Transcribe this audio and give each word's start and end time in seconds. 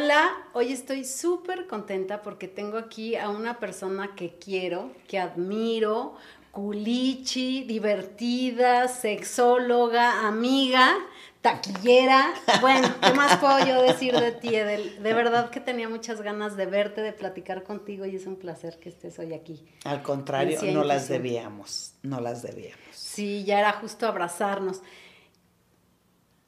Hola, 0.00 0.30
hoy 0.52 0.72
estoy 0.72 1.04
súper 1.04 1.66
contenta 1.66 2.22
porque 2.22 2.46
tengo 2.46 2.78
aquí 2.78 3.16
a 3.16 3.30
una 3.30 3.58
persona 3.58 4.14
que 4.14 4.38
quiero, 4.38 4.92
que 5.08 5.18
admiro, 5.18 6.14
culichi, 6.52 7.64
divertida, 7.64 8.86
sexóloga, 8.86 10.28
amiga, 10.28 10.94
taquillera. 11.40 12.32
Bueno, 12.60 12.88
¿qué 13.02 13.12
más 13.14 13.38
puedo 13.38 13.66
yo 13.66 13.82
decir 13.82 14.14
de 14.14 14.30
ti, 14.30 14.54
Edel? 14.54 15.02
De 15.02 15.14
verdad 15.14 15.50
que 15.50 15.58
tenía 15.58 15.88
muchas 15.88 16.22
ganas 16.22 16.56
de 16.56 16.66
verte, 16.66 17.00
de 17.00 17.12
platicar 17.12 17.64
contigo 17.64 18.06
y 18.06 18.14
es 18.14 18.26
un 18.26 18.36
placer 18.36 18.78
que 18.78 18.90
estés 18.90 19.18
hoy 19.18 19.34
aquí. 19.34 19.66
Al 19.82 20.04
contrario, 20.04 20.60
no 20.72 20.84
las 20.84 21.08
debíamos, 21.08 21.94
no 22.04 22.20
las 22.20 22.44
debíamos. 22.44 22.78
Sí, 22.92 23.42
ya 23.42 23.58
era 23.58 23.72
justo 23.72 24.06
abrazarnos. 24.06 24.80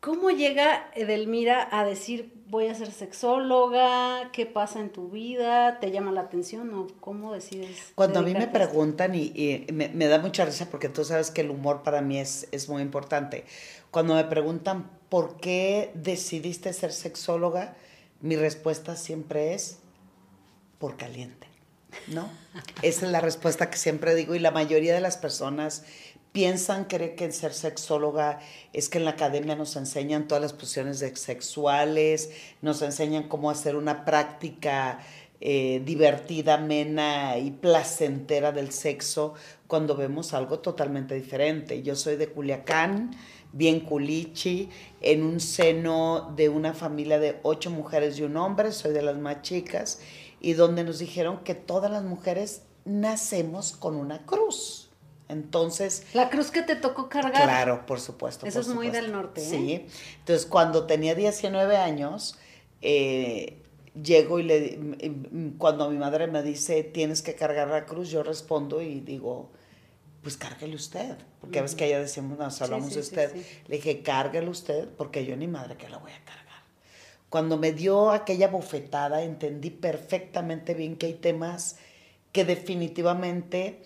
¿Cómo 0.01 0.31
llega 0.31 0.91
Edelmira 0.95 1.69
a 1.71 1.85
decir 1.85 2.33
voy 2.47 2.69
a 2.69 2.75
ser 2.75 2.91
sexóloga? 2.91 4.31
¿Qué 4.33 4.47
pasa 4.47 4.81
en 4.81 4.89
tu 4.89 5.11
vida? 5.11 5.79
¿Te 5.79 5.91
llama 5.91 6.11
la 6.11 6.23
atención 6.23 6.73
o 6.73 6.87
cómo 7.01 7.35
decides? 7.35 7.93
Cuando 7.95 8.21
a 8.21 8.23
mí 8.23 8.33
me 8.33 8.49
preguntan 8.49 9.15
y, 9.15 9.67
me, 9.71 10.07
da 10.07 10.19
mucha 10.19 10.47
risa 10.47 10.71
porque 10.71 10.89
tú 10.89 11.05
sabes 11.05 11.31
que 11.31 11.43
el 11.43 11.51
humor 11.51 11.83
para 11.83 12.01
mí 12.01 12.19
es, 12.19 12.49
es 12.51 12.71
muy 12.71 12.81
importante. 12.81 13.45
Cuando 13.91 14.15
me 14.15 14.25
preguntan 14.25 14.91
por 15.11 15.37
qué 15.37 15.91
decidiste 15.93 16.73
ser 16.73 16.93
sexóloga, 16.93 17.77
mi 18.23 18.37
respuesta 18.37 18.97
siempre 18.97 19.53
es 19.53 19.81
por 20.79 20.97
caliente, 20.97 21.47
¿no? 22.07 22.27
Esa 22.81 23.05
es 23.05 23.13
la 23.13 23.21
respuesta 23.21 23.69
que 23.69 23.77
siempre 23.77 24.15
digo 24.15 24.35
y 24.35 24.39
la 24.39 24.51
mayoría 24.51 24.95
de 24.95 25.03
las 25.03 25.19
personas 25.19 25.85
piensan 26.33 26.85
creen 26.85 27.17
que 27.17 27.33
ser 27.33 27.53
sexóloga 27.53 28.39
es 28.73 28.89
que 28.89 28.99
en 28.99 29.05
la 29.05 29.13
academia 29.13 29.57
nos 29.57 29.77
enseñan 29.77 30.29
todas 30.29 30.43
las 30.43 30.53
posiciones 30.53 30.99
sexuales, 30.99 32.31
nos 32.63 32.83
enseñan 32.83 33.29
cómo 33.29 33.51
hacer 33.51 33.77
una 33.77 34.05
práctica 34.05 35.01
eh, 35.41 35.81
divertida, 35.85 36.55
amena 36.55 37.39
y 37.39 37.51
placentera 37.51 38.53
del 38.53 38.73
sexo 38.73 39.35
cuando 39.67 39.97
vemos 39.97 40.35
algo 40.35 40.61
totalmente 40.61 41.15
diferente. 41.15 41.83
Yo 41.83 41.97
soy 41.97 42.17
de 42.17 42.29
Culiacán, 42.29 43.13
bien 43.53 43.81
culichi, 43.81 44.69
en 45.01 45.23
un 45.23 45.41
seno 45.41 46.33
de 46.37 46.49
una 46.49 46.75
familia 46.75 47.19
de 47.19 47.41
ocho 47.43 47.71
mujeres 47.71 48.19
y 48.19 48.23
un 48.23 48.37
hombre, 48.37 48.71
soy 48.73 48.93
de 48.93 49.03
las 49.03 49.17
más 49.17 49.43
chicas, 49.43 50.01
y 50.41 50.53
donde 50.53 50.85
nos 50.85 50.99
dijeron 50.99 51.43
que 51.43 51.55
todas 51.55 51.91
las 51.91 52.05
mujeres 52.05 52.63
nacemos 52.85 53.73
con 53.73 53.97
una 53.97 54.27
cruz. 54.27 54.90
Entonces... 55.31 56.07
La 56.13 56.29
cruz 56.29 56.51
que 56.51 56.63
te 56.63 56.77
tocó 56.77 57.09
cargar. 57.09 57.43
Claro, 57.43 57.87
por 57.87 58.01
supuesto. 58.01 58.47
Eso 58.47 58.61
es 58.61 58.69
muy 58.69 58.91
del 58.91 59.13
norte. 59.13 59.41
¿eh? 59.41 59.45
Sí. 59.49 59.87
Entonces, 60.19 60.47
cuando 60.47 60.87
tenía 60.87 61.15
19 61.15 61.77
años, 61.77 62.39
eh, 62.83 63.63
llego 64.01 64.39
y 64.39 64.43
le... 64.43 64.79
Cuando 65.59 65.91
mi 65.91 65.99
madre 65.99 66.27
me 66.27 66.43
dice, 66.43 66.83
tienes 66.83 67.23
que 67.23 67.35
cargar 67.35 67.69
la 67.69 67.87
cruz, 67.87 68.11
yo 68.11 68.23
respondo 68.23 68.83
y 68.83 69.01
digo, 69.01 69.51
pues 70.23 70.37
cárguele 70.37 70.77
usted. 70.77 71.17
Porque 71.41 71.59
a 71.59 71.63
veces 71.63 71.77
que 71.77 71.87
ella 71.87 72.01
decimos, 72.01 72.39
nos 72.39 72.61
hablamos 72.61 72.95
de 72.95 73.01
usted. 73.01 73.35
le 73.67 73.77
dije, 73.77 74.03
cárguele 74.03 74.49
usted, 74.49 74.89
porque 74.89 75.25
yo 75.25 75.37
ni 75.37 75.47
madre 75.47 75.77
que 75.77 75.89
la 75.89 75.99
voy 75.99 76.13
a 76.13 76.25
cargar. 76.25 76.41
Cuando 77.31 77.57
me 77.57 77.73
dio 77.73 78.11
aquella 78.11 78.49
bofetada, 78.49 79.23
entendí 79.23 79.71
perfectamente 79.71 80.75
bien 80.75 80.97
que 80.97 81.07
hay 81.07 81.15
temas 81.15 81.77
que 82.33 82.45
definitivamente 82.45 83.83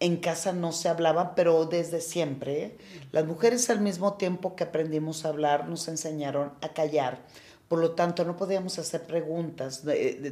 en 0.00 0.16
casa 0.16 0.52
no 0.52 0.72
se 0.72 0.88
hablaba, 0.88 1.34
pero 1.34 1.64
desde 1.64 2.00
siempre. 2.00 2.76
Las 3.12 3.24
mujeres 3.26 3.70
al 3.70 3.80
mismo 3.80 4.14
tiempo 4.14 4.54
que 4.54 4.64
aprendimos 4.64 5.24
a 5.24 5.30
hablar, 5.30 5.68
nos 5.68 5.88
enseñaron 5.88 6.52
a 6.60 6.68
callar. 6.74 7.24
Por 7.68 7.80
lo 7.80 7.92
tanto, 7.92 8.24
no 8.24 8.36
podíamos 8.36 8.78
hacer 8.78 9.08
preguntas, 9.08 9.82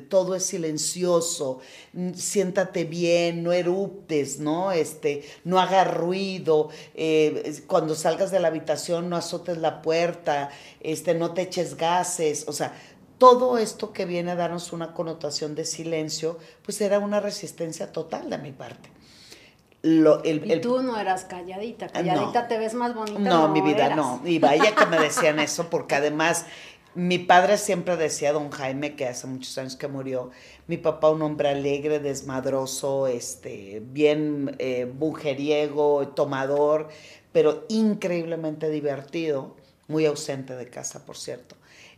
todo 0.09 0.36
es 0.36 0.47
silencioso, 0.47 1.58
siéntate 2.14 2.85
bien, 2.85 3.42
no 3.42 3.53
eruptes, 3.53 4.39
¿no? 4.39 4.70
Este, 4.70 5.24
no 5.42 5.58
haga 5.58 5.83
ruido, 5.83 6.69
eh, 6.95 7.61
cuando 7.67 7.97
salgas 7.97 8.30
de 8.30 8.39
la 8.39 8.48
habitación 8.48 9.11
no 9.11 9.17
azotes 9.17 9.58
la 9.58 9.83
puerta, 9.83 10.51
este, 10.79 11.14
no 11.14 11.35
te 11.35 11.42
eches 11.42 11.77
gases, 11.77 12.45
o 12.47 12.53
sea, 12.53 12.73
todo 13.19 13.58
esto 13.58 13.92
que 13.92 14.05
viene 14.05 14.30
a 14.30 14.36
darnos 14.36 14.73
una 14.73 14.95
connotación 14.95 15.57
de 15.57 15.64
silencio, 15.64 16.39
pues 16.63 16.80
era 16.80 17.01
una 17.01 17.19
resistencia 17.19 17.91
total 17.91 18.30
de 18.30 18.39
mi 18.39 18.53
parte 18.53 18.95
y 19.84 20.61
tú 20.61 20.83
no 20.83 20.98
eras 20.98 21.24
calladita, 21.24 21.89
calladita 21.89 22.48
te 22.48 22.58
ves 22.58 22.72
más 22.74 22.95
bonita. 22.95 23.18
No, 23.18 23.48
mi 23.48 23.61
vida, 23.61 23.95
no. 23.95 24.20
Y 24.24 24.39
vaya 24.39 24.74
que 24.74 24.86
me 24.86 24.98
decían 24.98 25.39
eso, 25.39 25.68
porque 25.68 25.96
además 25.96 26.46
mi 26.95 27.18
padre 27.18 27.58
siempre 27.58 27.96
decía, 27.96 28.33
don 28.33 28.50
Jaime, 28.50 28.96
que 28.96 29.06
hace 29.06 29.27
muchos 29.27 29.58
años 29.58 29.77
que 29.77 29.89
murió, 29.89 30.30
mi 30.68 30.78
papá 30.78 31.11
un 31.11 31.20
hombre 31.23 31.50
alegre, 31.50 31.98
desmadroso, 31.98 33.08
este, 33.08 33.83
bien 33.84 34.56
eh, 34.58 34.86
mujeriego, 34.86 36.08
tomador, 36.08 36.89
pero 37.33 37.64
increíblemente 37.68 38.70
divertido, 38.70 39.56
muy 39.86 40.06
ausente 40.06 40.56
de 40.56 40.70
casa, 40.70 41.05
por 41.05 41.18
cierto 41.18 41.56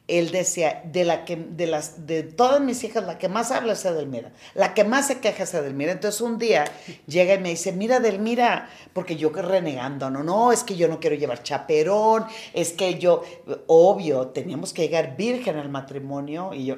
él 0.09 0.31
decía, 0.31 0.83
de 0.85 1.05
la 1.05 1.25
que, 1.25 1.37
de 1.37 1.67
las, 1.67 2.07
de 2.07 2.23
todas 2.23 2.61
mis 2.61 2.85
hijas, 2.85 3.05
la 3.05 3.19
que 3.19 3.29
más 3.29 3.51
habla 3.51 3.73
es 3.73 3.85
Edelmira, 3.85 4.33
la 4.55 4.73
que 4.73 4.85
más 4.85 5.09
se 5.09 5.19
queja 5.19 5.43
es 5.43 5.55
Edelmira. 5.55 5.91
Entonces 5.91 6.21
un 6.21 6.39
día 6.39 6.65
llega 7.07 7.35
y 7.35 7.39
me 7.39 7.51
dice, 7.51 7.73
mira 7.73 7.97
Edelmira, 7.97 8.69
porque 8.93 9.17
yo 9.17 9.33
que 9.33 9.43
renegando, 9.43 10.09
no, 10.11 10.23
no, 10.23 10.53
es 10.53 10.63
que 10.63 10.77
yo 10.77 10.87
no 10.87 11.01
quiero 11.01 11.17
llevar 11.17 11.43
chaperón, 11.43 12.25
es 12.53 12.73
que 12.73 12.99
yo, 12.99 13.25
obvio, 13.67 14.29
teníamos 14.29 14.73
que 14.73 14.83
llegar 14.83 15.17
virgen 15.17 15.57
al 15.57 15.69
matrimonio, 15.69 16.55
y 16.55 16.67
yo, 16.67 16.77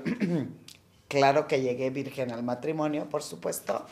claro 1.08 1.46
que 1.46 1.60
llegué 1.60 1.90
virgen 1.90 2.32
al 2.32 2.42
matrimonio, 2.42 3.08
por 3.10 3.22
supuesto. 3.22 3.84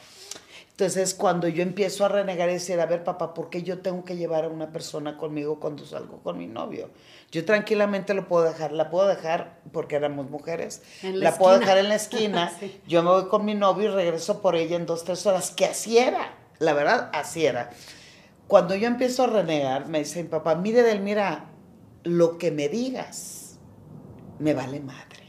Entonces, 0.79 1.15
cuando 1.15 1.49
yo 1.49 1.63
empiezo 1.63 2.05
a 2.05 2.09
renegar 2.09 2.51
y 2.51 2.53
decir, 2.53 2.79
a 2.81 2.85
ver, 2.85 3.03
papá, 3.03 3.33
¿por 3.33 3.49
qué 3.49 3.63
yo 3.63 3.79
tengo 3.79 4.05
que 4.05 4.19
llevar 4.19 4.45
a 4.45 4.49
una 4.49 4.73
persona 4.73 5.17
conmigo 5.17 5.59
cuando 5.59 5.87
salgo 5.87 6.19
con 6.19 6.37
mi 6.37 6.47
novio? 6.47 6.91
Yo 7.33 7.47
tranquilamente 7.47 8.13
lo 8.13 8.29
puedo 8.29 8.45
dejar, 8.45 8.73
la 8.73 8.91
puedo 8.91 9.09
dejar 9.09 9.59
porque 9.73 9.97
éramos 9.97 10.29
mujeres, 10.29 10.83
la, 11.03 11.39
puedo 11.39 11.59
dejar 11.59 11.79
en 11.79 11.89
la 11.89 11.95
esquina, 11.95 12.53
yo 12.87 13.03
me 13.03 13.09
voy 13.09 13.25
con 13.29 13.47
mi 13.47 13.55
novio 13.55 13.85
y 13.85 13.95
regreso 13.95 14.43
por 14.43 14.55
ella 14.55 14.77
en 14.77 14.85
dos, 14.85 15.05
tres 15.05 15.25
horas, 15.25 15.51
que 15.51 15.65
así 15.65 15.97
era, 15.97 16.35
la 16.59 16.75
verdad, 16.75 17.09
así 17.15 17.47
era. 17.47 17.71
Cuando 18.47 18.75
yo 18.75 18.87
empiezo 18.87 19.25
a 19.25 19.29
renegar, 19.29 19.89
me 19.89 20.01
dice 20.01 20.23
mi 20.23 20.29
papá, 20.29 20.57
mire, 20.57 20.83
Del, 20.83 21.01
mira, 21.01 21.47
lo 22.03 22.37
que 22.37 22.51
me 22.51 22.69
digas, 22.69 23.59
me 24.41 24.53
vale 24.53 24.81
madre. 24.81 25.25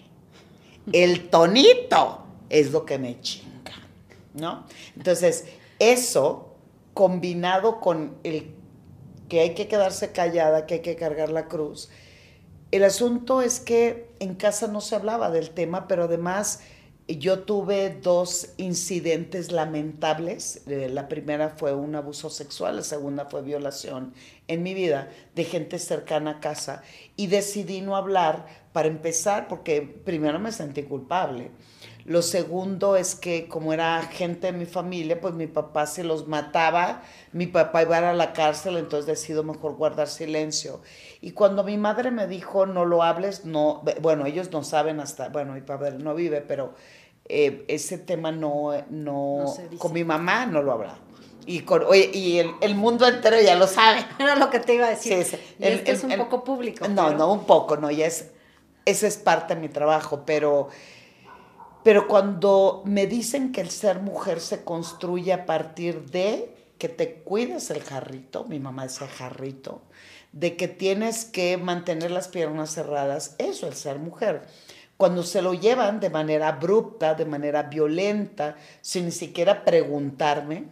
El 0.91 1.29
tonito 1.29 2.25
es 2.49 2.73
lo 2.73 2.83
que 2.83 2.99
me 2.99 3.21
chinga. 3.21 3.56
Entonces, 4.95 5.45
eso 5.79 6.55
combinado 6.93 7.79
con 7.79 8.17
el 8.23 8.53
que 9.29 9.41
hay 9.41 9.53
que 9.53 9.67
quedarse 9.67 10.11
callada, 10.11 10.65
que 10.65 10.75
hay 10.75 10.81
que 10.81 10.95
cargar 10.95 11.29
la 11.29 11.47
cruz. 11.47 11.89
El 12.71 12.83
asunto 12.83 13.41
es 13.41 13.59
que 13.59 14.09
en 14.19 14.35
casa 14.35 14.67
no 14.67 14.81
se 14.81 14.95
hablaba 14.95 15.29
del 15.29 15.51
tema, 15.51 15.87
pero 15.87 16.05
además 16.05 16.61
yo 17.07 17.39
tuve 17.43 17.89
dos 18.01 18.49
incidentes 18.57 19.51
lamentables. 19.51 20.63
Eh, 20.67 20.89
la 20.89 21.07
primera 21.07 21.49
fue 21.49 21.73
un 21.73 21.95
abuso 21.95 22.29
sexual, 22.29 22.77
la 22.77 22.83
segunda 22.83 23.25
fue 23.25 23.41
violación 23.41 24.13
en 24.47 24.63
mi 24.63 24.73
vida 24.73 25.09
de 25.33 25.45
gente 25.45 25.79
cercana 25.79 26.31
a 26.31 26.39
casa. 26.41 26.83
Y 27.15 27.27
decidí 27.27 27.81
no 27.81 27.95
hablar 27.95 28.47
para 28.73 28.89
empezar 28.89 29.47
porque 29.47 29.81
primero 29.81 30.39
me 30.39 30.51
sentí 30.51 30.83
culpable. 30.83 31.51
Lo 32.07 32.22
segundo 32.22 32.95
es 32.95 33.16
que 33.16 33.50
como 33.50 33.73
era 33.73 34.01
gente 34.01 34.53
de 34.53 34.57
mi 34.57 34.66
familia, 34.66 35.19
pues 35.19 35.34
mi 35.34 35.45
papá 35.45 35.85
se 35.85 36.06
los 36.06 36.25
mataba, 36.25 37.01
mi 37.34 37.47
papá 37.47 37.81
iba 37.81 37.97
a 37.97 38.13
la 38.13 38.31
cárcel, 38.31 38.78
entonces 38.78 39.06
decido 39.06 39.44
mejor 39.44 39.75
guardar 39.75 40.07
silencio. 40.07 40.80
Y 41.19 41.31
cuando 41.31 41.65
mi 41.65 41.75
madre 41.77 42.12
me 42.12 42.25
dijo, 42.25 42.65
no 42.65 42.86
lo 42.86 43.04
hables, 43.04 43.44
no, 43.44 43.83
bueno, 44.01 44.25
ellos 44.25 44.54
no 44.54 44.63
saben 44.63 45.01
hasta, 45.01 45.27
bueno, 45.27 45.51
mi 45.51 45.59
padre 45.59 45.98
no 45.98 46.15
vive, 46.15 46.39
pero 46.39 46.75
eh, 47.25 47.65
ese 47.68 47.98
tema 47.98 48.31
no, 48.31 48.71
no, 48.89 49.53
con 49.77 49.92
mi 49.92 50.06
mamá 50.06 50.45
no 50.45 50.62
lo 50.62 50.71
hablaba. 50.71 51.00
Y, 51.45 51.63
con, 51.63 51.83
y 51.94 52.39
el, 52.62 52.75
mundo 52.75 53.06
entero 53.06 53.36
ya 53.42 53.56
lo 53.56 53.68
sabe. 53.68 54.06
Era 54.19 54.38
lo 54.38 54.50
que 54.50 54.62
te 54.62 54.75
iba 54.75 54.86
a 54.86 54.92
decir. 54.92 55.25
Sí, 55.25 55.38
es 55.60 55.81
que 55.81 55.92
es 55.92 56.06
un 56.06 56.15
poco 56.15 56.45
público. 56.45 56.88
No, 56.88 57.12
no, 57.12 57.33
un 57.33 57.44
poco, 57.44 57.75
no, 57.75 57.92
ya 57.92 58.06
es, 58.06 58.30
ese 58.86 59.07
es 59.07 59.18
parte 59.18 59.56
de 59.56 59.60
mi 59.60 59.68
trabajo, 59.68 60.24
pero 60.25 60.69
pero 61.88 62.06
cuando 62.06 62.81
me 62.84 63.07
dicen 63.07 63.54
que 63.54 63.62
el 63.62 63.69
ser 63.69 64.01
mujer 64.01 64.42
se 64.42 64.66
construye 64.66 65.31
a 65.31 65.45
partir 65.45 66.04
de 66.12 66.54
que 66.78 66.89
te 66.89 67.22
cuides 67.22 67.69
el 67.69 67.81
jarrito, 67.81 68.44
mi 68.44 68.60
mamá 68.60 68.84
decía 68.84 69.07
jarrito, 69.07 69.81
de 70.34 70.57
que 70.57 70.68
tienes 70.68 71.24
que 71.24 71.56
mantener 71.56 72.12
las 72.12 72.28
piernas 72.28 72.72
cerradas, 72.74 73.38
eso 73.38 73.69
es 73.69 73.78
ser 73.78 74.00
mujer. 74.00 74.42
Cuando 74.98 75.24
se 75.24 75.42
lo 75.42 75.54
llevan 75.54 76.01
de 76.01 76.10
manera 76.10 76.50
abrupta, 76.50 77.16
de 77.16 77.24
manera 77.24 77.63
violenta, 77.63 78.57
sin 78.81 79.06
ni 79.06 79.12
siquiera 79.12 79.63
preguntarme, 79.63 80.66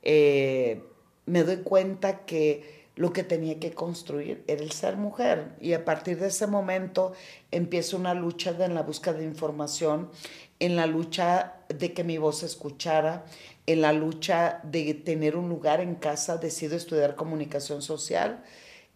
eh, 0.00 0.82
me 1.26 1.42
doy 1.42 1.58
cuenta 1.58 2.24
que 2.24 2.75
lo 2.96 3.12
que 3.12 3.22
tenía 3.22 3.60
que 3.60 3.72
construir 3.72 4.42
era 4.46 4.62
el 4.62 4.72
ser 4.72 4.96
mujer. 4.96 5.52
Y 5.60 5.74
a 5.74 5.84
partir 5.84 6.18
de 6.18 6.28
ese 6.28 6.46
momento 6.46 7.12
empieza 7.50 7.96
una 7.96 8.14
lucha 8.14 8.56
en 8.58 8.74
la 8.74 8.82
búsqueda 8.82 9.18
de 9.18 9.24
información, 9.24 10.10
en 10.58 10.76
la 10.76 10.86
lucha 10.86 11.56
de 11.68 11.92
que 11.92 12.04
mi 12.04 12.16
voz 12.16 12.38
se 12.38 12.46
escuchara, 12.46 13.26
en 13.66 13.82
la 13.82 13.92
lucha 13.92 14.60
de 14.64 14.94
tener 14.94 15.36
un 15.36 15.50
lugar 15.50 15.80
en 15.80 15.94
casa. 15.94 16.38
Decido 16.38 16.74
estudiar 16.74 17.16
comunicación 17.16 17.82
social 17.82 18.42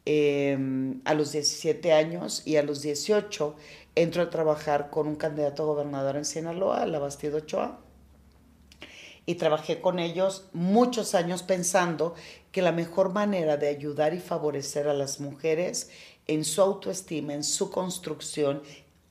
em, 0.06 1.03
a 1.05 1.12
los 1.12 1.32
17 1.32 1.93
años 1.93 2.43
y 2.46 2.56
a 2.56 2.62
los 2.62 2.81
18 2.81 3.55
entro 3.96 4.23
a 4.23 4.31
trabajar 4.31 4.88
con 4.88 5.08
un 5.08 5.17
candidato 5.17 5.64
a 5.64 5.67
gobernador 5.67 6.17
en 6.17 6.25
Sinaloa, 6.25 6.87
la 6.87 6.99
Bastido 7.00 7.38
Ochoa 7.38 7.81
y 9.31 9.37
trabajé 9.37 9.81
con 9.81 10.00
ellos 10.00 10.46
muchos 10.53 11.14
años 11.14 11.44
pensando 11.44 12.14
que 12.52 12.62
la 12.62 12.73
mejor 12.73 13.12
manera 13.12 13.56
de 13.56 13.69
ayudar 13.69 14.14
y 14.14 14.20
favorecer 14.20 14.88
a 14.88 14.94
las 14.94 15.20
mujeres 15.20 15.91
en 16.26 16.44
su 16.44 16.61
autoestima, 16.61 17.35
en 17.35 17.44
su 17.44 17.70
construcción, 17.70 18.62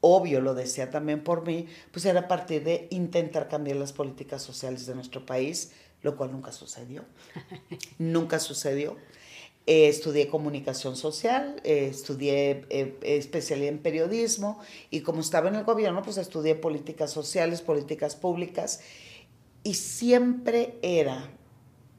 obvio 0.01 0.41
lo 0.41 0.53
decía 0.53 0.89
también 0.89 1.24
por 1.24 1.45
mí, 1.45 1.68
pues 1.91 2.06
era 2.06 2.21
a 2.21 2.27
partir 2.27 2.63
de 2.63 2.88
intentar 2.91 3.47
cambiar 3.47 3.77
las 3.77 3.94
políticas 3.94 4.41
sociales 4.41 4.86
de 4.86 4.95
nuestro 4.95 5.25
país, 5.25 5.71
lo 6.01 6.15
cual 6.15 6.31
nunca 6.31 6.51
sucedió. 6.51 7.03
nunca 7.97 8.39
sucedió. 8.39 8.97
Eh, 9.65 9.88
estudié 9.88 10.30
comunicación 10.30 10.95
social, 10.95 11.62
eh, 11.63 11.89
estudié 11.92 12.65
eh, 12.69 12.97
especialidad 13.03 13.69
en 13.69 13.80
periodismo 13.80 14.59
y 14.89 15.01
como 15.01 15.21
estaba 15.21 15.50
en 15.50 15.56
el 15.56 15.63
gobierno, 15.63 16.01
pues 16.01 16.18
estudié 16.18 16.56
políticas 16.56 17.12
sociales, 17.12 17.62
políticas 17.62 18.15
públicas 18.15 18.80
y 19.63 19.75
siempre 19.75 20.80
era 20.81 21.30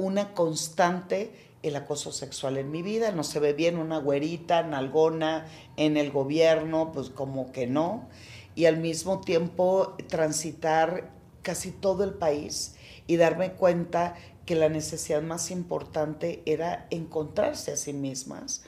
una 0.00 0.32
constante 0.32 1.30
el 1.62 1.76
acoso 1.76 2.10
sexual 2.10 2.56
en 2.56 2.70
mi 2.70 2.82
vida. 2.82 3.12
No 3.12 3.22
se 3.22 3.38
ve 3.38 3.52
bien 3.52 3.78
una 3.78 3.98
güerita, 3.98 4.62
nalgona 4.62 5.46
en 5.76 5.96
el 5.96 6.10
gobierno, 6.10 6.90
pues 6.92 7.10
como 7.10 7.52
que 7.52 7.66
no. 7.66 8.08
Y 8.54 8.64
al 8.64 8.78
mismo 8.78 9.20
tiempo 9.20 9.94
transitar 10.08 11.10
casi 11.42 11.70
todo 11.70 12.04
el 12.04 12.14
país 12.14 12.76
y 13.06 13.16
darme 13.16 13.52
cuenta 13.52 14.14
que 14.46 14.54
la 14.54 14.68
necesidad 14.68 15.22
más 15.22 15.50
importante 15.50 16.42
era 16.46 16.86
encontrarse 16.90 17.72
a 17.72 17.76
sí 17.76 17.92
mismas, 17.92 18.62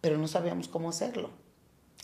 pero 0.00 0.18
no 0.18 0.28
sabíamos 0.28 0.68
cómo 0.68 0.90
hacerlo. 0.90 1.30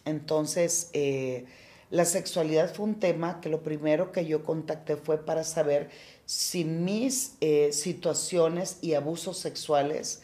Entonces, 0.05 0.91
eh, 0.93 1.47
la 1.91 2.05
sexualidad 2.05 2.75
fue 2.75 2.87
un 2.87 2.97
tema 2.97 3.41
que 3.41 3.49
lo 3.49 3.62
primero 3.62 4.11
que 4.11 4.26
yo 4.26 4.43
contacté 4.44 4.97
fue 4.97 5.25
para 5.25 5.44
saber 5.44 5.91
si 6.26 6.64
mis 6.64 7.37
eh, 7.40 7.73
situaciones 7.73 8.78
y 8.82 8.94
abusos 8.94 9.38
sexuales 9.38 10.23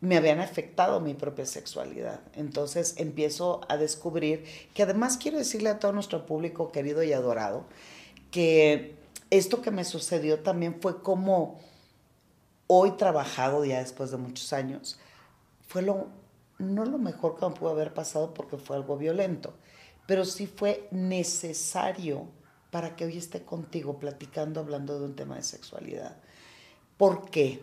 me 0.00 0.16
habían 0.16 0.38
afectado 0.38 1.00
mi 1.00 1.14
propia 1.14 1.46
sexualidad. 1.46 2.20
Entonces 2.34 2.94
empiezo 2.98 3.62
a 3.68 3.76
descubrir 3.76 4.44
que 4.74 4.84
además 4.84 5.16
quiero 5.16 5.38
decirle 5.38 5.70
a 5.70 5.80
todo 5.80 5.92
nuestro 5.92 6.24
público 6.26 6.70
querido 6.70 7.02
y 7.02 7.12
adorado 7.12 7.64
que 8.30 8.94
esto 9.30 9.60
que 9.60 9.72
me 9.72 9.84
sucedió 9.84 10.40
también 10.40 10.80
fue 10.80 11.02
como 11.02 11.58
hoy 12.68 12.92
trabajado 12.92 13.64
ya 13.64 13.80
después 13.80 14.12
de 14.12 14.18
muchos 14.18 14.52
años, 14.52 15.00
fue 15.66 15.82
lo, 15.82 16.06
no 16.58 16.84
lo 16.84 16.98
mejor 16.98 17.36
que 17.36 17.48
me 17.48 17.54
pudo 17.54 17.70
haber 17.70 17.92
pasado 17.92 18.32
porque 18.34 18.56
fue 18.56 18.76
algo 18.76 18.96
violento 18.96 19.54
pero 20.08 20.24
sí 20.24 20.46
fue 20.46 20.88
necesario 20.90 22.28
para 22.70 22.96
que 22.96 23.04
hoy 23.04 23.16
esté 23.16 23.42
contigo 23.42 23.98
platicando, 23.98 24.60
hablando 24.60 24.98
de 24.98 25.06
un 25.06 25.16
tema 25.16 25.36
de 25.36 25.42
sexualidad. 25.42 26.16
¿Por 26.96 27.30
qué? 27.30 27.62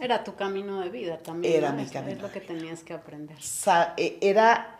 Era 0.00 0.24
tu 0.24 0.34
camino 0.34 0.80
de 0.80 0.90
vida 0.90 1.18
también. 1.18 1.54
Era 1.54 1.72
mi 1.72 1.86
camino. 1.86 2.16
Es 2.16 2.22
lo 2.22 2.32
que 2.32 2.40
tenías 2.40 2.82
que 2.82 2.92
aprender. 2.92 3.38
E, 3.96 4.18
era, 4.20 4.78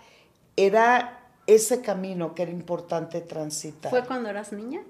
era 0.57 1.21
ese 1.47 1.81
camino 1.81 2.35
que 2.35 2.43
era 2.43 2.51
importante 2.51 3.21
transitar. 3.21 3.91
¿Fue 3.91 4.05
cuando 4.05 4.29
eras 4.29 4.53
niña? 4.53 4.83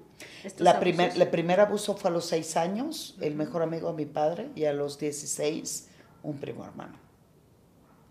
La 0.57 0.79
primer, 0.79 1.19
el 1.19 1.27
primer 1.27 1.59
abuso 1.59 1.95
fue 1.95 2.09
a 2.09 2.13
los 2.13 2.25
seis 2.25 2.55
años, 2.57 3.15
el 3.21 3.35
mejor 3.35 3.61
amigo 3.61 3.89
de 3.91 3.95
mi 3.95 4.05
padre, 4.05 4.49
y 4.55 4.65
a 4.65 4.73
los 4.73 4.97
16, 4.97 5.89
un 6.23 6.37
primo 6.37 6.65
hermano. 6.65 6.97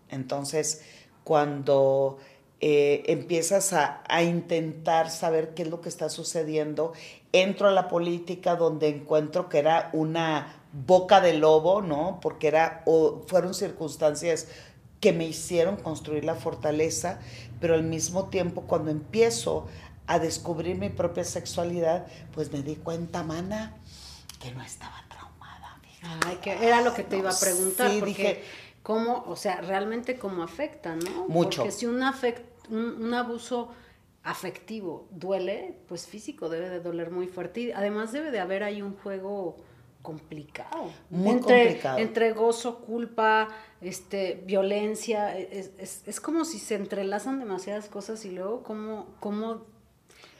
Entonces, 0.09 0.83
cuando 1.23 2.19
eh, 2.61 3.03
empiezas 3.07 3.73
a, 3.73 4.01
intentar 4.23 5.11
saber 5.11 5.53
qué 5.53 5.63
es 5.63 5.69
lo 5.69 5.81
que 5.81 5.89
está 5.89 6.09
sucediendo. 6.09 6.93
Entro 7.33 7.67
a 7.67 7.71
la 7.71 7.89
política 7.89 8.55
donde 8.55 8.87
encuentro 8.87 9.49
que 9.49 9.59
era 9.59 9.89
una 9.93 10.61
boca 10.71 11.19
de 11.19 11.33
lobo, 11.33 11.81
¿no? 11.81 12.19
Porque 12.21 12.47
era, 12.47 12.81
o 12.85 13.23
fueron 13.27 13.53
circunstancias 13.53 14.47
que 15.01 15.11
me 15.11 15.25
hicieron 15.25 15.75
construir 15.75 16.23
la 16.23 16.35
fortaleza, 16.35 17.19
pero 17.59 17.75
al 17.75 17.83
mismo 17.83 18.29
tiempo 18.29 18.61
cuando 18.61 18.89
empiezo 18.89 19.67
a 20.07 20.19
descubrir 20.19 20.77
mi 20.77 20.89
propia 20.89 21.25
sexualidad, 21.25 22.07
pues 22.33 22.51
me 22.51 22.61
di 22.61 22.75
cuenta, 22.75 23.23
mana, 23.23 23.75
que 24.39 24.51
no 24.51 24.63
estaba 24.63 25.03
traumada. 25.09 25.79
Ay, 26.25 26.37
que 26.37 26.51
era 26.51 26.81
lo 26.81 26.93
que 26.93 27.03
te 27.03 27.17
iba 27.17 27.31
a 27.31 27.39
preguntar. 27.39 27.91
Sí, 27.91 28.01
dije 28.01 28.43
cómo, 28.85 29.23
o 29.25 29.35
sea, 29.35 29.61
realmente 29.61 30.19
cómo 30.19 30.43
afecta, 30.43 30.95
¿no? 30.95 31.27
Mucho. 31.27 31.63
Porque 31.63 31.71
si 31.71 31.87
un, 31.87 32.03
un, 32.69 33.13
abuso 33.15 33.69
afectivo 34.21 35.07
duele, 35.09 35.75
pues 35.87 36.05
físico 36.05 36.49
debe 36.49 36.69
de 36.69 36.81
doler 36.81 37.09
muy 37.09 37.25
fuerte. 37.25 37.61
Y 37.61 37.71
además 37.71 38.11
debe 38.11 38.29
de 38.29 38.39
haber 38.39 38.61
ahí 38.61 38.83
un 38.83 38.95
juego 38.95 39.57
complicado. 40.03 40.91
Muy 41.09 41.31
entre, 41.31 41.63
complicado. 41.63 41.97
Entre 41.97 42.31
gozo, 42.33 42.81
culpa, 42.81 43.47
este, 43.81 44.43
violencia. 44.45 45.35
Es, 45.35 45.71
es, 46.05 46.19
como 46.19 46.45
si 46.45 46.59
se 46.59 46.75
entrelazan 46.75 47.39
demasiadas 47.39 47.89
cosas 47.89 48.23
y 48.23 48.29
luego 48.29 48.61
cómo, 48.61 49.07
cómo, 49.19 49.65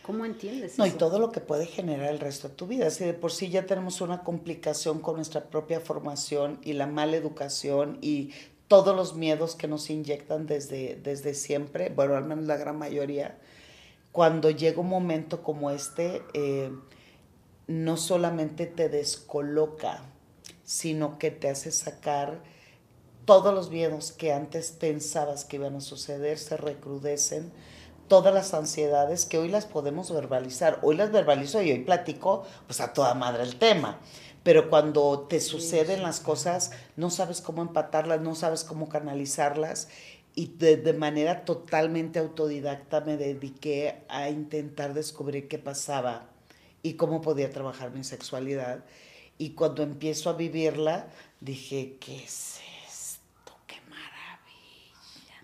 cómo 0.05 0.23
entiendes. 0.23 0.77
No, 0.77 0.85
y 0.85 0.91
todo 0.91 1.17
lo 1.17 1.31
que 1.31 1.39
puede 1.39 1.65
generar 1.65 2.11
el 2.11 2.19
resto 2.19 2.49
de 2.49 2.53
tu 2.53 2.67
vida. 2.67 2.91
Si 2.91 3.03
de 3.03 3.13
por 3.13 3.31
sí 3.31 3.49
ya 3.49 3.65
tenemos 3.65 4.01
una 4.01 4.23
complicación 4.23 4.99
con 4.99 5.15
nuestra 5.15 5.45
propia 5.45 5.79
formación 5.79 6.59
y 6.61 6.73
la 6.73 6.85
mala 6.85 7.17
educación 7.17 7.97
y 8.01 8.31
todos 8.67 8.95
los 8.95 9.15
miedos 9.15 9.55
que 9.55 9.67
nos 9.67 9.89
inyectan 9.89 10.45
desde, 10.45 10.99
desde 11.01 11.33
siempre, 11.33 11.89
bueno, 11.89 12.15
al 12.15 12.25
menos 12.25 12.45
la 12.45 12.55
gran 12.55 12.77
mayoría, 12.77 13.39
cuando 14.11 14.51
llega 14.51 14.79
un 14.79 14.89
momento 14.89 15.41
como 15.41 15.71
este, 15.71 16.21
eh, 16.33 16.71
no 17.65 17.97
solamente 17.97 18.67
te 18.67 18.89
descoloca, 18.89 20.03
sino 20.63 21.17
que 21.17 21.31
te 21.31 21.49
hace 21.49 21.71
sacar 21.71 22.43
todos 23.25 23.55
los 23.55 23.71
miedos 23.71 24.11
que 24.11 24.31
antes 24.31 24.71
pensabas 24.71 25.45
que 25.45 25.55
iban 25.55 25.75
a 25.75 25.81
suceder, 25.81 26.37
se 26.37 26.57
recrudecen, 26.57 27.51
todas 28.07 28.33
las 28.33 28.53
ansiedades 28.53 29.25
que 29.25 29.37
hoy 29.37 29.49
las 29.49 29.65
podemos 29.65 30.11
verbalizar. 30.11 30.79
Hoy 30.81 30.95
las 30.95 31.11
verbalizo 31.11 31.61
y 31.61 31.71
hoy 31.71 31.79
platico 31.79 32.43
pues 32.67 32.81
a 32.81 32.93
toda 32.93 33.13
madre 33.13 33.43
el 33.43 33.57
tema 33.57 33.99
pero 34.45 34.69
cuando 34.69 35.25
te 35.27 35.41
suceden 35.41 36.03
las 36.03 36.19
cosas, 36.19 36.69
no 36.97 37.09
sabes 37.09 37.41
cómo 37.41 37.63
empatarlas, 37.63 38.21
no 38.21 38.35
sabes 38.35 38.63
cómo 38.63 38.89
canalizarlas. 38.89 39.89
Y 40.35 40.49
de, 40.57 40.93
manera 40.93 41.45
totalmente 41.45 42.19
autodidacta 42.19 43.01
me 43.01 43.17
dediqué 43.17 44.03
a 44.07 44.29
intentar 44.29 44.93
descubrir 44.93 45.47
qué 45.47 45.57
pasaba 45.57 46.29
y 46.83 46.93
cómo 46.93 47.21
podía 47.21 47.49
trabajar 47.49 47.89
mi 47.89 48.03
sexualidad. 48.03 48.85
Y 49.39 49.55
cuando 49.55 49.81
empiezo 49.81 50.29
a 50.29 50.33
vivirla, 50.33 51.07
dije, 51.41 51.97
¿qué 51.99 52.23
esto? 52.23 53.57
¡Qué 53.65 53.77
maravilla! 53.89 55.41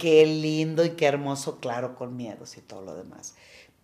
Qué 0.00 0.26
lindo 0.26 0.84
y 0.84 0.90
qué 0.90 1.06
hermoso, 1.06 1.58
claro, 1.60 1.94
con 1.94 2.16
miedos 2.16 2.56
y 2.56 2.60
todo 2.60 2.82
lo 2.82 2.94
demás. 2.94 3.34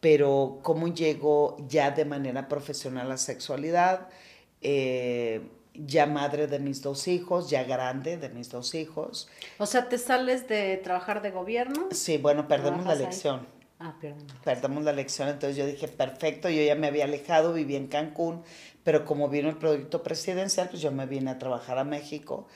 Pero 0.00 0.58
cómo 0.62 0.88
llego 0.88 1.56
ya 1.68 1.90
de 1.90 2.04
manera 2.04 2.48
profesional 2.48 3.06
a 3.06 3.10
la 3.10 3.16
sexualidad, 3.16 4.08
eh, 4.60 5.40
ya 5.74 6.06
madre 6.06 6.46
de 6.46 6.58
mis 6.58 6.82
dos 6.82 7.08
hijos, 7.08 7.50
ya 7.50 7.64
grande 7.64 8.16
de 8.16 8.28
mis 8.28 8.50
dos 8.50 8.74
hijos. 8.74 9.28
O 9.58 9.66
sea, 9.66 9.88
¿te 9.88 9.98
sales 9.98 10.46
de 10.48 10.76
trabajar 10.78 11.22
de 11.22 11.30
gobierno? 11.30 11.88
Sí, 11.90 12.18
bueno, 12.18 12.46
perdemos 12.46 12.86
la 12.86 12.92
elección. 12.92 13.46
Ah, 13.80 13.96
perdón. 14.00 14.26
Perdemos 14.44 14.84
la 14.84 14.92
elección, 14.92 15.28
entonces 15.28 15.56
yo 15.56 15.66
dije, 15.66 15.88
perfecto, 15.88 16.48
yo 16.48 16.62
ya 16.62 16.74
me 16.74 16.86
había 16.86 17.04
alejado, 17.04 17.52
viví 17.52 17.74
en 17.74 17.88
Cancún, 17.88 18.42
pero 18.84 19.04
como 19.04 19.28
vino 19.28 19.48
el 19.48 19.56
proyecto 19.56 20.02
presidencial, 20.02 20.68
pues 20.68 20.80
yo 20.80 20.92
me 20.92 21.06
vine 21.06 21.32
a 21.32 21.38
trabajar 21.38 21.78
a 21.78 21.84
México 21.84 22.46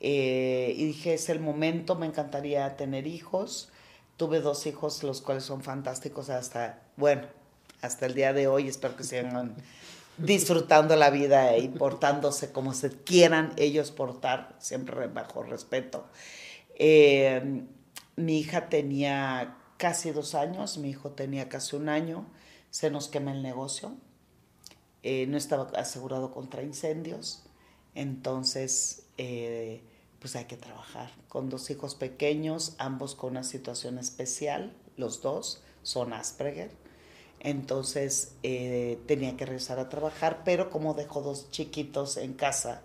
eh, 0.00 0.74
y 0.76 0.84
dije, 0.86 1.14
es 1.14 1.28
el 1.28 1.40
momento, 1.40 1.94
me 1.94 2.06
encantaría 2.06 2.76
tener 2.76 3.06
hijos. 3.06 3.70
Tuve 4.16 4.40
dos 4.40 4.66
hijos, 4.66 5.02
los 5.02 5.20
cuales 5.20 5.44
son 5.44 5.62
fantásticos 5.62 6.30
hasta, 6.30 6.82
bueno, 6.96 7.22
hasta 7.80 8.06
el 8.06 8.14
día 8.14 8.32
de 8.32 8.46
hoy, 8.48 8.68
espero 8.68 8.96
que 8.96 9.04
sigan 9.04 9.54
disfrutando 10.18 10.96
la 10.96 11.10
vida 11.10 11.56
y 11.56 11.68
portándose 11.68 12.52
como 12.52 12.74
se 12.74 12.90
quieran 12.90 13.52
ellos 13.56 13.90
portar, 13.90 14.56
siempre 14.58 15.06
bajo 15.06 15.42
respeto. 15.42 16.06
Eh, 16.74 17.62
mi 18.16 18.38
hija 18.38 18.68
tenía 18.68 19.56
casi 19.76 20.10
dos 20.10 20.34
años, 20.34 20.78
mi 20.78 20.90
hijo 20.90 21.10
tenía 21.10 21.48
casi 21.48 21.76
un 21.76 21.88
año, 21.88 22.26
se 22.70 22.90
nos 22.90 23.08
quema 23.08 23.32
el 23.32 23.42
negocio, 23.42 23.94
eh, 25.04 25.26
no 25.28 25.36
estaba 25.36 25.70
asegurado 25.76 26.32
contra 26.32 26.62
incendios, 26.62 27.44
entonces, 27.98 29.02
eh, 29.16 29.82
pues 30.20 30.36
hay 30.36 30.44
que 30.44 30.56
trabajar. 30.56 31.10
Con 31.28 31.50
dos 31.50 31.68
hijos 31.68 31.96
pequeños, 31.96 32.76
ambos 32.78 33.16
con 33.16 33.32
una 33.32 33.42
situación 33.42 33.98
especial, 33.98 34.72
los 34.96 35.20
dos 35.20 35.64
son 35.82 36.12
Asperger. 36.12 36.70
Entonces 37.40 38.36
eh, 38.44 39.00
tenía 39.06 39.36
que 39.36 39.46
regresar 39.46 39.80
a 39.80 39.88
trabajar, 39.88 40.42
pero 40.44 40.70
como 40.70 40.94
dejó 40.94 41.22
dos 41.22 41.50
chiquitos 41.50 42.18
en 42.18 42.34
casa, 42.34 42.82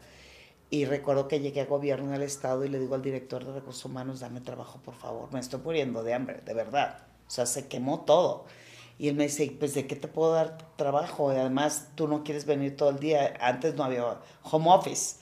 y 0.71 0.85
recuerdo 0.85 1.27
que 1.27 1.39
llegué 1.39 1.61
a 1.61 1.65
gobierno 1.65 2.11
del 2.13 2.23
estado 2.23 2.65
y 2.65 2.69
le 2.69 2.79
digo 2.79 2.95
al 2.95 3.03
director 3.03 3.45
de 3.45 3.53
recursos 3.53 3.85
humanos, 3.85 4.19
dame 4.19 4.41
trabajo 4.41 4.79
por 4.83 4.95
favor, 4.95 5.31
me 5.31 5.39
estoy 5.39 5.59
muriendo 5.59 6.01
de 6.01 6.15
hambre, 6.15 6.41
de 6.43 6.55
verdad. 6.55 7.05
O 7.27 7.29
sea, 7.29 7.45
se 7.45 7.67
quemó 7.67 7.99
todo. 8.01 8.45
Y 8.99 9.07
él 9.09 9.15
me 9.15 9.23
dice, 9.23 9.55
pues 9.59 9.73
¿de 9.73 9.87
qué 9.87 9.95
te 9.95 10.07
puedo 10.07 10.33
dar 10.33 10.75
trabajo? 10.75 11.33
Y 11.33 11.35
además 11.35 11.87
tú 11.95 12.07
no 12.07 12.23
quieres 12.23 12.45
venir 12.45 12.77
todo 12.77 12.89
el 12.89 12.99
día. 12.99 13.33
Antes 13.41 13.75
no 13.75 13.83
había 13.83 14.19
home 14.43 14.69
office. 14.69 15.15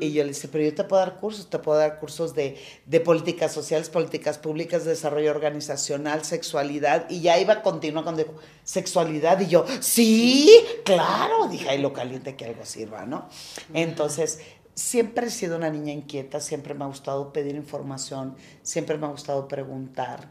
Y 0.00 0.12
yo 0.12 0.24
le 0.24 0.30
dije, 0.32 0.48
pero 0.48 0.64
yo 0.64 0.74
te 0.74 0.84
puedo 0.84 1.02
dar 1.02 1.20
cursos, 1.20 1.50
te 1.50 1.58
puedo 1.58 1.78
dar 1.78 2.00
cursos 2.00 2.34
de, 2.34 2.56
de 2.86 3.00
políticas 3.00 3.52
sociales, 3.52 3.90
políticas 3.90 4.38
públicas, 4.38 4.84
desarrollo 4.84 5.30
organizacional, 5.30 6.24
sexualidad. 6.24 7.08
Y 7.10 7.20
ya 7.20 7.38
iba 7.38 7.52
a 7.54 7.62
continuar 7.62 8.04
con 8.04 8.16
sexualidad. 8.64 9.40
Y 9.40 9.46
yo, 9.48 9.66
sí, 9.80 10.50
claro. 10.84 11.48
Dije, 11.48 11.68
ay, 11.68 11.78
lo 11.78 11.92
caliente 11.92 12.34
que 12.34 12.46
algo 12.46 12.64
sirva, 12.64 13.04
¿no? 13.04 13.28
Entonces, 13.74 14.40
siempre 14.74 15.26
he 15.26 15.30
sido 15.30 15.56
una 15.56 15.70
niña 15.70 15.92
inquieta, 15.92 16.40
siempre 16.40 16.74
me 16.74 16.84
ha 16.84 16.86
gustado 16.86 17.32
pedir 17.32 17.54
información, 17.56 18.36
siempre 18.62 18.96
me 18.96 19.06
ha 19.06 19.10
gustado 19.10 19.48
preguntar 19.48 20.28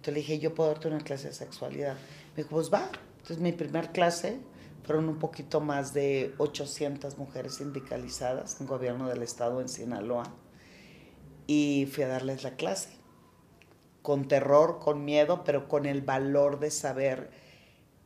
entonces 0.00 0.14
le 0.14 0.20
dije, 0.20 0.38
yo 0.38 0.54
puedo 0.54 0.70
darte 0.70 0.88
una 0.88 1.00
clase 1.00 1.28
de 1.28 1.34
sexualidad. 1.34 1.92
Me 2.34 2.42
dijo, 2.42 2.48
pues 2.48 2.72
va. 2.72 2.90
Entonces 3.18 3.38
mi 3.38 3.52
primer 3.52 3.92
clase 3.92 4.40
fueron 4.82 5.10
un 5.10 5.18
poquito 5.18 5.60
más 5.60 5.92
de 5.92 6.32
800 6.38 7.18
mujeres 7.18 7.56
sindicalizadas 7.56 8.58
en 8.62 8.66
gobierno 8.66 9.10
del 9.10 9.22
estado 9.22 9.60
en 9.60 9.68
Sinaloa. 9.68 10.24
Y 11.46 11.86
fui 11.92 12.04
a 12.04 12.08
darles 12.08 12.44
la 12.44 12.52
clase. 12.52 12.88
Con 14.00 14.26
terror, 14.26 14.78
con 14.78 15.04
miedo, 15.04 15.44
pero 15.44 15.68
con 15.68 15.84
el 15.84 16.00
valor 16.00 16.60
de 16.60 16.70
saber 16.70 17.28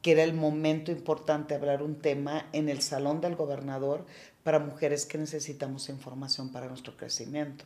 que 0.03 0.11
era 0.11 0.25
el 0.25 0.35
momento 0.35 0.91
importante 0.91 1.55
hablar 1.55 1.81
un 1.81 2.01
tema 2.01 2.49
en 2.53 2.69
el 2.69 2.83
salón 2.83 3.21
del 3.21 3.37
gobernador 3.37 4.05
para 4.43 4.59
mujeres 4.59 5.07
que 5.07 5.17
necesitamos 5.17 5.89
información 5.89 6.51
para 6.51 6.67
nuestro 6.67 6.97
crecimiento. 6.97 7.65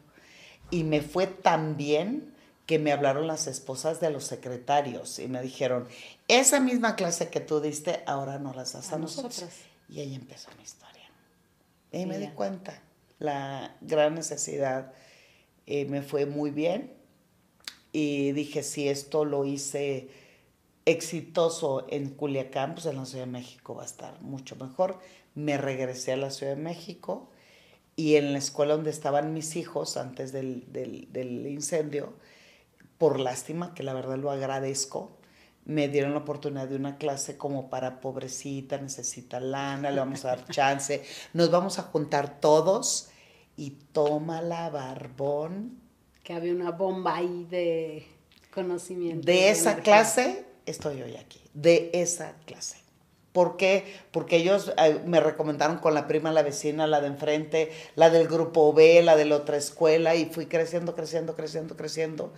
Y 0.70 0.85
me 0.85 1.00
fue 1.00 1.26
tan 1.26 1.78
bien 1.78 2.37
que 2.68 2.78
me 2.78 2.92
hablaron 2.92 3.26
las 3.26 3.46
esposas 3.46 3.98
de 3.98 4.10
los 4.10 4.25
secretarios 4.25 5.18
y 5.20 5.26
me 5.26 5.40
dijeron, 5.40 5.88
esa 6.28 6.60
misma 6.60 6.96
clase 6.96 7.30
que 7.30 7.40
tú 7.40 7.60
diste, 7.60 8.02
ahora 8.04 8.38
no 8.38 8.52
las 8.52 8.75
das 8.75 8.92
a, 8.92 8.98
nosotros. 8.98 9.42
Y 9.88 10.00
ahí 10.00 10.14
empezó 10.14 10.50
mi 10.58 10.64
historia. 10.64 11.10
Y 11.92 12.04
me 12.04 12.18
di 12.18 12.28
cuenta, 12.28 12.78
la 13.20 13.75
gran 13.80 14.14
necesidad 14.14 14.92
eh, 15.66 15.87
me 15.87 16.02
fue 16.02 16.26
muy 16.26 16.50
bien 16.50 16.92
y 17.90 18.32
dije, 18.32 18.62
si 18.62 18.87
esto 18.87 19.25
lo 19.25 19.46
hice 19.46 20.10
exitoso 20.84 21.87
en 21.88 22.10
Culiacán, 22.10 22.75
pues 22.75 22.84
en 22.84 22.96
la 22.96 23.06
Ciudad 23.06 23.25
de 23.25 23.32
México 23.32 23.76
va 23.76 23.84
a 23.84 23.87
estar 23.87 24.20
mucho 24.20 24.56
mejor. 24.56 24.98
Me 25.34 25.56
regresé 25.56 26.12
a 26.12 26.18
la 26.18 26.30
Ciudad 26.30 26.54
de 26.54 26.62
México 26.62 27.30
y 27.96 28.16
en 28.16 28.34
la 28.34 28.38
escuela 28.38 28.75
donde 28.75 28.90
estaban 28.90 29.32
mis 29.32 29.56
hijos 29.56 29.96
antes 29.96 30.32
del, 30.32 30.70
del, 30.70 31.10
del 31.14 31.46
incendio, 31.46 32.12
por 32.99 33.21
lástima, 33.21 33.75
que 33.75 33.83
la 33.83 33.95
verdad 33.95 34.19
lo 34.19 34.31
agradezco, 34.31 35.17
me 35.64 35.88
dieron 35.88 36.12
la 36.12 36.21
oportunidad 36.21 36.67
de 36.67 36.76
una 36.76 36.97
clase 36.97 37.37
como 37.37 37.69
para 37.69 38.00
pobrecita, 38.00 38.78
necesita 38.78 39.38
lana, 39.38 39.90
le 39.90 40.00
vamos 40.00 40.25
a 40.25 40.28
dar 40.28 40.47
chance, 40.50 41.05
nos 41.35 41.50
vamos 41.50 41.78
a 41.78 41.83
juntar 41.83 42.40
todos 42.40 43.11
y 43.57 43.71
toma 43.93 44.40
la 44.40 44.71
barbón. 44.71 45.78
Que 46.23 46.33
había 46.33 46.52
una 46.52 46.71
bomba 46.71 47.17
ahí 47.17 47.47
de 47.50 48.07
conocimiento. 48.52 49.26
De, 49.26 49.50
esa 49.50 49.76
clase 49.76 50.45
estoy 50.64 51.02
hoy 51.02 51.17
aquí, 51.17 51.40
de 51.55 51.90
esa 51.93 52.35
clase. 52.47 52.78
¿Por 53.33 53.57
qué? 53.57 53.85
Porque 54.11 54.37
ellos 54.37 54.73
eh, 54.78 55.00
me 55.05 55.21
recomendaron 55.21 55.78
con 55.78 55.93
la 55.95 56.09
prima, 56.09 56.33
la 56.33 56.43
vecina, 56.43 56.87
la 56.87 57.00
de 57.00 57.09
enfrente, 57.09 57.71
la 57.95 58.11
del 58.11 58.26
grupo 58.26 58.73
B, 58.73 59.02
la 59.02 59.17
de 59.17 59.26
la 59.26 59.37
otra 59.37 59.57
escuela, 59.59 60.14
y 60.17 60.25
fui 60.25 60.47
creciendo, 60.47 60.95
creciendo, 60.95 61.37
creciendo, 61.37 61.76
creciendo. 61.76 62.33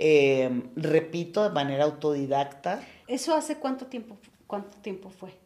Em, 0.00 0.62
repito, 0.76 1.42
de 1.42 1.50
manera 1.50 1.82
autodidacta. 1.82 2.80
¿Eso 3.08 3.34
hace 3.34 3.56
cuánto 3.56 3.86
tiempo, 3.86 4.16
cuánto 4.46 4.76
tiempo 4.78 5.10
fue? 5.10 5.36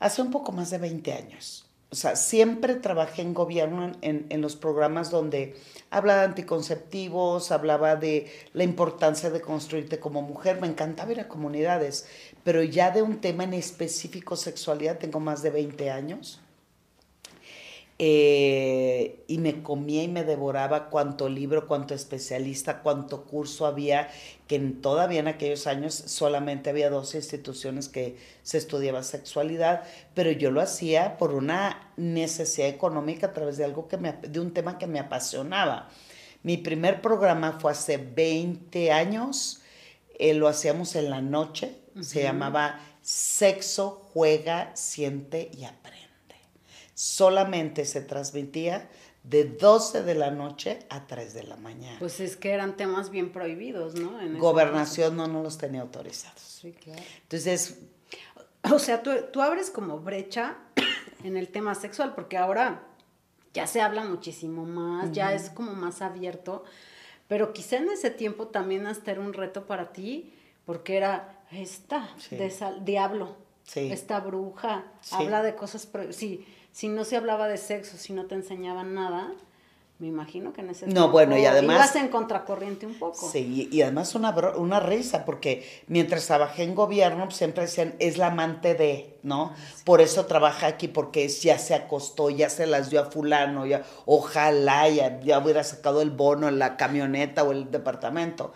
Hace 0.00 0.20
un 0.20 0.32
poco 0.32 0.50
más 0.50 0.70
de 0.70 0.78
20 0.78 1.12
años. 1.12 1.64
O 1.88 1.94
sea, 1.94 2.16
siempre 2.16 2.74
trabajé 2.74 3.22
en 3.22 3.32
gobierno 3.32 3.92
en, 4.02 4.26
en, 4.28 4.40
los 4.40 4.56
programas 4.56 5.12
donde 5.12 5.54
hablaba 5.90 6.22
de 6.22 6.26
anticonceptivos, 6.26 7.52
hablaba 7.52 7.94
de 7.94 8.28
la 8.52 8.64
importancia 8.64 9.30
de 9.30 9.40
construirte 9.40 10.00
como 10.00 10.22
mujer. 10.22 10.60
Me 10.60 10.66
encantaba 10.66 11.12
ir 11.12 11.20
a 11.20 11.28
comunidades, 11.28 12.08
pero 12.42 12.64
ya 12.64 12.90
de 12.90 13.02
un 13.02 13.20
tema 13.20 13.44
en 13.44 13.54
específico, 13.54 14.34
sexualidad, 14.34 14.98
tengo 14.98 15.20
más 15.20 15.42
de 15.42 15.50
20 15.50 15.90
años. 15.92 16.40
Eh, 17.98 19.24
y 19.26 19.38
me 19.38 19.62
comía 19.62 20.02
y 20.02 20.08
me 20.08 20.22
devoraba 20.22 20.90
cuánto 20.90 21.30
libro, 21.30 21.66
cuánto 21.66 21.94
especialista, 21.94 22.82
cuánto 22.82 23.24
curso 23.24 23.64
había, 23.64 24.10
que 24.46 24.58
todavía 24.58 25.20
en 25.20 25.28
aquellos 25.28 25.66
años 25.66 25.94
solamente 25.94 26.68
había 26.68 26.90
dos 26.90 27.14
instituciones 27.14 27.88
que 27.88 28.18
se 28.42 28.58
estudiaba 28.58 29.02
sexualidad, 29.02 29.84
pero 30.14 30.30
yo 30.30 30.50
lo 30.50 30.60
hacía 30.60 31.16
por 31.16 31.32
una 31.32 31.90
necesidad 31.96 32.68
económica 32.68 33.28
a 33.28 33.32
través 33.32 33.56
de 33.56 33.64
algo 33.64 33.88
que 33.88 33.96
me, 33.96 34.12
de 34.12 34.40
un 34.40 34.52
tema 34.52 34.76
que 34.76 34.86
me 34.86 34.98
apasionaba. 34.98 35.88
Mi 36.42 36.58
primer 36.58 37.00
programa 37.00 37.58
fue 37.60 37.72
hace 37.72 37.96
20 37.96 38.92
años, 38.92 39.62
eh, 40.18 40.34
lo 40.34 40.48
hacíamos 40.48 40.96
en 40.96 41.08
la 41.08 41.22
noche, 41.22 41.78
se 42.02 42.22
llamaba 42.22 42.78
Sexo, 43.00 44.02
Juega, 44.12 44.76
Siente 44.76 45.50
y 45.56 45.64
Aprende 45.64 45.95
solamente 46.96 47.84
se 47.84 48.00
transmitía 48.00 48.88
de 49.22 49.44
12 49.44 50.02
de 50.02 50.14
la 50.14 50.30
noche 50.30 50.78
a 50.88 51.06
3 51.06 51.34
de 51.34 51.42
la 51.42 51.56
mañana. 51.56 51.98
Pues 51.98 52.20
es 52.20 52.36
que 52.36 52.52
eran 52.52 52.76
temas 52.76 53.10
bien 53.10 53.32
prohibidos, 53.32 53.96
¿no? 53.96 54.18
Gobernación 54.38 55.14
no 55.14 55.28
nos 55.28 55.44
los 55.44 55.58
tenía 55.58 55.82
autorizados. 55.82 56.40
Sí, 56.40 56.72
claro. 56.72 57.02
Entonces... 57.22 57.78
O 58.72 58.80
sea, 58.80 59.02
tú, 59.02 59.10
tú 59.32 59.42
abres 59.42 59.70
como 59.70 60.00
brecha 60.00 60.56
en 61.22 61.36
el 61.36 61.48
tema 61.48 61.74
sexual, 61.76 62.14
porque 62.16 62.36
ahora 62.36 62.82
ya 63.52 63.66
se 63.66 63.80
habla 63.80 64.04
muchísimo 64.04 64.64
más, 64.64 65.12
ya 65.12 65.34
es 65.34 65.50
como 65.50 65.74
más 65.74 66.02
abierto, 66.02 66.64
pero 67.28 67.52
quizá 67.52 67.76
en 67.76 67.90
ese 67.90 68.10
tiempo 68.10 68.48
también 68.48 68.86
hasta 68.86 69.12
era 69.12 69.20
un 69.20 69.34
reto 69.34 69.66
para 69.66 69.92
ti, 69.92 70.32
porque 70.64 70.96
era 70.96 71.42
esta, 71.52 72.08
de 72.30 72.52
diablo, 72.82 73.36
esta 73.74 74.20
bruja, 74.20 74.84
habla 75.12 75.42
de 75.42 75.54
cosas, 75.54 75.88
sí, 76.10 76.44
si 76.76 76.88
no 76.88 77.06
se 77.06 77.16
hablaba 77.16 77.48
de 77.48 77.56
sexo, 77.56 77.96
si 77.96 78.12
no 78.12 78.26
te 78.26 78.34
enseñaban 78.34 78.92
nada, 78.92 79.32
me 79.98 80.08
imagino 80.08 80.52
que 80.52 80.60
en 80.60 80.68
ese 80.68 80.86
No, 80.86 81.08
bueno, 81.08 81.38
y 81.38 81.46
además... 81.46 81.76
Ibas 81.76 81.96
en 81.96 82.08
contracorriente 82.08 82.84
un 82.84 82.98
poco. 82.98 83.30
Sí, 83.30 83.66
y, 83.72 83.80
además 83.80 84.14
una, 84.14 84.36
una 84.58 84.78
risa, 84.78 85.24
porque 85.24 85.66
mientras 85.86 86.26
trabajé 86.26 86.64
en 86.64 86.74
gobierno 86.74 87.24
pues, 87.24 87.36
siempre 87.36 87.62
decían, 87.62 87.94
es 87.98 88.18
la 88.18 88.26
amante 88.26 88.74
de, 88.74 89.18
¿no? 89.22 89.54
Ah, 89.54 89.56
Por 89.86 90.02
eso 90.02 90.26
trabaja 90.26 90.66
aquí, 90.66 90.86
porque 90.86 91.26
ya 91.28 91.58
se 91.58 91.74
acostó, 91.74 92.28
ya 92.28 92.50
se 92.50 92.66
las 92.66 92.90
dio 92.90 93.00
a 93.00 93.10
fulano, 93.10 93.64
ya, 93.64 93.82
ojalá 94.04 94.86
ya, 94.90 95.18
ya 95.20 95.38
hubiera 95.38 95.64
sacado 95.64 96.02
el 96.02 96.10
bono 96.10 96.46
en 96.46 96.58
la 96.58 96.76
camioneta 96.76 97.42
o 97.42 97.52
el 97.52 97.70
departamento. 97.70 98.52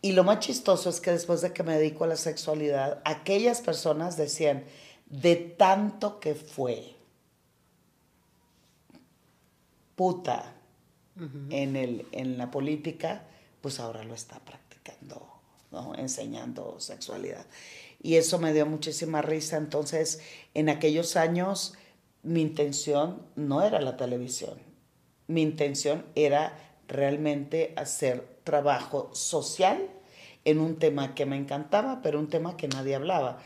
Y 0.00 0.10
lo 0.10 0.24
más 0.24 0.40
chistoso 0.40 0.90
es 0.90 1.00
que 1.00 1.12
después 1.12 1.40
de 1.40 1.52
que 1.52 1.62
me 1.62 1.78
dedico 1.78 2.02
a 2.02 2.08
la 2.08 2.16
sexualidad, 2.16 3.00
aquellas 3.04 3.60
personas 3.60 4.16
decían, 4.16 4.64
de 5.06 5.36
tanto 5.36 6.18
que 6.18 6.34
fue, 6.34 6.96
puta 9.96 10.54
en, 11.50 11.76
el, 11.76 12.06
en 12.12 12.38
la 12.38 12.50
política, 12.50 13.24
pues 13.60 13.78
ahora 13.80 14.02
lo 14.02 14.14
está 14.14 14.40
practicando, 14.40 15.26
¿no? 15.70 15.94
enseñando 15.94 16.80
sexualidad. 16.80 17.46
Y 18.02 18.16
eso 18.16 18.38
me 18.38 18.52
dio 18.52 18.66
muchísima 18.66 19.22
risa. 19.22 19.56
Entonces, 19.56 20.20
en 20.54 20.68
aquellos 20.68 21.16
años, 21.16 21.74
mi 22.22 22.40
intención 22.40 23.22
no 23.36 23.62
era 23.62 23.80
la 23.80 23.96
televisión. 23.96 24.58
Mi 25.28 25.42
intención 25.42 26.04
era 26.14 26.58
realmente 26.88 27.72
hacer 27.76 28.40
trabajo 28.44 29.10
social 29.14 29.88
en 30.44 30.58
un 30.58 30.78
tema 30.78 31.14
que 31.14 31.26
me 31.26 31.36
encantaba, 31.36 32.00
pero 32.02 32.18
un 32.18 32.28
tema 32.28 32.56
que 32.56 32.68
nadie 32.68 32.96
hablaba 32.96 33.38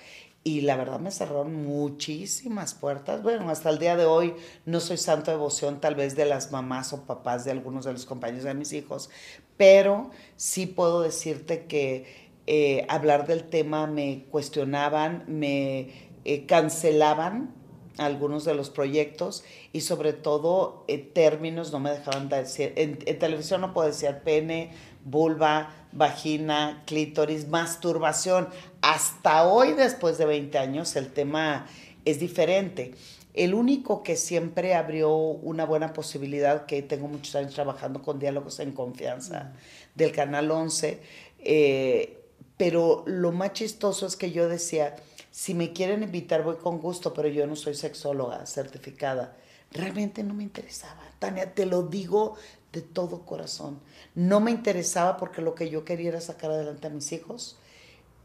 y 0.47 0.61
la 0.61 0.77
verdad 0.77 1.01
me 1.01 1.11
cerraron 1.11 1.65
muchísimas 1.65 2.73
puertas. 2.73 3.21
Bueno, 3.25 3.51
hasta 3.51 3.69
el 3.69 3.81
día 3.81 3.97
de 3.97 4.05
hoy 4.05 4.37
no 4.65 4.79
soy 4.79 4.97
santo 4.97 5.33
devoción 5.33 5.81
tal 5.81 5.97
vez 5.97 6.15
de 6.15 6.25
las 6.25 6.53
mamás 6.53 6.93
o 6.93 7.03
papás 7.03 7.45
de 7.45 7.51
algunos 7.51 7.85
de 7.85 7.93
los 7.93 8.07
compañeros 8.07 8.45
de 8.45 8.55
mis 8.55 8.73
hijos, 8.73 9.11
pero 9.57 10.13
sí 10.37 10.67
puedo 10.67 11.01
decirte 11.03 11.65
que 11.65 12.31
eh, 12.47 12.87
hablar 12.89 13.27
del 13.27 13.43
tema 13.43 13.89
me 13.89 14.27
cuestionaban, 14.31 15.25
me 15.27 16.13
eh, 16.25 16.47
cancelaban 16.47 17.53
algunos 17.99 18.45
de 18.45 18.55
los 18.55 18.71
proyectos 18.71 19.43
y 19.73 19.81
sobre 19.81 20.13
todo 20.13 20.85
eh, 20.87 20.99
términos 20.99 21.73
no 21.73 21.81
me 21.81 21.91
dejaban 21.91 22.29
decir, 22.29 22.73
en, 22.77 23.01
en, 23.05 23.19
televisión 23.19 23.63
no 23.63 23.75
puedo 23.75 23.89
decir 23.89 24.19
pene, 24.25 24.71
vulva, 25.05 25.71
vagina, 25.93 26.83
clítoris, 26.87 27.49
masturbación. 27.49 28.49
Hasta 28.89 29.49
hoy, 29.49 29.73
después 29.73 30.17
de 30.17 30.27
20 30.27 30.59
años, 30.59 30.95
el 30.95 31.13
tema 31.13 31.67
es 32.05 32.21
diferente. 32.21 32.95
El 33.35 33.53
único 33.53 34.05
que 34.05 34.15
siempre 34.15 34.77
abrió 34.77 35.13
una 35.13 35.67
buena 35.67 35.93
posibilidad, 35.93 36.67
que 36.67 36.83
tengo 36.83 37.09
muchos 37.09 37.35
años 37.35 37.53
trabajando 37.53 38.01
con 38.01 38.21
Diálogos 38.21 38.61
en 38.61 38.71
Confianza 38.71 39.55
del 39.97 40.13
Canal 40.13 40.53
11, 40.53 41.01
eh, 41.41 42.21
pero 42.57 43.03
lo 43.09 43.33
más 43.33 43.55
chistoso 43.55 44.07
es 44.07 44.15
que 44.15 44.31
yo 44.31 44.49
decía, 44.49 44.95
si 45.33 45.53
me 45.53 45.73
quieren 45.73 46.05
invitar 46.05 46.45
voy 46.45 46.55
con 46.55 46.79
gusto, 46.79 47.13
pero 47.13 47.27
yo 47.27 47.45
no 47.49 47.57
soy 47.57 47.75
sexóloga 47.75 48.47
certificada. 48.47 49.37
Realmente 49.73 50.23
no 50.23 50.33
me 50.33 50.45
interesaba. 50.45 51.03
Tania, 51.19 51.53
te 51.53 51.67
lo 51.67 51.83
digo 51.83 52.37
de 52.73 52.83
todo 52.83 53.27
corazón. 53.27 53.81
No 54.15 54.39
me 54.39 54.53
interesaba 54.53 55.17
porque 55.17 55.43
lo 55.43 55.57
que 55.57 55.71
yo 55.71 55.85
quería 55.85 56.11
era 56.11 56.21
sacar 56.21 56.53
adelante 56.53 56.87
a 56.87 56.91
mis 56.91 57.11
hijos 57.11 57.59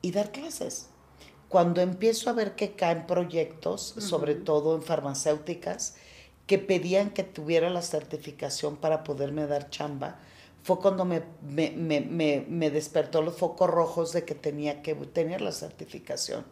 y 0.01 0.11
dar 0.11 0.31
clases. 0.31 0.87
Cuando 1.49 1.81
empiezo 1.81 2.29
a 2.29 2.33
ver 2.33 2.55
que 2.55 2.73
caen 2.73 3.05
proyectos, 3.07 3.95
sobre 3.97 4.35
todo 4.35 4.75
en 4.75 4.83
farmacéuticas, 4.83 5.95
que 6.47 6.57
pedían 6.57 7.11
que 7.11 7.23
tuviera 7.23 7.69
la 7.69 7.81
certificación 7.81 8.77
para 8.77 9.03
poderme 9.03 9.47
dar 9.47 9.69
chamba, 9.69 10.19
fue 10.63 10.79
cuando 10.79 11.05
me, 11.05 11.23
me, 11.41 11.71
me, 11.71 12.45
me, 12.47 12.69
despertó 12.69 13.21
los 13.21 13.35
focos 13.35 13.69
rojos 13.69 14.13
de 14.13 14.25
que 14.25 14.35
tenía 14.35 14.81
que 14.81 14.93
tener 14.95 15.41
la 15.41 15.51
certificación. 15.51 16.45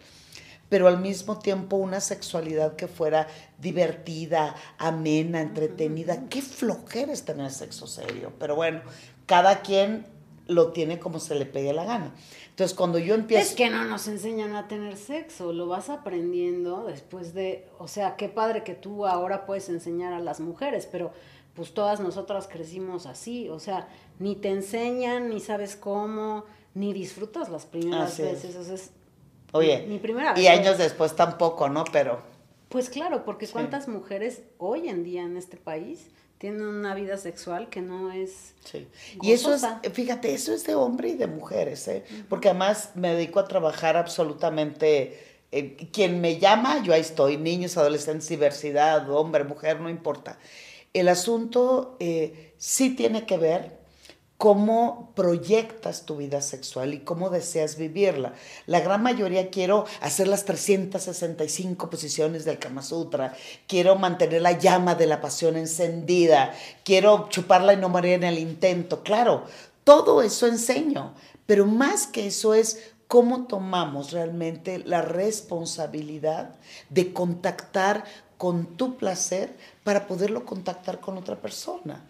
Pero 0.67 0.87
al 0.87 0.99
mismo 0.99 1.39
tiempo 1.39 1.77
una 1.77 1.99
sexualidad 1.99 2.75
que 2.75 2.87
fuera 2.87 3.27
divertida, 3.59 4.55
amena, 4.77 5.41
entretenida. 5.41 6.27
Qué 6.29 6.41
flojera 6.41 7.11
es 7.11 7.23
tener 7.23 7.51
sexo 7.51 7.87
serio. 7.87 8.33
Pero 8.39 8.55
bueno, 8.55 8.81
cada 9.25 9.61
quien 9.61 10.05
lo 10.47 10.71
tiene 10.71 10.99
como 10.99 11.19
se 11.19 11.35
le 11.35 11.45
pegue 11.45 11.73
la 11.73 11.85
gana. 11.85 12.13
Entonces, 12.59 12.75
cuando 12.75 12.99
yo 12.99 13.15
empiezo... 13.15 13.41
Es 13.41 13.55
que 13.55 13.69
no 13.69 13.85
nos 13.85 14.09
enseñan 14.09 14.53
a 14.53 14.67
tener 14.67 14.97
sexo, 14.97 15.53
lo 15.53 15.67
vas 15.67 15.89
aprendiendo 15.89 16.83
después 16.83 17.33
de... 17.33 17.65
O 17.77 17.87
sea, 17.87 18.17
qué 18.17 18.27
padre 18.27 18.65
que 18.65 18.73
tú 18.73 19.07
ahora 19.07 19.45
puedes 19.45 19.69
enseñar 19.69 20.11
a 20.11 20.19
las 20.19 20.41
mujeres, 20.41 20.85
pero 20.85 21.13
pues 21.53 21.73
todas 21.73 22.01
nosotras 22.01 22.49
crecimos 22.51 23.05
así, 23.05 23.47
o 23.47 23.59
sea, 23.59 23.87
ni 24.19 24.35
te 24.35 24.49
enseñan, 24.49 25.29
ni 25.29 25.39
sabes 25.39 25.77
cómo, 25.77 26.43
ni 26.73 26.91
disfrutas 26.91 27.47
las 27.47 27.65
primeras 27.65 28.17
veces, 28.17 28.53
o 28.57 28.63
sea, 28.65 28.75
es 28.75 28.91
Oye, 29.53 29.85
mi 29.87 29.97
primera 29.97 30.33
vez. 30.33 30.43
Y 30.43 30.47
años 30.47 30.77
después 30.77 31.15
tampoco, 31.15 31.69
¿no? 31.69 31.85
Pero... 31.93 32.19
Pues 32.67 32.89
claro, 32.89 33.23
porque 33.23 33.47
cuántas 33.47 33.87
mujeres 33.87 34.41
hoy 34.57 34.89
en 34.89 35.05
día 35.05 35.21
en 35.21 35.37
este 35.37 35.55
país 35.55 36.07
tienen 36.39 36.61
una 36.61 36.95
vida 36.95 37.17
sexual 37.17 37.69
que 37.69 37.81
no 37.81 38.11
es. 38.11 38.53
Sí. 38.63 38.87
Y 39.21 39.33
eso 39.33 39.53
es, 39.53 39.63
fíjate, 39.93 40.33
eso 40.33 40.53
es 40.53 40.65
de 40.65 40.73
hombre 40.73 41.09
y 41.09 41.13
de 41.15 41.27
mujeres, 41.27 41.87
¿eh? 41.89 42.03
Porque 42.29 42.49
además 42.49 42.91
me 42.95 43.13
dedico 43.13 43.39
a 43.39 43.47
trabajar 43.47 43.97
absolutamente. 43.97 45.27
Eh, 45.51 45.89
quien 45.91 46.21
me 46.21 46.39
llama, 46.39 46.81
yo 46.83 46.93
ahí 46.93 47.01
estoy, 47.01 47.37
niños, 47.37 47.75
adolescentes, 47.75 48.29
diversidad, 48.29 49.09
hombre, 49.09 49.43
mujer, 49.43 49.81
no 49.81 49.89
importa. 49.89 50.39
El 50.93 51.07
asunto 51.09 51.97
eh, 51.99 52.53
sí 52.57 52.95
tiene 52.95 53.25
que 53.25 53.37
ver 53.37 53.78
cómo 54.39 55.11
proyectas 55.15 56.05
tu 56.05 56.15
vida 56.15 56.39
sexual 56.41 56.93
y 56.93 56.99
cómo 56.99 57.29
deseas 57.29 57.75
vivirla. 57.75 58.35
La 58.67 58.79
gran 58.79 59.03
mayoría 59.03 59.49
quiero 59.49 59.83
hacer 59.99 60.29
las 60.29 60.45
365 60.45 61.89
posiciones 61.89 62.45
del 62.45 62.57
Kama 62.57 62.81
Sutra, 62.81 63.35
quiero 63.67 63.97
mantener 63.97 64.41
la 64.41 64.53
llama 64.53 64.95
de 64.95 65.07
la 65.07 65.19
pasión 65.19 65.57
encendida, 65.57 66.53
quiero 66.85 67.27
chuparla 67.27 67.73
y 67.73 67.77
no 67.77 67.89
morir 67.89 68.13
en 68.13 68.23
el 68.23 68.39
intento. 68.39 69.03
Claro, 69.03 69.43
todo 69.83 70.21
eso 70.21 70.47
enseño, 70.47 71.15
pero 71.45 71.65
más 71.65 72.07
que 72.07 72.27
eso 72.27 72.53
es 72.53 72.93
cómo 73.09 73.45
tomamos 73.45 74.13
realmente 74.13 74.79
la 74.79 75.01
responsabilidad 75.01 76.55
de 76.89 77.11
contactar 77.11 78.05
con 78.37 78.77
tu 78.77 78.95
placer 78.95 79.57
para 79.83 80.07
poderlo 80.07 80.45
contactar 80.45 81.01
con 81.01 81.17
otra 81.17 81.41
persona. 81.41 82.08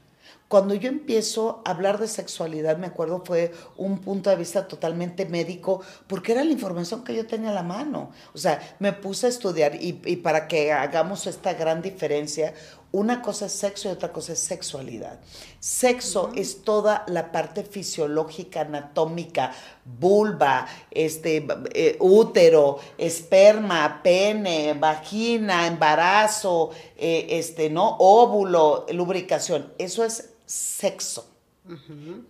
Cuando 0.50 0.74
yo 0.74 0.90
empiezo 0.90 1.62
a 1.64 1.70
hablar 1.70 2.00
de 2.00 2.08
sexualidad, 2.08 2.78
me 2.78 2.88
acuerdo, 2.88 3.22
fue 3.24 3.54
un 3.78 4.00
punto 4.00 4.32
de 4.32 4.36
vista 4.36 4.68
totalmente 4.68 5.28
médico, 5.28 5.82
porque 6.08 6.32
era 6.32 6.44
la 6.44 6.52
información 6.52 7.04
que 7.04 7.16
yo 7.16 7.28
tenía 7.28 7.52
a 7.52 7.54
la 7.54 7.62
mano. 7.62 8.10
O 8.34 8.38
sea, 8.40 8.60
me 8.80 8.92
puse 8.92 9.28
a 9.28 9.30
estudiar 9.30 9.76
y, 9.80 9.94
para 9.94 10.48
que 10.48 10.72
hagamos 10.72 11.28
esta 11.28 11.54
gran 11.54 11.84
diferencia, 11.84 12.56
una 12.92 13.22
cosa 13.22 13.46
es 13.46 13.52
sexo 13.52 13.90
y 13.90 13.92
otra 13.92 14.12
cosa 14.12 14.34
es 14.34 14.40
sexualidad. 14.40 15.20
Sexo 15.60 16.32
es 16.34 16.64
toda 16.64 17.04
la 17.08 17.32
parte 17.32 17.64
fisiológica, 17.64 18.62
anatómica, 18.62 19.54
vulva, 19.86 20.66
este, 20.90 21.46
eh, 21.76 21.96
útero, 22.00 22.80
esperma, 22.98 24.02
pene, 24.02 24.74
vagina, 24.74 25.68
embarazo, 25.68 26.72
eh, 26.98 27.28
este, 27.30 27.70
¿no? 27.70 27.98
óvulo, 28.00 28.88
lubricación. 28.92 29.72
Eso 29.78 30.04
es 30.04 30.29
sexo. 30.50 31.30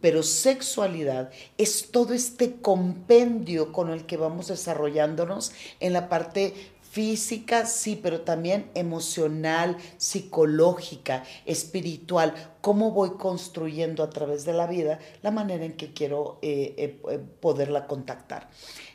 Pero 0.01 0.21
sexualidad 0.21 1.31
es 1.57 1.91
todo 1.91 2.13
este 2.13 2.59
compendio 2.59 3.71
con 3.71 3.89
el 3.89 4.05
que 4.05 4.17
vamos 4.17 4.47
desarrollándonos 4.47 5.53
en 5.79 5.93
la 5.93 6.09
parte 6.09 6.53
física, 6.89 7.65
sí, 7.65 7.97
pero 8.01 8.21
también 8.21 8.69
emocional, 8.73 9.77
psicológica, 9.97 11.23
espiritual, 11.45 12.33
cómo 12.61 12.91
voy 12.91 13.11
construyendo 13.11 14.03
a 14.03 14.09
través 14.09 14.43
de 14.43 14.53
la 14.53 14.67
vida 14.67 14.99
la 15.21 15.31
manera 15.31 15.63
en 15.63 15.77
que 15.77 15.93
quiero 15.93 16.39
eh, 16.41 16.73
eh, 16.77 17.01
eh, 17.09 17.19
poderla 17.39 17.87
contactar. 17.87 18.49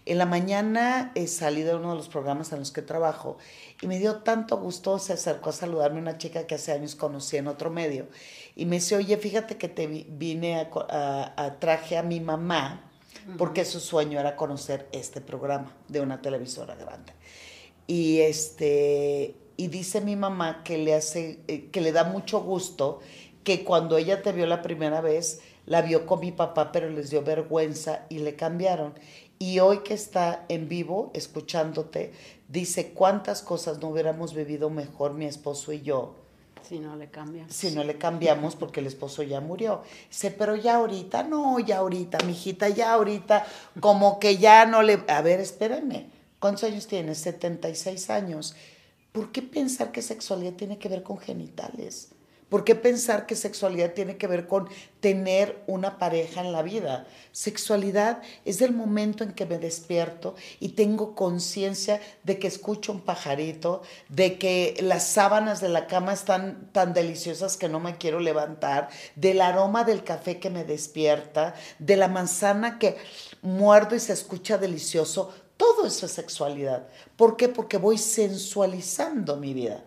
En 0.06 0.18
la 0.18 0.26
mañana 0.26 1.14
salí 1.26 1.62
de 1.62 1.74
uno 1.74 1.90
de 1.90 1.96
los 1.96 2.08
programas 2.08 2.52
en 2.52 2.58
los 2.58 2.72
que 2.72 2.82
trabajo 2.82 3.38
y 3.80 3.86
me 3.86 3.98
dio 3.98 4.16
tanto 4.16 4.58
gusto, 4.58 4.98
se 4.98 5.12
acercó 5.12 5.50
a 5.50 5.52
saludarme 5.52 6.00
una 6.00 6.18
chica 6.18 6.46
que 6.46 6.54
hace 6.54 6.72
años 6.72 6.94
conocí 6.94 7.36
en 7.36 7.48
otro 7.48 7.70
medio 7.70 8.06
y 8.56 8.66
me 8.66 8.76
dice, 8.76 8.96
oye, 8.96 9.16
fíjate 9.16 9.56
que 9.56 9.68
te 9.68 9.86
vine 9.86 10.68
a, 10.88 11.56
traje 11.58 11.96
a 11.96 12.02
mi 12.02 12.20
mamá 12.20 12.90
porque 13.38 13.64
su 13.64 13.80
sueño 13.80 14.20
era 14.20 14.36
conocer 14.36 14.88
este 14.92 15.20
programa 15.20 15.72
de 15.88 16.00
una 16.00 16.20
televisora 16.22 16.74
grande. 16.74 17.12
Y 17.86 18.20
este 18.20 19.36
y 19.56 19.68
dice 19.68 20.00
mi 20.00 20.16
mamá 20.16 20.62
que 20.64 20.78
le 20.78 20.94
hace 20.94 21.40
eh, 21.46 21.68
que 21.70 21.80
le 21.80 21.92
da 21.92 22.04
mucho 22.04 22.40
gusto 22.40 23.00
que 23.44 23.62
cuando 23.62 23.98
ella 23.98 24.22
te 24.22 24.32
vio 24.32 24.46
la 24.46 24.62
primera 24.62 25.00
vez 25.00 25.40
la 25.66 25.82
vio 25.82 26.06
con 26.06 26.20
mi 26.20 26.32
papá, 26.32 26.72
pero 26.72 26.90
les 26.90 27.10
dio 27.10 27.22
vergüenza 27.22 28.06
y 28.08 28.18
le 28.18 28.36
cambiaron. 28.36 28.94
Y 29.38 29.60
hoy 29.60 29.78
que 29.78 29.94
está 29.94 30.44
en 30.48 30.68
vivo 30.68 31.10
escuchándote, 31.14 32.12
dice 32.48 32.92
cuántas 32.92 33.42
cosas 33.42 33.78
no 33.78 33.88
hubiéramos 33.88 34.34
vivido 34.34 34.70
mejor 34.70 35.14
mi 35.14 35.26
esposo 35.26 35.72
y 35.72 35.82
yo 35.82 36.14
si 36.64 36.78
no 36.78 36.96
le 36.96 37.10
cambiamos. 37.10 37.54
Si 37.54 37.70
no 37.72 37.84
le 37.84 37.98
cambiamos 37.98 38.56
porque 38.56 38.80
el 38.80 38.86
esposo 38.86 39.22
ya 39.22 39.40
murió. 39.40 39.82
Dice, 40.08 40.30
pero 40.30 40.56
ya 40.56 40.76
ahorita, 40.76 41.22
no, 41.22 41.60
ya 41.60 41.78
ahorita, 41.78 42.18
mijita, 42.26 42.68
ya 42.68 42.94
ahorita, 42.94 43.46
como 43.80 44.18
que 44.18 44.38
ya 44.38 44.64
no 44.64 44.82
le... 44.82 45.04
A 45.08 45.20
ver, 45.20 45.40
espérenme, 45.40 46.06
¿cuántos 46.38 46.64
años 46.64 46.86
tienes? 46.86 47.18
76 47.18 48.10
años. 48.10 48.56
¿Por 49.12 49.30
qué 49.30 49.42
pensar 49.42 49.92
que 49.92 50.02
sexualidad 50.02 50.54
tiene 50.54 50.78
que 50.78 50.88
ver 50.88 51.02
con 51.02 51.18
genitales? 51.18 52.08
¿Por 52.48 52.62
qué 52.64 52.74
pensar 52.74 53.26
que 53.26 53.36
sexualidad 53.36 53.94
tiene 53.94 54.16
que 54.16 54.26
ver 54.26 54.46
con 54.46 54.68
tener 55.00 55.62
una 55.66 55.98
pareja 55.98 56.42
en 56.42 56.52
la 56.52 56.62
vida? 56.62 57.06
Sexualidad 57.32 58.22
es 58.44 58.60
el 58.60 58.72
momento 58.72 59.24
en 59.24 59.32
que 59.32 59.46
me 59.46 59.58
despierto 59.58 60.34
y 60.60 60.70
tengo 60.70 61.14
conciencia 61.14 62.00
de 62.22 62.38
que 62.38 62.46
escucho 62.46 62.92
un 62.92 63.00
pajarito, 63.00 63.82
de 64.08 64.38
que 64.38 64.76
las 64.82 65.06
sábanas 65.06 65.60
de 65.60 65.70
la 65.70 65.86
cama 65.86 66.12
están 66.12 66.70
tan 66.72 66.92
deliciosas 66.92 67.56
que 67.56 67.68
no 67.68 67.80
me 67.80 67.96
quiero 67.96 68.20
levantar, 68.20 68.88
del 69.16 69.40
aroma 69.40 69.84
del 69.84 70.04
café 70.04 70.38
que 70.38 70.50
me 70.50 70.64
despierta, 70.64 71.54
de 71.78 71.96
la 71.96 72.08
manzana 72.08 72.78
que 72.78 72.96
muerdo 73.40 73.96
y 73.96 74.00
se 74.00 74.12
escucha 74.12 74.58
delicioso. 74.58 75.32
Todo 75.56 75.86
eso 75.86 76.06
es 76.06 76.12
sexualidad. 76.12 76.88
¿Por 77.16 77.36
qué? 77.36 77.48
Porque 77.48 77.78
voy 77.78 77.96
sensualizando 77.96 79.36
mi 79.36 79.54
vida 79.54 79.82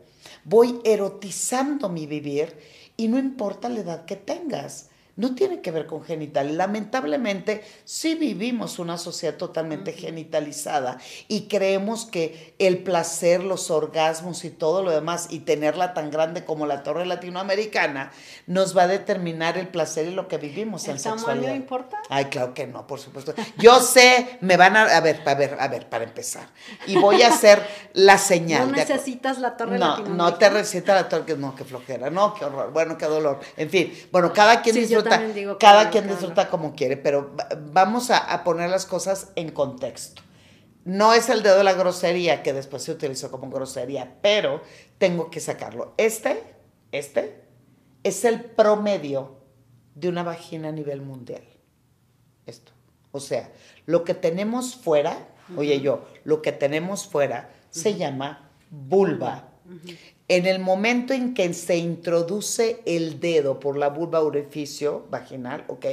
voy 0.47 0.79
erotizando 0.85 1.89
mi 1.89 2.07
vivir 2.07 2.57
y 2.95 3.09
no 3.09 3.19
importa 3.19 3.69
la 3.69 3.81
edad 3.81 4.05
que 4.05 4.15
tengas. 4.15 4.89
No 5.17 5.35
tiene 5.35 5.61
que 5.61 5.71
ver 5.71 5.87
con 5.87 6.03
genital. 6.03 6.57
Lamentablemente, 6.57 7.63
sí 7.83 8.15
vivimos 8.15 8.79
una 8.79 8.97
sociedad 8.97 9.35
totalmente 9.35 9.91
genitalizada 9.91 10.99
y 11.27 11.47
creemos 11.47 12.05
que 12.05 12.53
el 12.59 12.83
placer, 12.83 13.43
los 13.43 13.71
orgasmos 13.71 14.45
y 14.45 14.51
todo 14.51 14.83
lo 14.83 14.91
demás, 14.91 15.27
y 15.31 15.39
tenerla 15.39 15.93
tan 15.93 16.11
grande 16.11 16.45
como 16.45 16.67
la 16.67 16.83
torre 16.83 17.05
latinoamericana, 17.05 18.11
nos 18.45 18.77
va 18.77 18.83
a 18.83 18.87
determinar 18.87 19.57
el 19.57 19.67
placer 19.67 20.07
y 20.07 20.11
lo 20.11 20.27
que 20.27 20.37
vivimos 20.37 20.85
¿El 20.85 20.97
en 20.97 21.03
tamaño 21.03 21.19
sexualidad. 21.19 21.55
importa? 21.55 21.97
Ay, 22.09 22.25
claro 22.25 22.53
que 22.53 22.67
no, 22.67 22.85
por 22.85 22.99
supuesto. 22.99 23.33
Yo 23.57 23.79
sé, 23.81 24.37
me 24.41 24.55
van 24.55 24.77
a, 24.77 24.83
a 24.83 25.01
ver, 25.01 25.21
a 25.25 25.33
ver, 25.33 25.57
a 25.59 25.67
ver, 25.67 25.89
para 25.89 26.03
empezar. 26.03 26.47
Y 26.85 26.97
voy 26.97 27.23
a 27.23 27.29
hacer 27.29 27.65
la 27.93 28.19
señal. 28.19 28.69
No 28.69 28.77
necesitas 28.77 29.39
la 29.39 29.57
torre 29.57 29.79
no, 29.79 29.97
no 29.97 30.35
te 30.35 30.49
receta 30.49 30.93
la 30.93 31.09
torre, 31.09 31.25
que 31.25 31.35
no, 31.35 31.55
qué 31.55 31.63
flojera, 31.63 32.11
no, 32.11 32.35
qué 32.35 32.45
horror, 32.45 32.71
bueno, 32.71 32.97
qué 32.97 33.05
dolor. 33.05 33.39
En 33.55 33.69
fin, 33.69 33.91
bueno, 34.11 34.31
cada 34.31 34.61
quien 34.61 34.75
Sí, 34.75 34.87
yo 34.87 35.03
disfruta, 35.09 35.33
digo 35.33 35.57
cada 35.57 35.89
quien 35.91 36.03
disfruta 36.19 36.49
como 36.49 36.73
quiere, 36.75 36.97
pero 36.97 37.35
va- 37.35 37.49
vamos 37.71 38.09
a, 38.11 38.17
a 38.17 38.43
poner 38.43 38.69
las 38.69 38.85
cosas 38.85 39.31
en 39.35 39.51
contexto. 39.51 40.21
No 40.85 41.13
es 41.13 41.29
el 41.29 41.43
dedo 41.43 41.57
de 41.57 41.63
la 41.65 41.73
grosería 41.73 42.43
que 42.43 42.53
después 42.53 42.83
se 42.83 42.91
utilizó 42.91 43.29
como 43.29 43.49
grosería, 43.49 44.15
pero 44.21 44.61
tengo 44.97 45.29
que 45.29 45.39
sacarlo. 45.41 45.93
Este, 45.97 46.41
este, 46.91 47.43
es 48.03 48.23
el 48.23 48.41
promedio 48.45 49.37
de 49.95 50.07
una 50.09 50.23
vagina 50.23 50.69
a 50.69 50.71
nivel 50.71 51.01
mundial. 51.01 51.43
Esto. 52.45 52.71
O 53.11 53.19
sea, 53.19 53.51
lo 53.85 54.03
que 54.05 54.13
tenemos 54.13 54.75
fuera, 54.75 55.17
oye 55.57 55.81
yo, 55.81 56.05
lo 56.23 56.41
que 56.41 56.51
tenemos 56.53 57.05
fuera 57.07 57.49
se 57.69 57.95
llama 57.95 58.49
vulva. 58.69 59.49
En 60.27 60.45
el 60.45 60.59
momento 60.59 61.13
en 61.13 61.33
que 61.33 61.53
se 61.53 61.77
introduce 61.77 62.81
el 62.85 63.19
dedo 63.19 63.59
por 63.59 63.77
la 63.77 63.89
vulva 63.89 64.21
orificio 64.21 65.05
vaginal, 65.09 65.63
¿ok? 65.67 65.85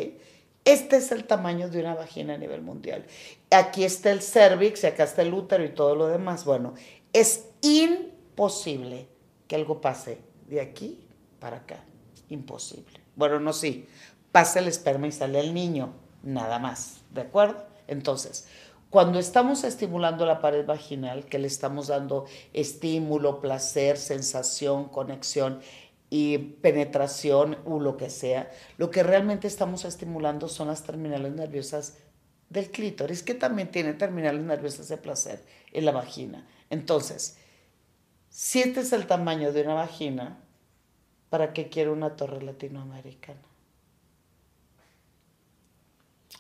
Este 0.64 0.96
es 0.96 1.12
el 1.12 1.24
tamaño 1.24 1.68
de 1.68 1.80
una 1.80 1.94
vagina 1.94 2.34
a 2.34 2.38
nivel 2.38 2.62
mundial. 2.62 3.04
Aquí 3.50 3.84
está 3.84 4.10
el 4.10 4.22
cervix 4.22 4.82
y 4.82 4.86
acá 4.86 5.04
está 5.04 5.22
el 5.22 5.34
útero 5.34 5.62
y 5.64 5.68
todo 5.68 5.94
lo 5.94 6.08
demás. 6.08 6.44
Bueno, 6.44 6.74
es 7.12 7.44
imposible 7.60 9.06
que 9.46 9.56
algo 9.56 9.80
pase 9.80 10.18
de 10.48 10.60
aquí 10.60 10.98
para 11.38 11.58
acá. 11.58 11.84
Imposible. 12.30 13.00
Bueno, 13.14 13.38
no 13.38 13.52
sí. 13.52 13.86
Pasa 14.32 14.58
el 14.58 14.68
esperma 14.68 15.06
y 15.06 15.12
sale 15.12 15.38
el 15.38 15.54
niño. 15.54 15.92
Nada 16.22 16.58
más. 16.58 17.02
¿De 17.12 17.20
acuerdo? 17.20 17.62
Entonces, 17.86 18.48
cuando 18.94 19.18
estamos 19.18 19.64
estimulando 19.64 20.24
la 20.24 20.40
pared 20.40 20.64
vaginal, 20.64 21.26
que 21.26 21.40
le 21.40 21.48
estamos 21.48 21.88
dando 21.88 22.26
estímulo, 22.52 23.40
placer, 23.40 23.96
sensación, 23.96 24.88
conexión 24.88 25.58
y 26.10 26.38
penetración 26.38 27.58
o 27.64 27.80
lo 27.80 27.96
que 27.96 28.08
sea, 28.08 28.52
lo 28.78 28.92
que 28.92 29.02
realmente 29.02 29.48
estamos 29.48 29.84
estimulando 29.84 30.46
son 30.46 30.68
las 30.68 30.84
terminales 30.84 31.32
nerviosas 31.32 31.96
del 32.50 32.70
clítoris, 32.70 33.24
que 33.24 33.34
también 33.34 33.72
tiene 33.72 33.94
terminales 33.94 34.44
nerviosas 34.44 34.86
de 34.86 34.96
placer 34.96 35.44
en 35.72 35.86
la 35.86 35.90
vagina. 35.90 36.46
Entonces, 36.70 37.36
si 38.28 38.60
este 38.60 38.78
es 38.78 38.92
el 38.92 39.08
tamaño 39.08 39.52
de 39.52 39.62
una 39.62 39.74
vagina, 39.74 40.38
¿para 41.30 41.52
qué 41.52 41.68
quiero 41.68 41.92
una 41.92 42.14
torre 42.14 42.40
latinoamericana? 42.42 43.42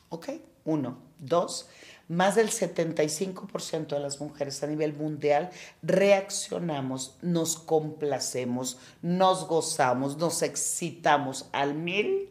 ¿Ok? 0.08 0.28
Uno. 0.64 1.02
Dos, 1.18 1.68
más 2.08 2.34
del 2.34 2.50
75% 2.50 3.88
de 3.88 4.00
las 4.00 4.20
mujeres 4.20 4.62
a 4.62 4.66
nivel 4.66 4.94
mundial 4.94 5.50
reaccionamos, 5.82 7.16
nos 7.22 7.56
complacemos, 7.56 8.78
nos 9.02 9.46
gozamos, 9.46 10.16
nos 10.16 10.42
excitamos 10.42 11.46
al 11.52 11.74
mil 11.74 12.30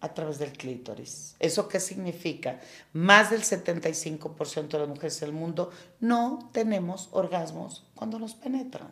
a 0.00 0.14
través 0.14 0.38
del 0.38 0.52
clítoris. 0.52 1.36
¿Eso 1.38 1.68
qué 1.68 1.78
significa? 1.78 2.60
Más 2.92 3.30
del 3.30 3.42
75% 3.42 4.68
de 4.68 4.78
las 4.80 4.88
mujeres 4.88 5.20
del 5.20 5.32
mundo 5.32 5.70
no 6.00 6.50
tenemos 6.52 7.08
orgasmos 7.12 7.86
cuando 7.94 8.18
nos 8.18 8.34
penetran. 8.34 8.90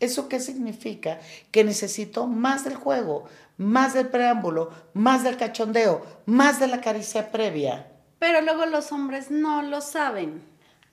¿Eso 0.00 0.28
qué 0.28 0.38
significa? 0.38 1.18
Que 1.50 1.64
necesito 1.64 2.26
más 2.26 2.64
del 2.64 2.76
juego, 2.76 3.24
más 3.56 3.94
del 3.94 4.08
preámbulo, 4.08 4.70
más 4.92 5.24
del 5.24 5.36
cachondeo, 5.36 6.04
más 6.26 6.60
de 6.60 6.68
la 6.68 6.80
caricia 6.80 7.32
previa. 7.32 7.90
Pero 8.18 8.40
luego 8.40 8.66
los 8.66 8.92
hombres 8.92 9.30
no 9.30 9.62
lo 9.62 9.80
saben. 9.80 10.42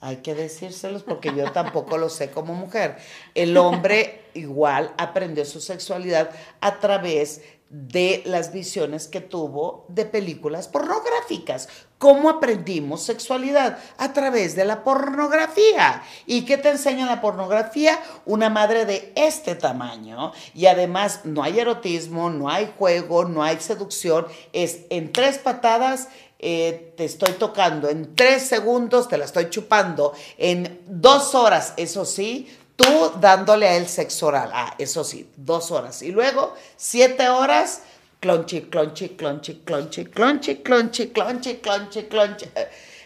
Hay 0.01 0.17
que 0.17 0.35
decírselos 0.35 1.03
porque 1.03 1.33
yo 1.35 1.51
tampoco 1.51 1.97
lo 1.97 2.09
sé 2.09 2.29
como 2.29 2.53
mujer. 2.53 2.97
El 3.33 3.57
hombre 3.57 4.25
igual 4.33 4.93
aprendió 4.97 5.45
su 5.45 5.61
sexualidad 5.61 6.29
a 6.61 6.79
través 6.79 7.41
de 7.69 8.21
las 8.25 8.53
visiones 8.53 9.07
que 9.07 9.21
tuvo 9.21 9.85
de 9.89 10.05
películas 10.05 10.67
pornográficas. 10.67 11.67
¿Cómo 11.97 12.29
aprendimos 12.29 13.01
sexualidad? 13.01 13.79
A 13.97 14.13
través 14.13 14.55
de 14.55 14.65
la 14.65 14.83
pornografía. 14.83 16.03
¿Y 16.27 16.45
qué 16.45 16.57
te 16.57 16.69
enseña 16.69 17.05
la 17.05 17.21
pornografía? 17.21 17.99
Una 18.25 18.49
madre 18.49 18.85
de 18.85 19.11
este 19.15 19.55
tamaño. 19.55 20.31
Y 20.53 20.67
además 20.67 21.21
no 21.23 21.41
hay 21.41 21.59
erotismo, 21.59 22.29
no 22.29 22.49
hay 22.49 22.71
juego, 22.77 23.25
no 23.25 23.41
hay 23.41 23.59
seducción. 23.59 24.27
Es 24.53 24.81
en 24.89 25.11
tres 25.11 25.39
patadas 25.39 26.09
eh, 26.39 26.93
te 26.97 27.05
estoy 27.05 27.33
tocando, 27.33 27.89
en 27.89 28.15
tres 28.15 28.43
segundos 28.43 29.07
te 29.07 29.17
la 29.17 29.25
estoy 29.25 29.49
chupando, 29.49 30.13
en 30.37 30.81
dos 30.87 31.33
horas, 31.35 31.73
eso 31.77 32.05
sí, 32.05 32.49
tú 32.75 32.85
dándole 33.19 33.67
a 33.67 33.77
él 33.77 33.87
sexo 33.87 34.27
oral, 34.27 34.51
ah, 34.53 34.75
eso 34.77 35.03
sí, 35.03 35.29
dos 35.37 35.71
horas. 35.71 36.01
Y 36.01 36.11
luego, 36.11 36.53
siete 36.75 37.29
horas, 37.29 37.81
clonchi, 38.19 38.61
clonchi, 38.63 39.09
clonchi, 39.09 39.61
clonchi, 39.63 40.05
clonchi, 40.05 40.55
clonchi, 40.57 41.07
clonchi, 41.07 41.55
clonchi, 41.57 42.03
clonchi. 42.03 42.45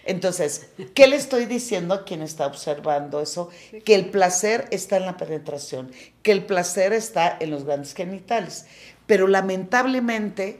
Entonces, 0.05 0.69
¿qué 0.95 1.07
le 1.07 1.17
estoy 1.17 1.45
diciendo 1.45 1.93
a 1.93 2.03
quien 2.03 2.21
está 2.21 2.47
observando 2.47 3.21
eso? 3.21 3.49
Que 3.85 3.95
el 3.95 4.09
placer 4.09 4.67
está 4.71 4.97
en 4.97 5.05
la 5.05 5.17
penetración, 5.17 5.91
que 6.23 6.31
el 6.31 6.45
placer 6.45 6.93
está 6.93 7.37
en 7.39 7.51
los 7.51 7.63
grandes 7.63 7.93
genitales. 7.93 8.65
Pero 9.05 9.27
lamentablemente, 9.27 10.59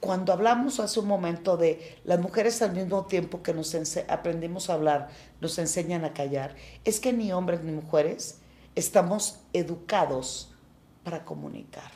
cuando 0.00 0.32
hablamos 0.32 0.78
hace 0.80 1.00
un 1.00 1.08
momento 1.08 1.56
de 1.56 1.98
las 2.04 2.20
mujeres 2.20 2.62
al 2.62 2.72
mismo 2.72 3.06
tiempo 3.06 3.42
que 3.42 3.52
nos 3.52 3.74
aprendimos 4.08 4.70
a 4.70 4.74
hablar, 4.74 5.08
nos 5.40 5.58
enseñan 5.58 6.04
a 6.04 6.12
callar, 6.12 6.54
es 6.84 7.00
que 7.00 7.12
ni 7.12 7.32
hombres 7.32 7.62
ni 7.62 7.72
mujeres 7.72 8.40
estamos 8.76 9.40
educados 9.52 10.52
para 11.02 11.24
comunicar. 11.24 11.90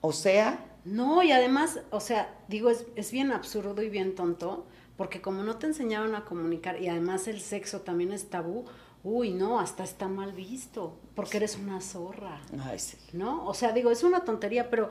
O 0.00 0.12
sea... 0.12 0.64
No, 0.84 1.22
y 1.22 1.32
además, 1.32 1.80
o 1.90 2.00
sea, 2.00 2.32
digo, 2.46 2.70
es, 2.70 2.86
es 2.94 3.10
bien 3.10 3.32
absurdo 3.32 3.82
y 3.82 3.88
bien 3.88 4.14
tonto, 4.14 4.66
porque 4.96 5.20
como 5.20 5.42
no 5.42 5.56
te 5.56 5.66
enseñaron 5.66 6.14
a 6.14 6.24
comunicar 6.24 6.80
y 6.80 6.88
además 6.88 7.26
el 7.26 7.40
sexo 7.40 7.80
también 7.80 8.12
es 8.12 8.30
tabú, 8.30 8.64
uy, 9.02 9.30
no, 9.30 9.60
hasta 9.60 9.84
está 9.84 10.08
mal 10.08 10.32
visto, 10.32 10.96
porque 11.14 11.36
eres 11.36 11.56
una 11.56 11.80
zorra. 11.80 12.40
Ay, 12.64 12.78
sí. 12.78 12.96
¿No? 13.12 13.46
O 13.46 13.54
sea, 13.54 13.72
digo, 13.72 13.90
es 13.90 14.02
una 14.02 14.24
tontería, 14.24 14.68
pero 14.68 14.90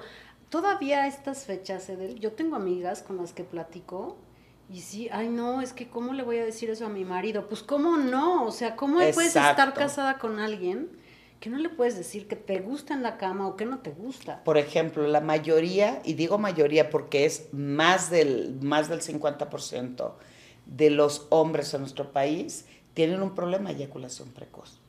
todavía 0.49 1.03
a 1.03 1.07
estas 1.07 1.45
fechas, 1.45 1.89
Edel, 1.89 2.19
yo 2.19 2.33
tengo 2.33 2.55
amigas 2.55 3.01
con 3.01 3.17
las 3.17 3.33
que 3.33 3.43
platico 3.43 4.17
y 4.69 4.81
sí, 4.81 5.09
ay 5.11 5.29
no, 5.29 5.61
es 5.61 5.73
que 5.73 5.87
¿cómo 5.87 6.13
le 6.13 6.23
voy 6.23 6.37
a 6.37 6.45
decir 6.45 6.69
eso 6.69 6.85
a 6.85 6.89
mi 6.89 7.05
marido? 7.05 7.47
Pues 7.47 7.61
¿cómo 7.61 7.97
no? 7.97 8.45
O 8.45 8.51
sea, 8.51 8.75
¿cómo 8.75 8.95
puedes 8.95 9.35
estar 9.35 9.73
casada 9.73 10.17
con 10.17 10.39
alguien 10.39 10.89
que 11.39 11.49
no 11.49 11.57
le 11.57 11.69
puedes 11.69 11.95
decir 11.95 12.27
que 12.27 12.35
te 12.35 12.59
gusta 12.59 12.93
en 12.93 13.03
la 13.03 13.17
cama 13.17 13.47
o 13.47 13.55
que 13.55 13.65
no 13.65 13.79
te 13.79 13.91
gusta? 13.91 14.43
Por 14.43 14.57
ejemplo, 14.57 15.07
la 15.07 15.21
mayoría, 15.21 16.01
y 16.03 16.13
digo 16.13 16.37
mayoría 16.37 16.89
porque 16.89 17.25
es 17.25 17.53
más 17.53 18.09
del, 18.09 18.57
más 18.61 18.89
del 18.89 19.01
50% 19.01 20.13
de 20.65 20.89
los 20.89 21.27
hombres 21.29 21.73
en 21.73 21.81
nuestro 21.81 22.11
país, 22.11 22.65
tienen 22.95 23.21
un 23.21 23.35
problema 23.35 23.69
de 23.69 23.75
eyaculación 23.75 24.29
precoz. 24.29 24.79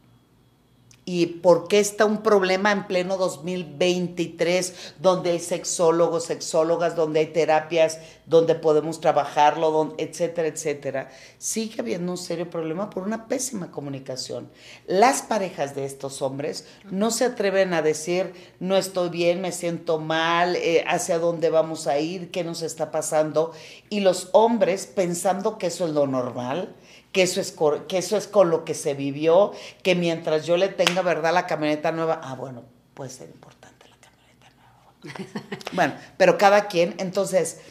¿Y 1.08 1.26
por 1.26 1.68
qué 1.68 1.78
está 1.78 2.04
un 2.04 2.20
problema 2.20 2.72
en 2.72 2.88
pleno 2.88 3.16
2023, 3.16 4.94
donde 4.98 5.30
hay 5.30 5.38
sexólogos, 5.38 6.24
sexólogas, 6.24 6.96
donde 6.96 7.20
hay 7.20 7.26
terapias, 7.26 8.00
donde 8.26 8.56
podemos 8.56 9.00
trabajarlo, 9.00 9.70
donde, 9.70 10.02
etcétera, 10.02 10.48
etcétera? 10.48 11.08
Sigue 11.38 11.80
habiendo 11.80 12.10
un 12.10 12.18
serio 12.18 12.50
problema 12.50 12.90
por 12.90 13.04
una 13.04 13.28
pésima 13.28 13.70
comunicación. 13.70 14.50
Las 14.88 15.22
parejas 15.22 15.76
de 15.76 15.84
estos 15.84 16.22
hombres 16.22 16.66
no 16.90 17.12
se 17.12 17.26
atreven 17.26 17.72
a 17.72 17.82
decir, 17.82 18.34
no 18.58 18.76
estoy 18.76 19.08
bien, 19.08 19.40
me 19.40 19.52
siento 19.52 20.00
mal, 20.00 20.56
eh, 20.56 20.84
hacia 20.88 21.20
dónde 21.20 21.50
vamos 21.50 21.86
a 21.86 22.00
ir, 22.00 22.32
qué 22.32 22.42
nos 22.42 22.62
está 22.62 22.90
pasando. 22.90 23.52
Y 23.90 24.00
los 24.00 24.30
hombres, 24.32 24.86
pensando 24.86 25.56
que 25.56 25.68
eso 25.68 25.86
es 25.86 25.92
lo 25.92 26.08
normal, 26.08 26.74
que 27.16 27.22
eso, 27.22 27.40
es 27.40 27.56
que 27.88 27.96
eso 27.96 28.18
es 28.18 28.26
con 28.26 28.50
lo 28.50 28.66
que 28.66 28.74
se 28.74 28.92
vivió, 28.92 29.52
que 29.82 29.94
mientras 29.94 30.44
yo 30.44 30.58
le 30.58 30.68
tenga, 30.68 31.00
¿verdad?, 31.00 31.32
la 31.32 31.46
camioneta 31.46 31.90
nueva, 31.90 32.20
ah, 32.22 32.34
bueno, 32.34 32.64
puede 32.92 33.08
ser 33.08 33.30
importante 33.30 33.88
la 33.88 33.96
camioneta 33.96 34.52
nueva. 34.54 35.56
bueno, 35.72 35.94
pero 36.18 36.36
cada 36.36 36.66
quien, 36.66 36.94
entonces, 36.98 37.62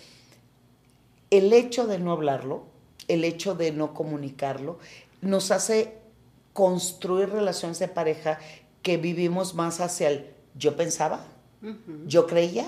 el 1.30 1.54
hecho 1.54 1.86
de 1.86 2.00
no 2.00 2.12
hablarlo, 2.12 2.66
el 3.08 3.24
hecho 3.24 3.54
de 3.54 3.72
no 3.72 3.94
comunicarlo, 3.94 4.80
nos 5.22 5.52
hace 5.52 6.00
construir 6.54 7.30
relaciones 7.30 7.78
de 7.78 7.88
pareja 7.88 8.40
que 8.82 8.98
vivimos 8.98 9.54
más 9.54 9.80
hacia 9.80 10.10
el 10.10 10.34
yo 10.56 10.76
pensaba, 10.76 11.24
yo 12.08 12.26
creía, 12.26 12.68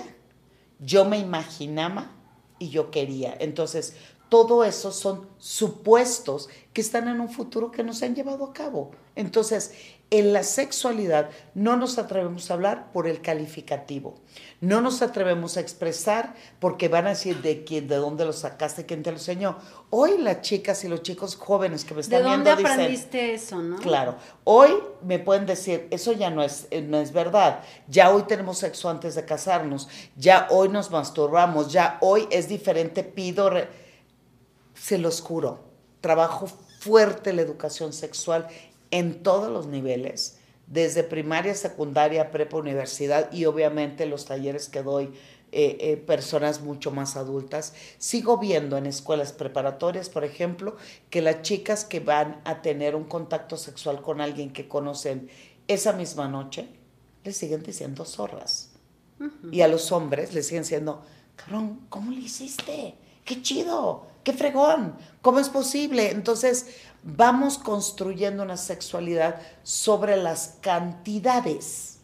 yo 0.78 1.04
me 1.04 1.18
imaginaba 1.18 2.12
y 2.60 2.68
yo 2.68 2.92
quería. 2.92 3.36
Entonces, 3.40 3.96
todo 4.28 4.64
eso 4.64 4.92
son 4.92 5.28
supuestos 5.38 6.48
que 6.72 6.80
están 6.80 7.08
en 7.08 7.20
un 7.20 7.30
futuro 7.30 7.70
que 7.70 7.82
no 7.82 7.92
se 7.92 8.06
han 8.06 8.14
llevado 8.14 8.44
a 8.44 8.52
cabo. 8.52 8.90
Entonces, 9.16 9.72
en 10.10 10.32
la 10.32 10.42
sexualidad 10.42 11.28
no 11.54 11.76
nos 11.76 11.98
atrevemos 11.98 12.50
a 12.50 12.54
hablar 12.54 12.92
por 12.92 13.06
el 13.06 13.20
calificativo. 13.20 14.14
No 14.60 14.80
nos 14.80 15.02
atrevemos 15.02 15.56
a 15.56 15.60
expresar 15.60 16.34
porque 16.60 16.88
van 16.88 17.06
a 17.06 17.10
decir 17.10 17.42
de 17.42 17.64
quién, 17.64 17.88
de 17.88 17.96
dónde 17.96 18.24
lo 18.24 18.32
sacaste, 18.32 18.86
quién 18.86 19.02
te 19.02 19.10
lo 19.10 19.16
enseñó. 19.16 19.58
Hoy 19.90 20.18
las 20.18 20.40
chicas 20.40 20.82
y 20.84 20.88
los 20.88 21.02
chicos 21.02 21.36
jóvenes 21.36 21.84
que 21.84 21.94
me 21.94 22.00
están 22.00 22.22
viendo 22.22 22.44
¿De 22.44 22.50
dónde 22.54 22.68
aprendiste 22.68 23.34
eso, 23.34 23.60
no? 23.60 23.76
Claro. 23.76 24.16
Hoy 24.44 24.70
me 25.02 25.18
pueden 25.18 25.46
decir, 25.46 25.88
eso 25.90 26.12
ya 26.12 26.30
no 26.30 26.42
es, 26.42 26.68
eh, 26.70 26.80
no 26.80 26.98
es 26.98 27.12
verdad. 27.12 27.60
Ya 27.86 28.10
hoy 28.10 28.22
tenemos 28.22 28.58
sexo 28.58 28.88
antes 28.88 29.14
de 29.14 29.24
casarnos. 29.24 29.88
Ya 30.16 30.46
hoy 30.50 30.68
nos 30.68 30.90
masturbamos. 30.90 31.72
Ya 31.72 31.98
hoy 32.00 32.26
es 32.30 32.48
diferente. 32.48 33.02
Pido... 33.02 33.50
Se 34.80 34.98
los 34.98 35.20
juro. 35.20 35.60
Trabajo 36.00 36.46
fuerte 36.46 37.32
la 37.32 37.42
educación 37.42 37.92
sexual 37.92 38.48
en 38.90 39.22
todos 39.22 39.50
los 39.50 39.66
niveles, 39.66 40.38
desde 40.66 41.02
primaria, 41.02 41.54
secundaria, 41.54 42.30
prepa, 42.30 42.56
universidad 42.56 43.32
y 43.32 43.44
obviamente 43.46 44.06
los 44.06 44.24
talleres 44.24 44.68
que 44.68 44.82
doy 44.82 45.12
eh, 45.50 45.78
eh, 45.80 45.96
personas 45.96 46.60
mucho 46.60 46.90
más 46.90 47.16
adultas. 47.16 47.72
Sigo 47.98 48.38
viendo 48.38 48.76
en 48.76 48.86
escuelas 48.86 49.32
preparatorias, 49.32 50.10
por 50.10 50.24
ejemplo, 50.24 50.76
que 51.08 51.22
las 51.22 51.42
chicas 51.42 51.84
que 51.84 52.00
van 52.00 52.40
a 52.44 52.60
tener 52.60 52.94
un 52.94 53.04
contacto 53.04 53.56
sexual 53.56 54.02
con 54.02 54.20
alguien 54.20 54.52
que 54.52 54.68
conocen 54.68 55.30
esa 55.66 55.92
misma 55.94 56.28
noche, 56.28 56.68
les 57.24 57.36
siguen 57.36 57.62
diciendo 57.62 58.04
zorras. 58.04 58.72
Y 59.50 59.62
a 59.62 59.68
los 59.68 59.90
hombres 59.90 60.32
les 60.32 60.46
siguen 60.46 60.62
diciendo, 60.62 61.02
cabrón, 61.34 61.80
¿cómo 61.88 62.10
le 62.10 62.20
hiciste? 62.20 62.94
¡Qué 63.24 63.42
chido! 63.42 64.07
¡Qué 64.24 64.32
fregón! 64.32 64.96
¿Cómo 65.22 65.38
es 65.40 65.48
posible? 65.48 66.10
Entonces, 66.10 66.66
vamos 67.02 67.58
construyendo 67.58 68.42
una 68.42 68.56
sexualidad 68.56 69.40
sobre 69.62 70.16
las 70.16 70.58
cantidades. 70.60 71.98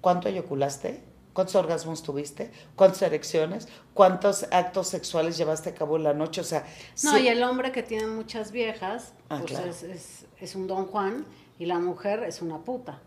¿Cuánto 0.00 0.28
eyaculaste? 0.28 1.02
¿Cuántos 1.32 1.54
orgasmos 1.54 2.02
tuviste? 2.02 2.50
¿Cuántas 2.74 3.02
erecciones? 3.02 3.68
¿Cuántos 3.94 4.46
actos 4.50 4.88
sexuales 4.88 5.36
llevaste 5.36 5.70
a 5.70 5.74
cabo 5.74 5.96
en 5.96 6.04
la 6.04 6.12
noche? 6.12 6.40
O 6.40 6.44
sea, 6.44 6.66
no, 7.04 7.16
y 7.18 7.28
el 7.28 7.42
hombre 7.42 7.70
que 7.70 7.82
tiene 7.82 8.06
muchas 8.06 8.50
viejas, 8.50 9.12
ah, 9.28 9.40
pues 9.46 10.26
es, 10.40 10.54
un 10.56 10.66
don 10.66 10.86
Juan 10.86 11.24
y 11.58 11.66
la 11.66 11.78
mujer 11.78 12.24
es 12.24 12.42
una 12.42 12.58
puta. 12.58 13.00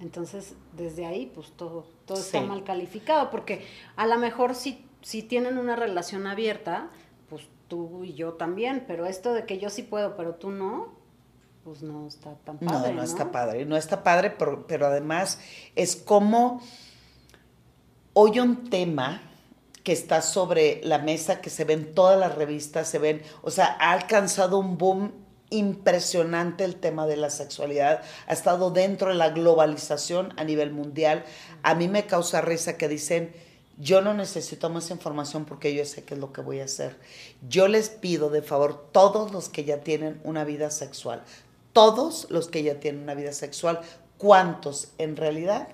Entonces, 0.00 0.54
desde 0.76 1.06
ahí, 1.06 1.30
pues 1.34 1.52
todo, 1.56 1.86
todo 2.04 2.18
está 2.18 2.40
mal 2.42 2.64
calificado, 2.64 3.30
porque 3.30 3.66
a 3.96 4.06
lo 4.06 4.18
mejor 4.18 4.54
si, 4.54 4.84
si 5.00 5.22
tienen 5.22 5.56
una 5.58 5.76
relación 5.76 6.26
abierta, 6.26 6.90
tú 7.72 8.04
y 8.04 8.12
yo 8.12 8.34
también, 8.34 8.84
pero 8.86 9.06
esto 9.06 9.32
de 9.32 9.46
que 9.46 9.58
yo 9.58 9.70
sí 9.70 9.82
puedo, 9.82 10.14
pero 10.14 10.34
tú 10.34 10.50
no, 10.50 10.92
pues 11.64 11.80
no 11.80 12.06
está 12.06 12.34
tan 12.44 12.58
padre. 12.58 12.90
No, 12.90 12.96
no, 12.96 13.02
está 13.02 13.32
padre, 13.32 13.64
no 13.64 13.78
está 13.78 14.02
padre, 14.02 14.28
pero, 14.28 14.66
pero 14.66 14.84
además 14.88 15.38
es 15.74 15.96
como 15.96 16.60
hoy 18.12 18.40
un 18.40 18.68
tema 18.68 19.22
que 19.84 19.92
está 19.92 20.20
sobre 20.20 20.82
la 20.84 20.98
mesa, 20.98 21.40
que 21.40 21.48
se 21.48 21.64
ven 21.64 21.94
todas 21.94 22.20
las 22.20 22.34
revistas, 22.34 22.88
se 22.88 22.98
ven, 22.98 23.22
o 23.40 23.50
sea, 23.50 23.74
ha 23.80 23.92
alcanzado 23.92 24.58
un 24.58 24.76
boom 24.76 25.12
impresionante 25.48 26.64
el 26.64 26.76
tema 26.76 27.06
de 27.06 27.16
la 27.16 27.30
sexualidad, 27.30 28.02
ha 28.26 28.32
estado 28.34 28.70
dentro 28.70 29.08
de 29.08 29.14
la 29.14 29.30
globalización 29.30 30.34
a 30.36 30.44
nivel 30.44 30.72
mundial. 30.72 31.24
A 31.62 31.74
mí 31.74 31.88
me 31.88 32.04
causa 32.04 32.42
risa 32.42 32.76
que 32.76 32.88
dicen, 32.88 33.32
yo 33.78 34.00
no 34.02 34.14
necesito 34.14 34.68
más 34.70 34.90
información 34.90 35.44
porque 35.44 35.74
yo 35.74 35.84
sé 35.84 36.04
qué 36.04 36.14
es 36.14 36.20
lo 36.20 36.32
que 36.32 36.40
voy 36.40 36.60
a 36.60 36.64
hacer. 36.64 36.98
Yo 37.48 37.68
les 37.68 37.88
pido 37.88 38.30
de 38.30 38.42
favor, 38.42 38.88
todos 38.92 39.32
los 39.32 39.48
que 39.48 39.64
ya 39.64 39.80
tienen 39.80 40.20
una 40.24 40.44
vida 40.44 40.70
sexual, 40.70 41.22
todos 41.72 42.26
los 42.30 42.48
que 42.48 42.62
ya 42.62 42.80
tienen 42.80 43.02
una 43.02 43.14
vida 43.14 43.32
sexual, 43.32 43.80
¿cuántos 44.18 44.88
en 44.98 45.16
realidad 45.16 45.68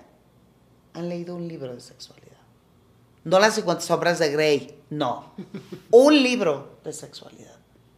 han 0.93 1.09
leído 1.09 1.35
un 1.35 1.47
libro 1.47 1.73
de 1.73 1.81
sexualidad? 1.81 2.29
No 3.23 3.39
las 3.39 3.55
50 3.55 3.81
sombras 3.81 4.17
de 4.17 4.31
Grey, 4.31 4.81
no. 4.89 5.33
Un 5.91 6.23
libro 6.23 6.79
de 6.83 6.93
sexualidad. 6.93 7.57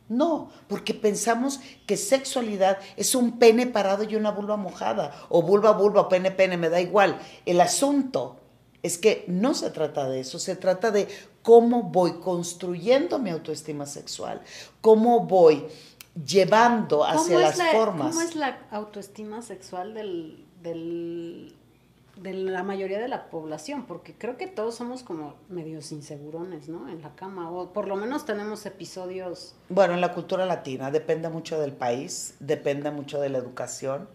No, 0.09 0.49
porque 0.67 0.93
pensamos 0.93 1.61
que 1.87 1.95
sexualidad 1.95 2.79
es 2.97 3.15
un 3.15 3.39
pene 3.39 3.65
parado 3.65 4.03
y 4.03 4.17
una 4.17 4.31
vulva 4.31 4.57
mojada, 4.57 5.15
o 5.29 5.41
vulva, 5.41 5.71
vulva, 5.71 6.09
pene, 6.09 6.31
pene, 6.31 6.57
me 6.57 6.67
da 6.67 6.81
igual. 6.81 7.17
El 7.45 7.61
asunto 7.61 8.40
es 8.83 8.97
que 8.97 9.25
no 9.27 9.53
se 9.53 9.69
trata 9.69 10.09
de 10.09 10.21
eso, 10.21 10.39
se 10.39 10.55
trata 10.55 10.91
de 10.91 11.07
cómo 11.43 11.83
voy 11.83 12.19
construyendo 12.19 13.19
mi 13.19 13.29
autoestima 13.29 13.85
sexual, 13.85 14.41
cómo 14.81 15.21
voy 15.21 15.65
llevando 16.25 17.05
hacia 17.05 17.39
las 17.39 17.61
formas. 17.71 18.15
¿Cómo 18.15 18.21
es 18.21 18.35
la 18.35 18.59
autoestima 18.71 19.41
sexual 19.41 19.93
del, 19.93 20.45
de 20.61 22.33
la 22.33 22.63
mayoría 22.63 22.99
de 22.99 23.07
la 23.07 23.29
población? 23.29 23.85
Porque 23.85 24.13
creo 24.13 24.37
que 24.37 24.47
todos 24.47 24.75
somos 24.75 25.03
como 25.03 25.35
medios 25.47 25.91
insegurones, 25.91 26.67
¿no? 26.67 26.89
En 26.89 27.01
la 27.01 27.15
cama, 27.15 27.49
o 27.51 27.71
por 27.71 27.87
lo 27.87 27.95
menos 27.95 28.25
tenemos 28.25 28.65
episodios. 28.65 29.55
Bueno, 29.69 29.93
en 29.93 30.01
la 30.01 30.13
cultura 30.13 30.45
latina 30.45 30.91
depende 30.91 31.29
mucho 31.29 31.59
del 31.59 31.71
país, 31.71 32.35
depende 32.39 32.91
mucho 32.91 33.19
de 33.21 33.29
la 33.29 33.37
educación. 33.37 34.09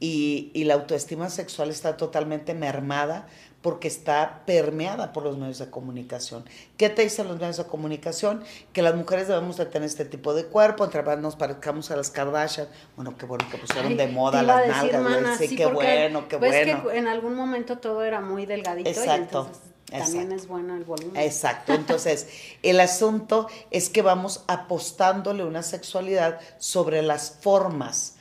Y, 0.00 0.52
y 0.54 0.62
la 0.62 0.74
autoestima 0.74 1.28
sexual 1.28 1.70
está 1.70 1.96
totalmente 1.96 2.54
mermada 2.54 3.26
porque 3.68 3.88
está 3.88 4.44
permeada 4.46 5.12
por 5.12 5.24
los 5.24 5.36
medios 5.36 5.58
de 5.58 5.68
comunicación. 5.68 6.42
¿Qué 6.78 6.88
te 6.88 7.02
dicen 7.02 7.28
los 7.28 7.38
medios 7.38 7.58
de 7.58 7.64
comunicación? 7.64 8.42
Que 8.72 8.80
las 8.80 8.94
mujeres 8.94 9.28
debemos 9.28 9.58
de 9.58 9.66
tener 9.66 9.86
este 9.86 10.06
tipo 10.06 10.32
de 10.32 10.46
cuerpo, 10.46 10.86
entre 10.86 11.02
más 11.02 11.18
nos 11.18 11.36
parezcamos 11.36 11.90
a 11.90 11.96
las 11.96 12.08
Kardashian. 12.10 12.66
Bueno, 12.96 13.18
qué 13.18 13.26
bueno 13.26 13.44
que 13.50 13.58
pusieron 13.58 13.94
de 13.98 14.06
moda 14.08 14.42
las 14.42 14.66
nalgas, 14.66 15.36
sí, 15.36 15.54
qué 15.54 15.66
bueno, 15.66 16.28
qué 16.28 16.38
pues 16.38 16.64
bueno. 16.64 16.88
que 16.88 16.96
en 16.96 17.08
algún 17.08 17.34
momento 17.34 17.76
todo 17.76 18.02
era 18.02 18.22
muy 18.22 18.46
delgadito 18.46 18.88
Exacto. 18.88 19.50
también 19.90 20.32
es 20.32 20.48
bueno 20.48 20.74
el 20.74 20.84
volumen. 20.84 21.20
Exacto. 21.22 21.74
Entonces, 21.74 22.26
el 22.62 22.80
asunto 22.80 23.48
es 23.70 23.90
que 23.90 24.00
vamos 24.00 24.44
apostándole 24.46 25.44
una 25.44 25.62
sexualidad 25.62 26.40
sobre 26.56 27.02
las 27.02 27.36
formas. 27.42 28.16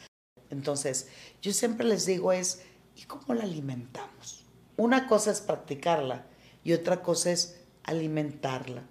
Entonces, 0.49 1.07
yo 1.41 1.53
siempre 1.53 1.87
les 1.87 2.05
digo 2.05 2.33
es, 2.33 2.63
¿y 2.97 3.03
cómo 3.03 3.33
la 3.33 3.45
alimentamos? 3.45 4.36
Una 4.77 5.07
cosa 5.07 5.31
es 5.31 5.41
practicarla 5.41 6.25
y 6.63 6.73
otra 6.73 7.01
cosa 7.01 7.31
es 7.31 7.59
alimentarla. 7.83 8.83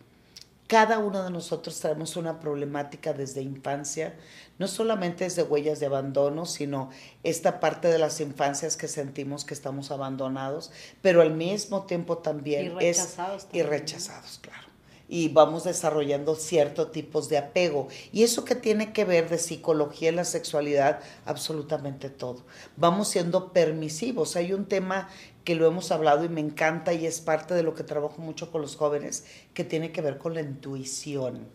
Cada 0.66 0.98
uno 0.98 1.22
de 1.22 1.30
nosotros 1.30 1.78
tenemos 1.78 2.16
una 2.16 2.40
problemática 2.40 3.12
desde 3.12 3.40
infancia, 3.40 4.16
no 4.58 4.66
solamente 4.66 5.24
es 5.24 5.36
de 5.36 5.44
huellas 5.44 5.78
de 5.78 5.86
abandono, 5.86 6.44
sino 6.44 6.90
esta 7.22 7.60
parte 7.60 7.86
de 7.86 7.98
las 7.98 8.20
infancias 8.20 8.76
que 8.76 8.88
sentimos 8.88 9.44
que 9.44 9.54
estamos 9.54 9.92
abandonados, 9.92 10.72
pero 11.02 11.22
al 11.22 11.34
mismo 11.34 11.86
tiempo 11.86 12.18
también 12.18 12.66
y 12.66 12.68
rechazados 12.70 13.44
es 13.44 13.48
y 13.54 13.62
rechazados, 13.62 14.40
claro. 14.42 14.65
Y 15.08 15.28
vamos 15.28 15.64
desarrollando 15.64 16.34
ciertos 16.34 16.92
tipos 16.92 17.28
de 17.28 17.38
apego. 17.38 17.88
Y 18.12 18.22
eso 18.22 18.44
que 18.44 18.54
tiene 18.54 18.92
que 18.92 19.04
ver 19.04 19.28
de 19.28 19.38
psicología 19.38 20.10
y 20.10 20.14
la 20.14 20.24
sexualidad, 20.24 21.00
absolutamente 21.24 22.10
todo. 22.10 22.44
Vamos 22.76 23.08
siendo 23.08 23.52
permisivos. 23.52 24.36
Hay 24.36 24.52
un 24.52 24.66
tema 24.66 25.08
que 25.46 25.54
lo 25.54 25.68
hemos 25.68 25.92
hablado 25.92 26.24
y 26.24 26.28
me 26.28 26.40
encanta 26.40 26.92
y 26.92 27.06
es 27.06 27.20
parte 27.20 27.54
de 27.54 27.62
lo 27.62 27.72
que 27.72 27.84
trabajo 27.84 28.20
mucho 28.20 28.50
con 28.50 28.62
los 28.62 28.74
jóvenes, 28.74 29.24
que 29.54 29.62
tiene 29.62 29.92
que 29.92 30.00
ver 30.00 30.18
con 30.18 30.34
la 30.34 30.40
intuición. 30.40 31.46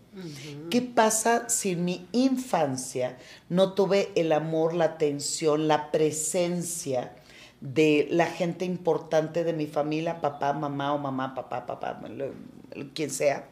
¿Qué 0.70 0.82
pasa 0.82 1.50
si 1.50 1.72
en 1.72 1.84
mi 1.84 2.08
infancia 2.14 3.18
no 3.50 3.74
tuve 3.74 4.14
el 4.16 4.32
amor, 4.32 4.74
la 4.74 4.86
atención, 4.86 5.68
la 5.68 5.92
presencia 5.92 7.14
de 7.62 8.08
la 8.10 8.26
gente 8.26 8.66
importante 8.66 9.44
de 9.44 9.54
mi 9.54 9.68
familia, 9.68 10.20
papá, 10.20 10.52
mamá 10.52 10.94
o 10.94 10.98
mamá, 10.98 11.34
papá, 11.36 11.66
papá, 11.66 12.02
quien 12.94 13.10
sea? 13.10 13.48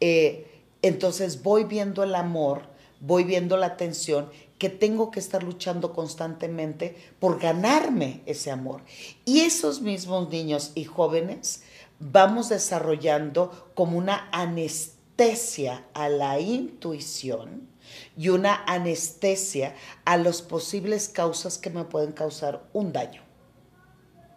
Eh, 0.00 0.62
entonces 0.82 1.42
voy 1.42 1.64
viendo 1.64 2.02
el 2.02 2.14
amor, 2.14 2.62
voy 3.00 3.24
viendo 3.24 3.56
la 3.56 3.66
atención 3.66 4.28
que 4.58 4.68
tengo 4.68 5.12
que 5.12 5.20
estar 5.20 5.44
luchando 5.44 5.92
constantemente 5.92 6.96
por 7.20 7.38
ganarme 7.38 8.22
ese 8.26 8.50
amor. 8.50 8.82
Y 9.24 9.40
esos 9.40 9.80
mismos 9.80 10.28
niños 10.30 10.72
y 10.74 10.84
jóvenes 10.84 11.62
vamos 12.00 12.48
desarrollando 12.48 13.70
como 13.74 13.96
una 13.98 14.28
anestesia 14.32 15.84
a 15.94 16.08
la 16.08 16.40
intuición 16.40 17.68
y 18.16 18.28
una 18.28 18.64
anestesia 18.66 19.74
a 20.04 20.16
las 20.16 20.42
posibles 20.42 21.08
causas 21.08 21.58
que 21.58 21.70
me 21.70 21.84
pueden 21.84 22.12
causar 22.12 22.64
un 22.72 22.92
daño. 22.92 23.27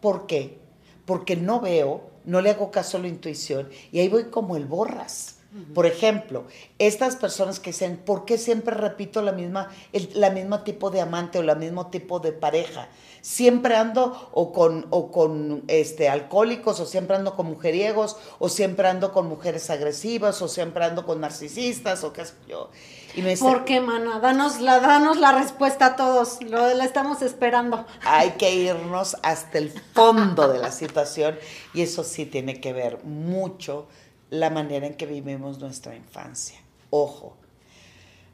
¿Por 0.01 0.27
qué? 0.27 0.57
Porque 1.05 1.35
no 1.35 1.61
veo, 1.61 2.09
no 2.25 2.41
le 2.41 2.49
hago 2.49 2.71
caso 2.71 2.97
a 2.97 3.01
la 3.01 3.07
intuición 3.07 3.69
y 3.91 3.99
ahí 3.99 4.09
voy 4.09 4.25
como 4.25 4.55
el 4.55 4.65
borras 4.65 5.37
Por 5.73 5.85
ejemplo, 5.85 6.45
estas 6.79 7.17
personas 7.17 7.59
que 7.59 7.71
dicen, 7.71 7.97
¿por 7.97 8.23
qué 8.23 8.37
siempre 8.37 8.73
repito 8.73 9.21
la 9.21 9.33
misma, 9.33 9.69
el 9.91 10.09
la 10.15 10.29
mismo 10.29 10.61
tipo 10.61 10.89
de 10.91 11.01
amante 11.01 11.39
o 11.39 11.41
el 11.41 11.57
mismo 11.57 11.87
tipo 11.87 12.21
de 12.21 12.31
pareja? 12.31 12.87
Siempre 13.21 13.75
ando 13.75 14.29
o 14.33 14.51
con, 14.51 14.87
o 14.89 15.11
con 15.11 15.63
este, 15.67 16.09
alcohólicos, 16.09 16.79
o 16.79 16.85
siempre 16.85 17.15
ando 17.15 17.35
con 17.35 17.47
mujeriegos, 17.47 18.17
o 18.39 18.49
siempre 18.49 18.87
ando 18.87 19.11
con 19.13 19.27
mujeres 19.27 19.69
agresivas, 19.69 20.41
o 20.41 20.47
siempre 20.47 20.83
ando 20.83 21.05
con 21.05 21.21
narcisistas, 21.21 22.03
o 22.03 22.13
qué 22.13 22.25
sé 22.25 22.33
yo. 22.47 22.69
Y 23.15 23.21
me 23.21 23.31
dice, 23.31 23.43
¿Por 23.43 23.65
qué, 23.65 23.79
mana? 23.79 24.19
Danos 24.19 24.59
la, 24.59 24.79
danos 24.79 25.19
la 25.19 25.33
respuesta 25.33 25.87
a 25.87 25.95
todos, 25.95 26.41
lo 26.41 26.73
la 26.73 26.85
estamos 26.85 27.21
esperando. 27.21 27.85
Hay 28.05 28.31
que 28.31 28.55
irnos 28.55 29.17
hasta 29.23 29.57
el 29.57 29.69
fondo 29.93 30.47
de 30.47 30.59
la 30.59 30.71
situación 30.71 31.37
y 31.73 31.81
eso 31.81 32.03
sí 32.03 32.25
tiene 32.25 32.61
que 32.61 32.73
ver 32.73 33.03
mucho 33.03 33.87
la 34.29 34.49
manera 34.49 34.87
en 34.87 34.95
que 34.95 35.05
vivimos 35.05 35.59
nuestra 35.59 35.95
infancia. 35.95 36.59
Ojo, 36.89 37.35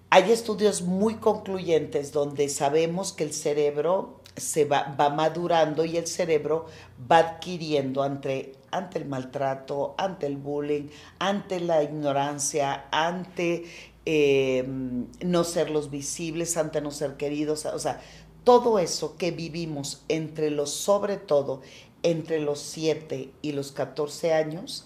hay 0.09 0.31
estudios 0.31 0.83
muy 0.83 1.15
concluyentes 1.15 2.11
donde 2.13 2.47
sabemos 2.49 3.11
que 3.11 3.23
el 3.23 3.33
cerebro 3.33 4.21
se 4.37 4.65
va, 4.65 4.95
va 4.99 5.09
madurando 5.09 5.83
y 5.83 5.97
el 5.97 6.07
cerebro 6.07 6.67
va 7.11 7.17
adquiriendo 7.17 8.03
ante, 8.03 8.53
ante 8.71 8.99
el 8.99 9.05
maltrato, 9.05 9.95
ante 9.97 10.27
el 10.27 10.37
bullying, 10.37 10.89
ante 11.19 11.59
la 11.59 11.83
ignorancia, 11.83 12.85
ante 12.91 13.65
em, 14.05 15.07
no 15.25 15.43
ser 15.43 15.69
los 15.71 15.89
visibles, 15.89 16.55
ante 16.55 16.81
no 16.81 16.91
ser 16.91 17.17
queridos, 17.17 17.65
o 17.65 17.79
sea, 17.79 17.99
todo 18.43 18.79
eso 18.79 19.17
que 19.17 19.31
vivimos 19.31 20.03
entre 20.07 20.51
los, 20.51 20.71
sobre 20.71 21.17
todo, 21.17 21.61
entre 22.03 22.39
los 22.39 22.59
7 22.59 23.31
y 23.41 23.51
los 23.51 23.71
14 23.73 24.33
años, 24.33 24.85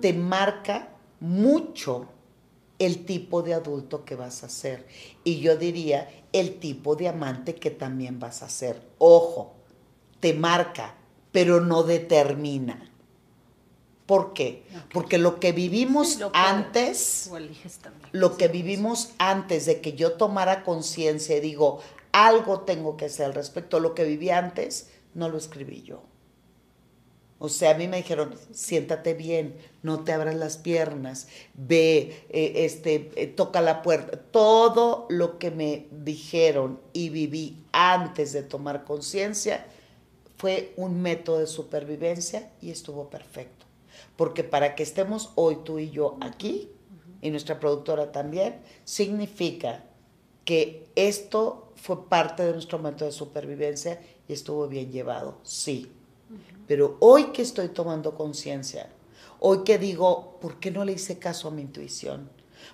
te 0.00 0.12
marca 0.12 0.88
mucho 1.20 2.06
el 2.86 3.04
tipo 3.04 3.42
de 3.42 3.54
adulto 3.54 4.04
que 4.04 4.14
vas 4.14 4.44
a 4.44 4.48
ser. 4.48 4.86
Y 5.24 5.40
yo 5.40 5.56
diría 5.56 6.08
el 6.32 6.58
tipo 6.58 6.96
de 6.96 7.08
amante 7.08 7.54
que 7.54 7.70
también 7.70 8.18
vas 8.18 8.42
a 8.42 8.48
ser. 8.48 8.80
Ojo, 8.98 9.54
te 10.20 10.34
marca, 10.34 10.94
pero 11.32 11.60
no 11.60 11.82
determina. 11.82 12.90
¿Por 14.06 14.34
qué? 14.34 14.64
Porque 14.92 15.16
lo 15.16 15.40
que 15.40 15.52
vivimos 15.52 16.18
antes, 16.34 17.30
lo 18.12 18.36
que 18.36 18.48
vivimos 18.48 19.12
antes 19.18 19.64
de 19.64 19.80
que 19.80 19.94
yo 19.94 20.12
tomara 20.12 20.62
conciencia 20.62 21.36
y 21.36 21.40
digo, 21.40 21.80
algo 22.12 22.60
tengo 22.60 22.96
que 22.96 23.06
hacer 23.06 23.26
al 23.26 23.34
respecto, 23.34 23.80
lo 23.80 23.94
que 23.94 24.04
viví 24.04 24.28
antes, 24.28 24.90
no 25.14 25.28
lo 25.28 25.38
escribí 25.38 25.82
yo. 25.82 26.02
O 27.44 27.48
sea, 27.50 27.72
a 27.72 27.74
mí 27.74 27.88
me 27.88 27.98
dijeron, 27.98 28.34
siéntate 28.52 29.12
bien, 29.12 29.54
no 29.82 30.02
te 30.02 30.12
abras 30.12 30.34
las 30.34 30.56
piernas, 30.56 31.28
ve, 31.52 32.24
eh, 32.30 32.64
este, 32.64 33.10
eh, 33.16 33.26
toca 33.26 33.60
la 33.60 33.82
puerta. 33.82 34.18
Todo 34.18 35.04
lo 35.10 35.38
que 35.38 35.50
me 35.50 35.86
dijeron 35.90 36.80
y 36.94 37.10
viví 37.10 37.62
antes 37.72 38.32
de 38.32 38.42
tomar 38.42 38.84
conciencia 38.84 39.66
fue 40.38 40.72
un 40.78 41.02
método 41.02 41.40
de 41.40 41.46
supervivencia 41.46 42.50
y 42.62 42.70
estuvo 42.70 43.10
perfecto. 43.10 43.66
Porque 44.16 44.42
para 44.42 44.74
que 44.74 44.82
estemos 44.82 45.32
hoy 45.34 45.58
tú 45.64 45.78
y 45.78 45.90
yo 45.90 46.16
aquí, 46.22 46.70
y 47.20 47.30
nuestra 47.30 47.60
productora 47.60 48.10
también, 48.10 48.56
significa 48.84 49.84
que 50.46 50.86
esto 50.94 51.72
fue 51.76 52.08
parte 52.08 52.42
de 52.42 52.52
nuestro 52.52 52.78
método 52.78 53.04
de 53.04 53.12
supervivencia 53.12 54.00
y 54.28 54.32
estuvo 54.32 54.66
bien 54.66 54.90
llevado, 54.90 55.36
sí. 55.42 55.92
Pero 56.66 56.96
hoy 57.00 57.26
que 57.26 57.42
estoy 57.42 57.68
tomando 57.68 58.14
conciencia, 58.14 58.88
hoy 59.38 59.64
que 59.64 59.78
digo, 59.78 60.38
¿por 60.40 60.60
qué 60.60 60.70
no 60.70 60.84
le 60.84 60.92
hice 60.92 61.18
caso 61.18 61.48
a 61.48 61.50
mi 61.50 61.62
intuición? 61.62 62.30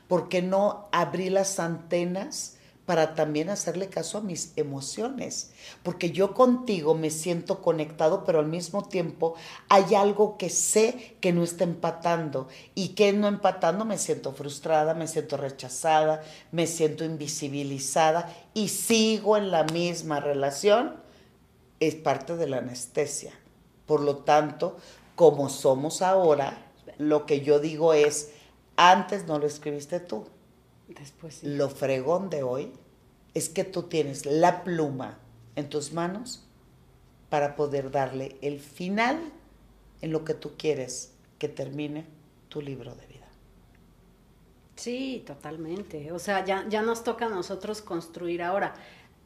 ¿Por 0.09 0.29
qué 0.29 0.43
no 0.43 0.89
abrí 0.93 1.31
las 1.31 1.59
antenas 1.59 2.57
para 2.87 3.15
también 3.15 3.51
hacerle 3.51 3.89
caso 3.89 4.19
a 4.19 4.21
mis 4.21 4.53
emociones? 4.57 5.53
Porque 5.83 6.11
yo 6.11 6.35
contigo 6.35 6.95
me 6.95 7.11
siento 7.11 7.63
conectado, 7.63 8.25
pero 8.25 8.41
al 8.41 8.47
mismo 8.47 8.85
tiempo 8.85 9.35
hay 9.69 9.95
algo 9.95 10.39
que 10.39 10.51
sé 10.51 11.17
que 11.21 11.33
no 11.33 11.43
está 11.43 11.65
empatando. 11.65 12.49
Y 12.75 12.91
que 12.91 13.13
no 13.13 13.29
empatando 13.29 13.85
me 13.85 13.99
siento 13.99 14.33
frustrada, 14.33 14.95
me 14.95 15.09
siento 15.09 15.37
rechazada, 15.37 16.23
me 16.53 16.67
siento 16.67 17.05
invisibilizada 17.05 18.33
y 18.55 18.69
sigo 18.69 19.37
en 19.37 19.51
la 19.51 19.65
misma 19.65 20.21
relación. 20.21 20.97
Es 21.81 21.95
parte 21.95 22.37
de 22.37 22.47
la 22.47 22.59
anestesia. 22.59 23.40
Por 23.91 24.03
lo 24.03 24.19
tanto, 24.19 24.77
como 25.17 25.49
somos 25.49 26.01
ahora, 26.01 26.65
lo 26.97 27.27
que 27.27 27.41
yo 27.41 27.59
digo 27.59 27.93
es, 27.93 28.31
antes 28.77 29.27
no 29.27 29.41
lo 29.41 29.49
escribiste 29.49 29.99
tú. 29.99 30.29
Después 30.87 31.35
sí. 31.35 31.49
Lo 31.49 31.69
fregón 31.69 32.31
de 32.31 32.45
hoy 32.45 32.73
es 33.35 33.49
que 33.49 33.65
tú 33.65 33.83
tienes 33.83 34.27
la 34.27 34.63
pluma 34.63 35.19
en 35.57 35.69
tus 35.69 35.93
manos 35.93 36.47
para 37.31 37.57
poder 37.57 37.91
darle 37.91 38.37
el 38.43 38.61
final 38.61 39.19
en 40.03 40.13
lo 40.13 40.25
que 40.25 40.35
tú 40.35 40.53
quieres 40.57 41.11
que 41.41 41.49
termine 41.49 42.07
tu 42.49 42.63
libro 42.63 42.95
de 42.95 43.09
vida. 43.09 43.27
Sí, 44.77 45.25
totalmente. 45.27 46.13
O 46.13 46.21
sea, 46.21 46.45
ya, 46.45 46.65
ya 46.69 46.83
nos 46.83 47.03
toca 47.03 47.27
a 47.27 47.29
nosotros 47.29 47.83
construir 47.83 48.41
ahora. 48.41 48.73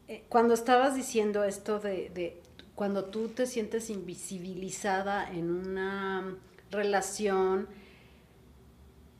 Eh, 0.07 0.23
cuando 0.27 0.55
estabas 0.55 0.95
diciendo 0.95 1.43
esto 1.43 1.79
de, 1.79 2.41
cuando 2.75 3.05
tú 3.05 3.29
te 3.29 3.47
sientes 3.47 3.89
invisibilizada 3.89 5.31
en 5.31 5.49
una 5.49 6.35
relación, 6.71 7.67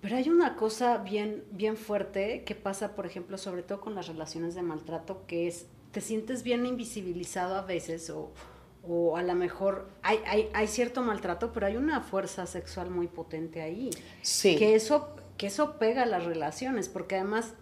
pero 0.02 0.18
hay 0.18 0.30
una 0.30 0.56
cosa 0.56 0.98
bien, 0.98 1.44
bien 1.52 1.78
fuerte 1.78 2.44
que 2.44 2.54
pasa, 2.54 2.96
por 2.96 3.06
ejemplo, 3.06 3.38
sobre 3.38 3.64
todo 3.64 3.82
con 3.82 3.96
las 3.96 4.08
relaciones 4.08 4.56
de 4.56 4.62
maltrato, 4.62 5.26
que 5.26 5.48
es, 5.48 5.66
te 5.92 6.02
sientes 6.02 6.44
bien 6.44 6.66
invisibilizado 6.66 7.56
a 7.56 7.62
veces 7.62 8.10
o, 8.10 8.32
o 8.84 9.16
a 9.16 9.24
lo 9.24 9.34
mejor 9.36 9.88
hay, 10.04 10.20
hay, 10.28 10.50
hay, 10.54 10.68
cierto 10.68 11.02
maltrato, 11.02 11.54
pero 11.54 11.66
hay 11.66 11.78
una 11.78 12.02
fuerza 12.02 12.46
sexual 12.46 12.90
muy 12.90 13.08
potente 13.08 13.62
ahí. 13.62 13.90
Sí. 14.22 14.58
Que 14.58 14.76
eso, 14.76 15.16
que 15.38 15.48
eso 15.48 15.78
pega 15.80 16.04
a 16.04 16.06
las 16.06 16.26
relaciones, 16.26 16.90
porque 16.90 17.16
además 17.16 17.54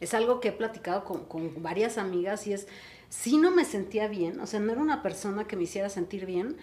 es 0.00 0.14
algo 0.14 0.40
que 0.40 0.48
he 0.48 0.52
platicado 0.52 1.04
con, 1.04 1.26
con 1.26 1.62
varias 1.62 1.98
amigas 1.98 2.46
y 2.46 2.54
es 2.54 2.66
sí 3.08 3.38
no 3.38 3.50
me 3.50 3.64
sentía 3.64 4.08
bien, 4.08 4.40
o 4.40 4.46
sea, 4.46 4.60
no 4.60 4.72
era 4.72 4.80
una 4.80 5.02
persona 5.02 5.46
que 5.46 5.56
me 5.56 5.64
hiciera 5.64 5.88
sentir 5.88 6.26
bien, 6.26 6.56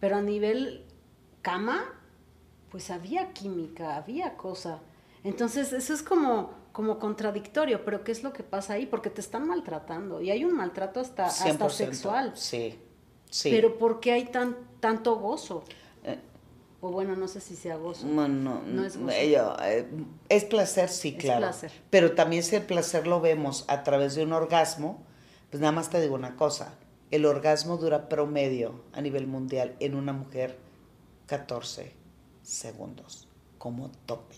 pero 0.00 0.16
a 0.16 0.22
nivel 0.22 0.84
cama, 1.42 1.84
pues 2.70 2.90
había 2.90 3.32
química, 3.32 3.96
había 3.96 4.36
cosa. 4.36 4.80
Entonces, 5.24 5.72
eso 5.72 5.94
es 5.94 6.02
como, 6.02 6.50
como 6.72 6.98
contradictorio, 6.98 7.84
pero 7.84 8.02
¿qué 8.02 8.12
es 8.12 8.22
lo 8.22 8.32
que 8.32 8.42
pasa 8.42 8.74
ahí? 8.74 8.86
Porque 8.86 9.10
te 9.10 9.20
están 9.20 9.46
maltratando 9.46 10.20
y 10.20 10.30
hay 10.30 10.44
un 10.44 10.54
maltrato 10.56 11.00
hasta, 11.00 11.26
hasta 11.26 11.70
sexual. 11.70 12.32
Sí, 12.34 12.78
sí. 13.30 13.50
Pero 13.50 13.78
¿por 13.78 14.00
qué 14.00 14.12
hay 14.12 14.24
tan, 14.24 14.56
tanto 14.80 15.16
gozo? 15.16 15.64
Eh, 16.04 16.18
o 16.80 16.90
bueno, 16.90 17.14
no 17.14 17.28
sé 17.28 17.40
si 17.40 17.54
sea 17.54 17.76
gozo. 17.76 18.06
No, 18.06 18.26
no, 18.26 18.62
no 18.62 18.84
es 18.84 18.96
gozo. 18.96 19.12
Eh, 19.12 19.86
es 20.28 20.44
placer, 20.44 20.88
sí, 20.88 21.14
es 21.16 21.22
claro. 21.22 21.42
Placer. 21.42 21.70
Pero 21.90 22.12
también 22.12 22.42
si 22.42 22.56
el 22.56 22.62
placer 22.62 23.06
lo 23.06 23.20
vemos 23.20 23.64
a 23.68 23.84
través 23.84 24.16
de 24.16 24.24
un 24.24 24.32
orgasmo, 24.32 25.04
pues 25.52 25.60
nada 25.60 25.72
más 25.72 25.90
te 25.90 26.00
digo 26.00 26.14
una 26.14 26.34
cosa, 26.34 26.72
el 27.10 27.26
orgasmo 27.26 27.76
dura 27.76 28.08
promedio 28.08 28.80
a 28.94 29.02
nivel 29.02 29.26
mundial 29.26 29.76
en 29.80 29.94
una 29.94 30.14
mujer 30.14 30.58
14 31.26 31.92
segundos 32.42 33.28
como 33.58 33.90
tope. 34.06 34.34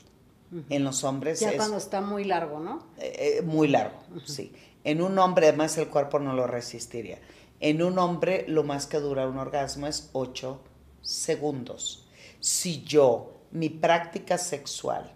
En 0.71 0.83
los 0.83 1.05
hombres 1.05 1.39
ya 1.39 1.57
cuando 1.57 1.77
está 1.77 2.01
muy 2.01 2.25
largo, 2.25 2.59
¿no? 2.59 2.85
Eh, 2.99 3.39
eh, 3.39 3.43
muy 3.43 3.69
largo, 3.69 4.01
sí. 4.25 4.53
En 4.83 5.03
un 5.03 5.17
hombre 5.21 5.47
además 5.47 5.79
el 5.79 5.87
cuerpo 5.87 6.19
no 6.19 6.33
lo 6.33 6.49
resistiría. 6.49 7.21
En 7.61 7.81
un 7.81 7.97
hombre 8.01 8.45
lo 8.49 8.65
más 8.65 8.87
que 8.89 8.99
dura 8.99 9.29
un 9.29 9.39
orgasmo 9.39 9.87
es 9.87 10.11
8 10.15 10.61
segundos. 11.01 12.09
Si 12.41 12.83
yo 12.83 13.35
mi 13.53 13.69
práctica 13.69 14.37
sexual 14.37 15.15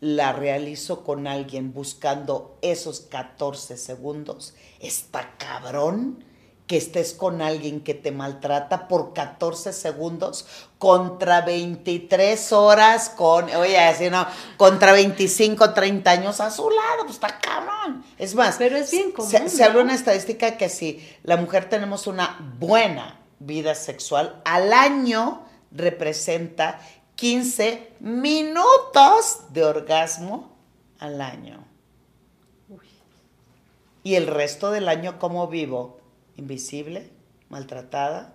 la 0.00 0.32
realizo 0.32 1.04
con 1.04 1.26
alguien 1.26 1.72
buscando 1.72 2.58
esos 2.62 3.00
14 3.00 3.76
segundos, 3.76 4.54
está 4.80 5.36
cabrón 5.36 6.24
que 6.70 6.76
estés 6.76 7.14
con 7.14 7.42
alguien 7.42 7.80
que 7.80 7.94
te 7.94 8.12
maltrata 8.12 8.86
por 8.86 9.12
14 9.12 9.72
segundos 9.72 10.46
contra 10.78 11.40
23 11.40 12.52
horas 12.52 13.08
con, 13.08 13.46
oye, 13.56 13.76
así 13.76 14.08
no, 14.08 14.24
contra 14.56 14.92
25, 14.92 15.74
30 15.74 16.08
años 16.08 16.40
a 16.40 16.48
su 16.48 16.70
lado, 16.70 17.02
pues 17.02 17.14
está 17.14 17.40
cabrón. 17.40 18.04
Es 18.18 18.36
más, 18.36 18.54
pero 18.56 18.76
es 18.76 18.92
bien 18.92 19.10
común. 19.10 19.28
Se, 19.28 19.48
se 19.48 19.64
habla 19.64 19.82
una 19.82 19.96
estadística 19.96 20.56
que 20.56 20.68
si 20.68 21.04
la 21.24 21.36
mujer 21.36 21.68
tenemos 21.68 22.06
una 22.06 22.54
buena 22.60 23.18
vida 23.40 23.74
sexual, 23.74 24.40
al 24.44 24.72
año 24.72 25.44
representa 25.72 26.78
15 27.20 27.96
minutos 28.00 29.40
de 29.50 29.62
orgasmo 29.62 30.56
al 30.98 31.20
año. 31.20 31.66
Y 34.02 34.14
el 34.14 34.26
resto 34.26 34.70
del 34.70 34.88
año, 34.88 35.18
¿cómo 35.18 35.46
vivo? 35.46 36.00
Invisible, 36.38 37.10
maltratada, 37.50 38.32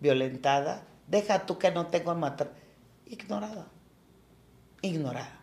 violentada. 0.00 0.82
Deja 1.06 1.46
tú 1.46 1.56
que 1.56 1.70
no 1.70 1.86
tengo 1.86 2.14
matar. 2.16 2.52
Ignorada. 3.06 3.66
Ignorada. 4.82 5.40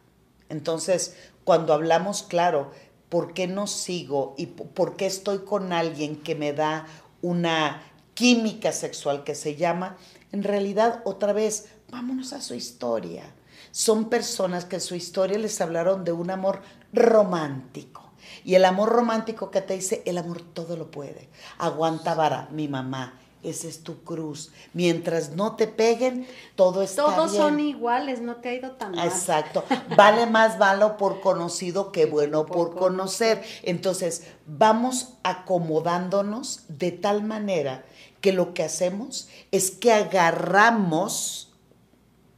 Entonces, 0.50 1.18
cuando 1.44 1.74
hablamos, 1.74 2.22
claro, 2.22 2.70
¿por 3.10 3.34
qué 3.34 3.48
no 3.48 3.66
sigo 3.66 4.36
y 4.38 4.46
por 4.46 4.96
qué 4.96 5.08
estoy 5.08 5.40
con 5.40 5.74
alguien 5.74 6.18
que 6.18 6.36
me 6.36 6.54
da 6.54 6.86
una 7.24 7.82
química 8.14 8.72
sexual 8.72 9.24
que 9.24 9.34
se 9.34 9.56
llama? 9.56 9.98
En 10.32 10.44
realidad, 10.44 11.02
otra 11.04 11.34
vez, 11.34 11.70
vámonos 11.96 12.34
a 12.34 12.42
su 12.42 12.56
historia. 12.56 13.24
Son 13.72 14.10
personas 14.10 14.66
que 14.66 14.76
en 14.76 14.82
su 14.82 14.96
historia 14.96 15.38
les 15.38 15.62
hablaron 15.62 16.04
de 16.04 16.12
un 16.12 16.30
amor 16.30 16.62
romántico. 16.92 18.12
Y 18.44 18.56
el 18.56 18.66
amor 18.66 18.90
romántico 18.90 19.50
que 19.50 19.62
te 19.62 19.76
dice, 19.76 20.04
el 20.06 20.18
amor 20.18 20.42
todo 20.42 20.76
lo 20.76 20.92
puede. 20.92 21.30
Aguanta 21.58 22.14
vara, 22.14 22.50
mi 22.52 22.68
mamá, 22.68 23.18
esa 23.44 23.70
es 23.70 23.82
tu 23.82 24.04
cruz. 24.04 24.52
Mientras 24.74 25.30
no 25.38 25.56
te 25.56 25.68
peguen, 25.68 26.28
todo 26.56 26.82
está 26.84 27.04
Todos 27.04 27.32
bien. 27.32 27.44
son 27.44 27.60
iguales, 27.62 28.20
no 28.20 28.36
te 28.38 28.50
ha 28.50 28.54
ido 28.56 28.72
tan 28.72 28.92
mal. 28.92 29.08
Exacto. 29.08 29.64
Vale 29.96 30.26
más 30.26 30.60
malo 30.60 30.98
por 30.98 31.22
conocido 31.22 31.94
que 31.94 32.08
bueno 32.08 32.46
por, 32.46 32.72
por 32.72 32.76
conocer. 32.78 33.42
Entonces, 33.64 34.28
vamos 34.46 35.14
acomodándonos 35.24 36.66
de 36.68 36.92
tal 36.92 37.24
manera 37.24 37.86
que 38.20 38.34
lo 38.34 38.54
que 38.54 38.64
hacemos 38.64 39.30
es 39.52 39.72
que 39.72 39.94
agarramos 39.94 41.54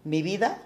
mi 0.09 0.21
vida 0.21 0.61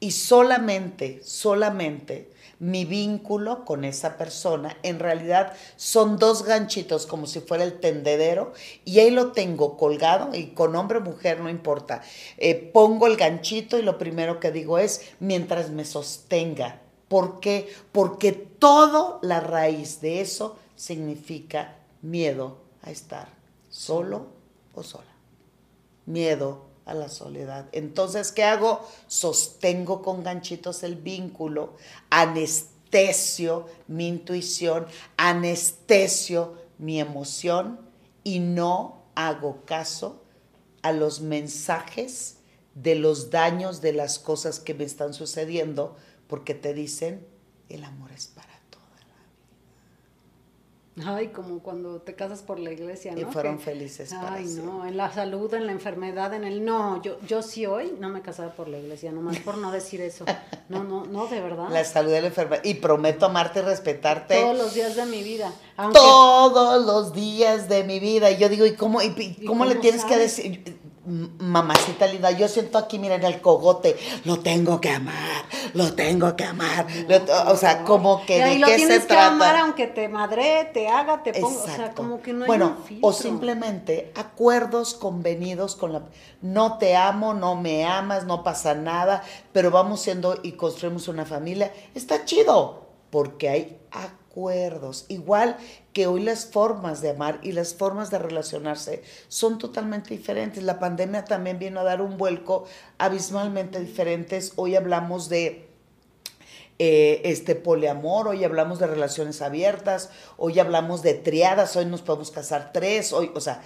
y 0.00 0.12
solamente, 0.12 1.20
solamente 1.24 2.30
mi 2.60 2.84
vínculo 2.84 3.64
con 3.64 3.84
esa 3.84 4.16
persona. 4.16 4.76
En 4.82 4.98
realidad 4.98 5.54
son 5.76 6.18
dos 6.18 6.44
ganchitos 6.44 7.06
como 7.06 7.26
si 7.26 7.40
fuera 7.40 7.64
el 7.64 7.80
tendedero 7.80 8.52
y 8.84 8.98
ahí 9.00 9.10
lo 9.10 9.32
tengo 9.32 9.76
colgado 9.76 10.34
y 10.34 10.48
con 10.48 10.74
hombre 10.76 11.00
mujer 11.00 11.40
no 11.40 11.50
importa. 11.50 12.02
Eh, 12.36 12.54
pongo 12.54 13.06
el 13.06 13.16
ganchito 13.16 13.78
y 13.78 13.82
lo 13.82 13.98
primero 13.98 14.40
que 14.40 14.52
digo 14.52 14.78
es 14.78 15.02
mientras 15.20 15.70
me 15.70 15.84
sostenga. 15.84 16.80
¿Por 17.08 17.40
qué? 17.40 17.72
Porque 17.92 18.32
todo 18.32 19.18
la 19.22 19.40
raíz 19.40 20.00
de 20.00 20.20
eso 20.20 20.58
significa 20.76 21.76
miedo 22.02 22.58
a 22.82 22.90
estar 22.90 23.28
solo 23.70 24.26
o 24.74 24.82
sola. 24.82 25.04
Miedo 26.06 26.67
a 26.88 26.94
la 26.94 27.08
soledad. 27.08 27.66
Entonces, 27.72 28.32
¿qué 28.32 28.44
hago? 28.44 28.86
Sostengo 29.06 30.02
con 30.02 30.22
ganchitos 30.22 30.82
el 30.82 30.96
vínculo, 30.96 31.74
anestesio 32.10 33.66
mi 33.86 34.08
intuición, 34.08 34.86
anestesio 35.16 36.54
mi 36.78 37.00
emoción 37.00 37.80
y 38.24 38.40
no 38.40 39.04
hago 39.14 39.64
caso 39.64 40.22
a 40.82 40.92
los 40.92 41.20
mensajes 41.20 42.36
de 42.74 42.94
los 42.94 43.30
daños 43.30 43.80
de 43.80 43.92
las 43.92 44.18
cosas 44.18 44.60
que 44.60 44.74
me 44.74 44.84
están 44.84 45.12
sucediendo 45.12 45.96
porque 46.28 46.54
te 46.54 46.72
dicen 46.74 47.26
el 47.68 47.84
amor 47.84 48.12
es 48.12 48.28
Ay, 51.04 51.28
como 51.28 51.60
cuando 51.60 52.00
te 52.00 52.14
casas 52.14 52.42
por 52.42 52.58
la 52.58 52.72
iglesia, 52.72 53.12
¿no? 53.12 53.20
Y 53.20 53.24
fueron 53.24 53.58
felices 53.58 54.12
para 54.12 54.34
Ay, 54.34 54.46
no, 54.46 54.86
en 54.86 54.96
la 54.96 55.12
salud, 55.12 55.52
en 55.54 55.66
la 55.66 55.72
enfermedad, 55.72 56.34
en 56.34 56.44
el... 56.44 56.64
No, 56.64 57.00
yo, 57.02 57.18
yo 57.26 57.42
sí 57.42 57.66
hoy 57.66 57.94
no 57.98 58.08
me 58.08 58.22
casaba 58.22 58.52
por 58.52 58.68
la 58.68 58.78
iglesia, 58.78 59.12
nomás 59.12 59.38
por 59.38 59.58
no 59.58 59.70
decir 59.70 60.00
eso. 60.00 60.24
No, 60.68 60.84
no, 60.84 61.06
no, 61.06 61.26
de 61.28 61.40
verdad. 61.40 61.70
La 61.70 61.82
salud 61.82 62.10
de 62.10 62.20
la 62.20 62.26
enfermedad. 62.26 62.62
Y 62.62 62.74
prometo 62.74 63.24
amarte 63.24 63.60
y 63.60 63.62
respetarte. 63.62 64.38
Todos 64.38 64.58
los 64.58 64.74
días 64.74 64.96
de 64.96 65.06
mi 65.06 65.22
vida. 65.22 65.50
Todos 65.94 66.84
los 66.84 67.14
días 67.14 67.70
de 67.70 67.84
mi 67.84 67.98
vida. 68.00 68.30
Y 68.30 68.36
yo 68.36 68.50
digo, 68.50 68.66
¿y 68.66 68.74
cómo, 68.74 69.00
y, 69.00 69.46
cómo, 69.46 69.64
le 69.64 69.76
tienes 69.76 70.04
que 70.04 70.18
decir? 70.18 70.77
Mamacita 71.38 72.06
linda, 72.06 72.30
yo 72.30 72.48
siento 72.48 72.78
aquí, 72.78 72.98
miren, 72.98 73.24
el 73.24 73.40
cogote, 73.40 73.96
lo 74.24 74.40
tengo 74.40 74.80
que 74.80 74.90
amar, 74.90 75.44
lo 75.74 75.94
tengo 75.94 76.36
que 76.36 76.44
amar. 76.44 76.86
o 77.46 77.56
sea, 77.56 77.84
como 77.84 78.24
que 78.26 78.42
de 78.44 78.60
qué 78.60 78.86
se 78.86 79.06
que 79.06 79.16
amar 79.16 79.56
aunque 79.56 79.86
te 79.86 80.08
madre, 80.08 80.70
te 80.72 80.88
haga, 80.88 81.22
te 81.22 81.32
ponga, 81.32 81.56
o 81.56 81.66
sea, 81.66 81.94
como 81.94 82.20
que 82.20 82.32
no 82.32 82.44
hay 82.44 82.46
Bueno, 82.46 82.76
o 83.00 83.12
simplemente 83.12 84.12
acuerdos 84.14 84.94
convenidos 84.94 85.76
con 85.76 85.92
la 85.92 86.02
no 86.40 86.78
te 86.78 86.96
amo, 86.96 87.34
no 87.34 87.56
me 87.56 87.84
amas, 87.84 88.24
no 88.24 88.44
pasa 88.44 88.74
nada, 88.74 89.22
pero 89.52 89.70
vamos 89.70 90.00
siendo 90.00 90.38
y 90.42 90.52
construimos 90.52 91.08
una 91.08 91.24
familia. 91.24 91.72
Está 91.94 92.24
chido, 92.24 92.86
porque 93.10 93.48
hay 93.48 93.78
acuerdos. 93.90 94.27
Igual 95.08 95.56
que 95.92 96.06
hoy 96.06 96.22
las 96.22 96.46
formas 96.46 97.00
de 97.00 97.10
amar 97.10 97.40
y 97.42 97.52
las 97.52 97.74
formas 97.74 98.10
de 98.10 98.18
relacionarse 98.18 99.02
son 99.26 99.58
totalmente 99.58 100.10
diferentes. 100.10 100.62
La 100.62 100.78
pandemia 100.78 101.24
también 101.24 101.58
vino 101.58 101.80
a 101.80 101.84
dar 101.84 102.00
un 102.00 102.16
vuelco 102.16 102.64
abismalmente 102.98 103.80
diferentes. 103.80 104.52
Hoy 104.54 104.76
hablamos 104.76 105.28
de 105.28 105.68
eh, 106.78 107.20
este 107.24 107.56
poliamor, 107.56 108.28
hoy 108.28 108.44
hablamos 108.44 108.78
de 108.78 108.86
relaciones 108.86 109.42
abiertas, 109.42 110.10
hoy 110.36 110.60
hablamos 110.60 111.02
de 111.02 111.14
triadas, 111.14 111.74
hoy 111.74 111.86
nos 111.86 112.02
podemos 112.02 112.30
casar 112.30 112.70
tres, 112.72 113.12
hoy, 113.12 113.32
o 113.34 113.40
sea, 113.40 113.62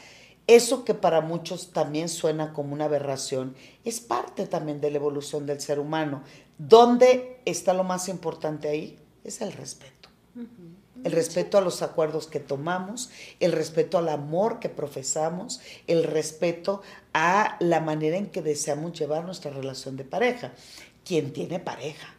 eso 0.47 0.87
que 0.87 0.95
para 0.95 1.21
muchos 1.21 1.73
también 1.73 2.09
suena 2.09 2.55
como 2.55 2.73
una 2.73 2.87
aberración, 2.87 3.55
es 3.85 4.01
parte 4.01 4.47
también 4.47 4.81
de 4.81 4.91
la 4.91 4.97
evolución 4.97 5.45
del 5.45 5.61
ser 5.61 5.79
humano. 5.79 6.23
¿Dónde 6.57 7.43
está 7.45 7.75
lo 7.75 7.85
más 7.85 8.09
importante 8.09 8.69
ahí? 8.69 8.99
Es 9.25 9.43
el 9.43 9.53
respeto 9.53 10.02
el 11.05 11.13
respeto 11.13 11.59
a 11.59 11.61
los 11.61 11.83
acuerdos 11.83 12.27
que 12.27 12.41
tomamos, 12.41 13.11
el 13.41 13.53
respeto 13.53 13.99
al 13.99 14.09
amor 14.09 14.61
que 14.61 14.69
profesamos, 14.69 15.61
el 15.87 16.05
respeto 16.05 16.83
a 17.13 17.57
la 17.61 17.81
manera 17.81 18.17
en 18.17 18.27
que 18.27 18.43
deseamos 18.43 18.99
llevar 18.99 19.25
nuestra 19.25 19.51
relación 19.51 19.97
de 19.97 20.05
pareja. 20.05 20.53
Quien 21.05 21.33
tiene 21.33 21.59
pareja, 21.59 22.15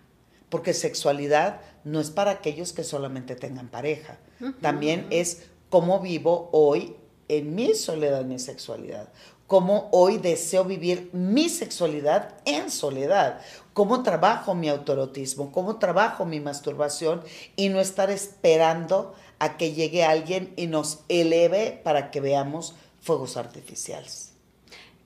porque 0.50 0.74
sexualidad 0.74 1.62
no 1.84 2.00
es 2.00 2.12
para 2.12 2.32
aquellos 2.32 2.74
que 2.74 2.84
solamente 2.84 3.36
tengan 3.36 3.70
pareja, 3.70 4.18
también 4.62 5.08
es 5.10 5.44
cómo 5.70 6.02
vivo 6.02 6.50
hoy 6.52 6.98
en 7.30 7.56
mi 7.56 7.74
soledad, 7.74 8.26
mi 8.26 8.40
sexualidad, 8.40 9.10
cómo 9.48 9.90
hoy 9.92 10.18
deseo 10.18 10.64
vivir 10.64 11.10
mi 11.14 11.50
sexualidad 11.50 12.36
en 12.46 12.72
soledad, 12.72 13.42
cómo 13.74 14.04
trabajo 14.04 14.56
mi 14.56 14.70
autorotismo, 14.70 15.52
cómo 15.52 15.78
trabajo 15.78 16.26
mi 16.26 16.40
masturbación 16.40 17.22
y 17.56 17.70
no 17.70 17.80
estar 17.80 18.10
esperando 18.10 19.14
a 19.40 19.58
que 19.58 19.74
llegue 19.74 20.04
alguien 20.04 20.54
y 20.56 20.68
nos 20.68 21.04
eleve 21.10 21.82
para 21.84 22.12
que 22.12 22.22
veamos 22.22 22.76
fuegos 23.02 23.38
artificiales. 23.38 24.34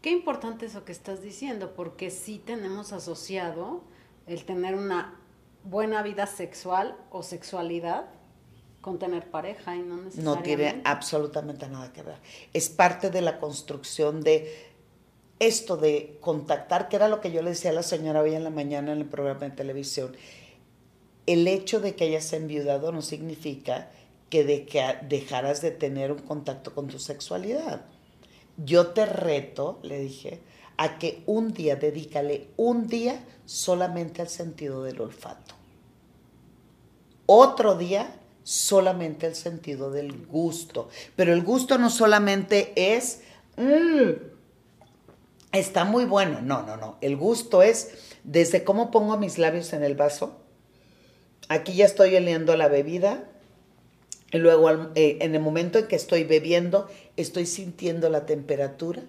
Qué 0.02 0.12
importante 0.12 0.68
eso 0.68 0.86
que 0.86 0.92
estás 0.92 1.22
diciendo, 1.22 1.74
porque 1.76 2.12
sí 2.12 2.42
tenemos 2.44 2.94
asociado 2.94 3.82
el 4.28 4.46
tener 4.46 4.76
una 4.76 5.20
buena 5.64 6.04
vida 6.04 6.28
sexual 6.28 6.96
o 7.10 7.24
sexualidad 7.24 8.06
con 8.88 9.00
tener 9.00 9.30
pareja 9.30 9.76
y 9.76 9.80
no 9.80 9.98
necesariamente. 9.98 10.22
No 10.24 10.42
tiene 10.42 10.82
absolutamente 10.86 11.68
nada 11.68 11.92
que 11.92 12.04
ver. 12.04 12.16
Es 12.54 12.70
parte 12.70 13.10
de 13.10 13.20
la 13.20 13.38
construcción 13.38 14.22
de 14.24 14.66
esto 15.40 15.76
de 15.76 16.18
contactar, 16.22 16.88
que 16.88 16.96
era 16.96 17.10
lo 17.10 17.20
que 17.20 17.34
yo 17.34 17.42
le 17.42 17.50
decía 17.50 17.72
a 17.72 17.74
la 17.74 17.84
señora 17.84 18.22
hoy 18.22 18.34
en 18.34 18.46
la 18.46 18.50
mañana 18.50 18.94
en 18.94 19.00
el 19.00 19.06
programa 19.06 19.42
de 19.42 19.50
televisión. 19.50 20.16
El 21.26 21.50
hecho 21.50 21.82
de 21.82 21.96
que 21.96 22.06
hayas 22.06 22.32
enviudado 22.32 22.94
no 22.94 23.02
significa 23.02 23.92
que, 24.30 24.46
de 24.46 24.66
que 24.66 24.82
dejaras 25.02 25.62
de 25.62 25.72
tener 25.72 26.14
un 26.14 26.20
contacto 26.20 26.74
con 26.74 26.88
tu 26.88 26.98
sexualidad. 26.98 27.82
Yo 28.56 28.92
te 28.92 29.06
reto, 29.06 29.80
le 29.84 30.00
dije, 30.00 30.40
a 30.78 30.98
que 30.98 31.24
un 31.26 31.52
día, 31.52 31.76
dedícale 31.76 32.48
un 32.56 32.88
día 32.88 33.22
solamente 33.44 34.22
al 34.22 34.30
sentido 34.30 34.82
del 34.84 35.02
olfato. 35.02 35.56
Otro 37.26 37.78
día 37.78 38.22
solamente 38.48 39.28
el 39.28 39.36
sentido 39.36 39.92
del 39.92 40.26
gusto. 40.26 40.88
Pero 41.18 41.34
el 41.34 41.44
gusto 41.44 41.78
no 41.78 41.90
solamente 41.90 42.72
es, 42.96 43.20
mm, 43.58 44.12
está 45.52 45.84
muy 45.84 46.06
bueno, 46.06 46.40
no, 46.42 46.64
no, 46.64 46.78
no. 46.78 46.98
El 47.02 47.18
gusto 47.18 47.62
es 47.62 47.90
desde 48.24 48.64
cómo 48.64 48.90
pongo 48.90 49.18
mis 49.18 49.38
labios 49.38 49.74
en 49.74 49.84
el 49.84 49.96
vaso. 49.96 50.40
Aquí 51.50 51.74
ya 51.74 51.84
estoy 51.84 52.16
oliendo 52.16 52.56
la 52.56 52.70
bebida. 52.70 53.26
Y 54.32 54.38
luego 54.38 54.72
eh, 54.96 55.18
en 55.20 55.36
el 55.36 55.42
momento 55.42 55.80
en 55.80 55.88
que 55.88 55.98
estoy 55.98 56.24
bebiendo, 56.24 56.88
estoy 57.18 57.46
sintiendo 57.46 58.10
la 58.10 58.26
temperatura. 58.26 59.04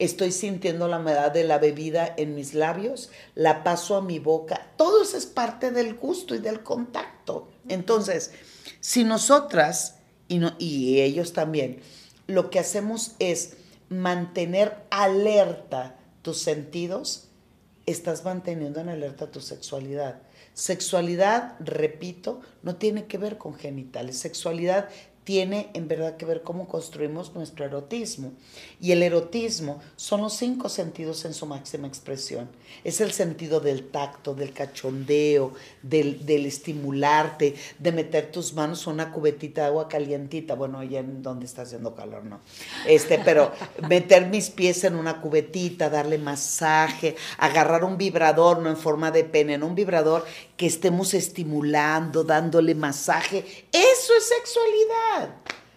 Estoy 0.00 0.32
sintiendo 0.32 0.88
la 0.88 0.98
humedad 0.98 1.30
de 1.30 1.44
la 1.44 1.58
bebida 1.58 2.12
en 2.16 2.34
mis 2.34 2.54
labios, 2.54 3.12
la 3.36 3.62
paso 3.62 3.94
a 3.94 4.02
mi 4.02 4.18
boca. 4.18 4.72
Todo 4.76 5.04
eso 5.04 5.16
es 5.16 5.26
parte 5.26 5.70
del 5.70 5.94
gusto 5.94 6.34
y 6.34 6.38
del 6.38 6.64
contacto. 6.64 7.48
Entonces, 7.68 8.32
si 8.80 9.04
nosotras, 9.04 9.96
y, 10.28 10.40
y 10.58 11.00
ellos 11.00 11.32
también, 11.32 11.80
lo 12.26 12.50
que 12.50 12.58
hacemos 12.58 13.12
es 13.18 13.56
mantener 13.88 14.84
alerta 14.90 15.96
tus 16.22 16.38
sentidos, 16.38 17.28
estás 17.86 18.24
manteniendo 18.24 18.80
en 18.80 18.88
alerta 18.88 19.30
tu 19.30 19.40
sexualidad. 19.40 20.22
Sexualidad, 20.54 21.56
repito, 21.60 22.40
no 22.62 22.76
tiene 22.76 23.06
que 23.06 23.18
ver 23.18 23.38
con 23.38 23.54
genitales. 23.54 24.18
Sexualidad 24.18 24.88
tiene 25.24 25.70
en 25.72 25.88
verdad 25.88 26.16
que 26.18 26.26
ver 26.26 26.42
cómo 26.42 26.68
construimos 26.68 27.34
nuestro 27.34 27.64
erotismo. 27.64 28.32
Y 28.80 28.92
el 28.92 29.02
erotismo 29.02 29.80
son 29.96 30.20
los 30.20 30.34
cinco 30.34 30.68
sentidos 30.68 31.24
en 31.24 31.32
su 31.32 31.46
máxima 31.46 31.88
expresión. 31.88 32.48
Es 32.84 33.00
el 33.00 33.10
sentido 33.12 33.60
del 33.60 33.88
tacto, 33.88 34.34
del 34.34 34.52
cachondeo, 34.52 35.54
del, 35.82 36.26
del 36.26 36.44
estimularte, 36.44 37.54
de 37.78 37.92
meter 37.92 38.30
tus 38.30 38.52
manos 38.52 38.86
en 38.86 38.92
una 38.92 39.12
cubetita 39.12 39.62
de 39.62 39.68
agua 39.68 39.88
calientita. 39.88 40.54
Bueno, 40.54 40.80
allá 40.80 41.00
en 41.00 41.22
donde 41.22 41.46
está 41.46 41.62
haciendo 41.62 41.94
calor, 41.94 42.24
no. 42.24 42.40
Este, 42.86 43.18
pero 43.18 43.50
meter 43.88 44.26
mis 44.26 44.50
pies 44.50 44.84
en 44.84 44.94
una 44.94 45.22
cubetita, 45.22 45.88
darle 45.88 46.18
masaje, 46.18 47.16
agarrar 47.38 47.84
un 47.84 47.96
vibrador, 47.96 48.58
no 48.58 48.68
en 48.68 48.76
forma 48.76 49.10
de 49.10 49.24
pene, 49.24 49.54
en 49.54 49.62
un 49.62 49.74
vibrador 49.74 50.26
que 50.58 50.66
estemos 50.66 51.14
estimulando, 51.14 52.24
dándole 52.24 52.74
masaje. 52.74 53.38
Eso 53.72 54.12
es 54.18 54.28
sexualidad 54.28 55.13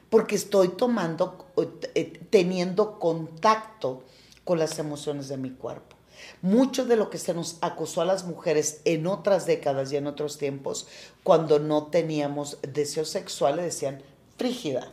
porque 0.09 0.35
estoy 0.35 0.69
tomando, 0.69 1.47
eh, 1.95 2.19
teniendo 2.29 2.99
contacto 2.99 4.03
con 4.43 4.59
las 4.59 4.79
emociones 4.79 5.27
de 5.27 5.37
mi 5.37 5.51
cuerpo. 5.51 5.95
Mucho 6.41 6.85
de 6.85 6.95
lo 6.95 7.09
que 7.09 7.17
se 7.17 7.33
nos 7.33 7.57
acusó 7.61 8.01
a 8.01 8.05
las 8.05 8.25
mujeres 8.25 8.81
en 8.85 9.05
otras 9.07 9.45
décadas 9.45 9.91
y 9.91 9.97
en 9.97 10.07
otros 10.07 10.37
tiempos, 10.37 10.87
cuando 11.23 11.59
no 11.59 11.87
teníamos 11.87 12.57
deseo 12.61 13.05
sexual, 13.05 13.57
le 13.57 13.63
decían 13.63 14.01
frígida, 14.37 14.91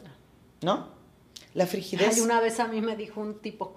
¿no? 0.63 0.89
La 1.55 1.67
frigidez. 1.67 2.17
Ay, 2.17 2.21
una 2.21 2.41
vez 2.41 2.61
a 2.61 2.67
mí 2.67 2.81
me 2.81 2.97
dijo 2.97 3.21
un 3.21 3.39
tipo, 3.41 3.77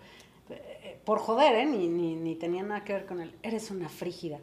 eh, 0.49 0.99
por 1.05 1.20
joder, 1.20 1.55
¿eh? 1.55 1.65
ni, 1.65 1.88
ni, 1.88 2.15
ni 2.15 2.36
tenía 2.36 2.63
nada 2.63 2.84
que 2.84 2.93
ver 2.93 3.05
con 3.05 3.22
él, 3.22 3.36
eres 3.43 3.70
una 3.70 3.88
frígida. 3.88 4.39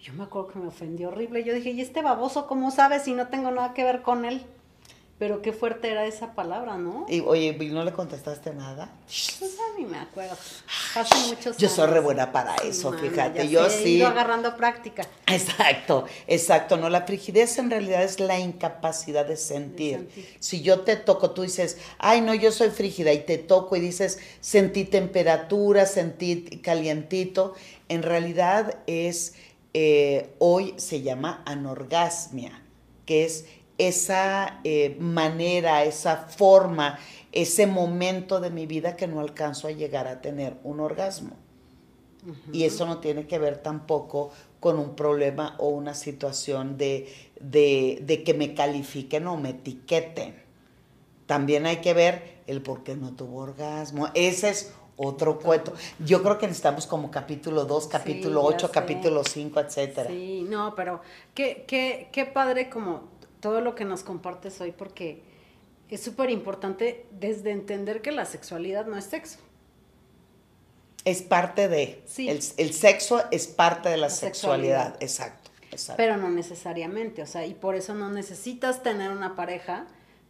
Yo 0.00 0.12
me 0.12 0.22
acuerdo 0.22 0.48
que 0.52 0.58
me 0.60 0.68
ofendió 0.68 1.08
horrible. 1.08 1.42
Yo 1.42 1.52
dije, 1.52 1.70
¿y 1.70 1.80
este 1.80 2.02
baboso 2.02 2.46
cómo 2.46 2.70
sabe 2.70 3.00
si 3.00 3.14
no 3.14 3.28
tengo 3.28 3.50
nada 3.50 3.74
que 3.74 3.82
ver 3.82 4.02
con 4.02 4.24
él? 4.24 4.46
Pero 5.18 5.42
qué 5.42 5.52
fuerte 5.52 5.90
era 5.90 6.06
esa 6.06 6.34
palabra, 6.34 6.78
¿no? 6.78 7.04
Y 7.08 7.20
oye, 7.20 7.52
¿no 7.72 7.82
le 7.82 7.92
contestaste 7.92 8.54
nada? 8.54 8.92
Pues 9.06 9.56
a 9.58 9.76
mí 9.76 9.84
me 9.84 9.98
acuerdo. 9.98 10.36
Hace 10.94 11.16
muchos 11.26 11.46
años. 11.46 11.58
Yo 11.58 11.68
soy 11.68 11.88
re 11.88 11.98
buena 11.98 12.30
para 12.30 12.54
eso, 12.56 12.92
fíjate. 12.92 13.48
yo 13.48 13.68
sí. 13.68 13.82
He 13.82 13.88
ido 13.88 14.06
agarrando 14.06 14.56
práctica. 14.56 15.08
Exacto, 15.26 16.04
exacto. 16.28 16.76
No, 16.76 16.88
la 16.88 17.02
frigidez 17.02 17.58
en 17.58 17.68
realidad 17.68 18.04
es 18.04 18.20
la 18.20 18.38
incapacidad 18.38 19.26
de 19.26 19.36
sentir. 19.36 20.08
Si 20.38 20.62
yo 20.62 20.82
te 20.82 20.94
toco, 20.94 21.32
tú 21.32 21.42
dices, 21.42 21.78
ay, 21.98 22.20
no, 22.20 22.32
yo 22.32 22.52
soy 22.52 22.70
frígida, 22.70 23.12
y 23.12 23.24
te 23.24 23.38
toco 23.38 23.74
y 23.74 23.80
dices, 23.80 24.20
sentí 24.40 24.84
temperatura, 24.84 25.86
sentí 25.86 26.60
calientito. 26.62 27.54
En 27.88 28.04
realidad 28.04 28.78
es, 28.86 29.34
eh, 29.74 30.32
hoy 30.38 30.74
se 30.76 31.02
llama 31.02 31.42
anorgasmia, 31.44 32.62
que 33.04 33.24
es 33.24 33.46
esa 33.78 34.60
eh, 34.64 34.96
manera, 34.98 35.84
esa 35.84 36.16
forma, 36.16 36.98
ese 37.32 37.66
momento 37.66 38.40
de 38.40 38.50
mi 38.50 38.66
vida 38.66 38.96
que 38.96 39.06
no 39.06 39.20
alcanzo 39.20 39.68
a 39.68 39.70
llegar 39.70 40.08
a 40.08 40.20
tener 40.20 40.56
un 40.64 40.80
orgasmo. 40.80 41.36
Y 42.52 42.64
eso 42.64 42.84
no 42.84 42.98
tiene 42.98 43.26
que 43.26 43.38
ver 43.38 43.58
tampoco 43.58 44.30
con 44.60 44.78
un 44.78 44.96
problema 44.96 45.54
o 45.58 45.68
una 45.68 45.94
situación 45.94 46.76
de, 46.76 47.08
de, 47.40 48.22
que 48.24 48.34
me 48.34 48.54
califiquen 48.54 49.26
o 49.28 49.36
me 49.36 49.50
etiqueten. 49.50 50.34
También 51.26 51.64
hay 51.64 51.76
que 51.76 51.94
ver 51.94 52.40
el 52.46 52.60
por 52.60 52.82
qué 52.82 52.96
no 52.96 53.14
tuvo 53.14 53.40
orgasmo. 53.40 54.08
Ese 54.14 54.50
es 54.50 54.74
otro 54.96 55.38
cuento. 55.38 55.72
Yo 56.04 56.22
creo 56.22 56.38
que 56.38 56.46
necesitamos 56.48 56.86
como 56.86 57.10
capítulo 57.10 57.64
2, 57.64 57.86
capítulo 57.86 58.42
8, 58.42 58.70
capítulo 58.72 59.22
5, 59.24 59.60
etcétera. 59.60 60.10
Sí, 60.10 60.44
no, 60.46 60.74
pero 60.74 61.00
qué, 61.34 61.64
qué, 61.66 62.08
qué 62.12 62.26
padre 62.26 62.68
como 62.68 63.17
todo 63.40 63.60
lo 63.60 63.74
que 63.74 63.84
nos 63.84 64.02
compartes 64.02 64.60
hoy 64.60 64.72
porque 64.72 65.22
es 65.90 66.02
súper 66.02 66.30
importante 66.30 67.06
desde 67.12 67.50
entender 67.50 68.02
que 68.02 68.12
la 68.12 68.24
sexualidad 68.24 68.86
no 68.86 68.96
es 68.96 69.04
sexo. 69.04 69.38
Es 71.04 71.22
parte 71.22 71.68
de. 71.68 72.02
Sí. 72.06 72.28
El, 72.28 72.42
sexo 72.72 73.22
es 73.30 73.46
parte 73.46 73.88
de 73.88 73.96
la, 73.96 74.10
sexualidad. 74.10 74.96
Exacto, 75.00 75.50
exacto. 75.70 75.96
Pero 75.96 76.16
no 76.16 76.28
necesariamente. 76.28 77.22
O 77.22 77.26
sea, 77.26 77.46
y 77.46 77.54
por 77.54 77.76
eso 77.76 77.94
no 77.94 78.10
necesitas 78.10 78.82
tener 78.82 79.10
una 79.10 79.34
pareja 79.34 79.86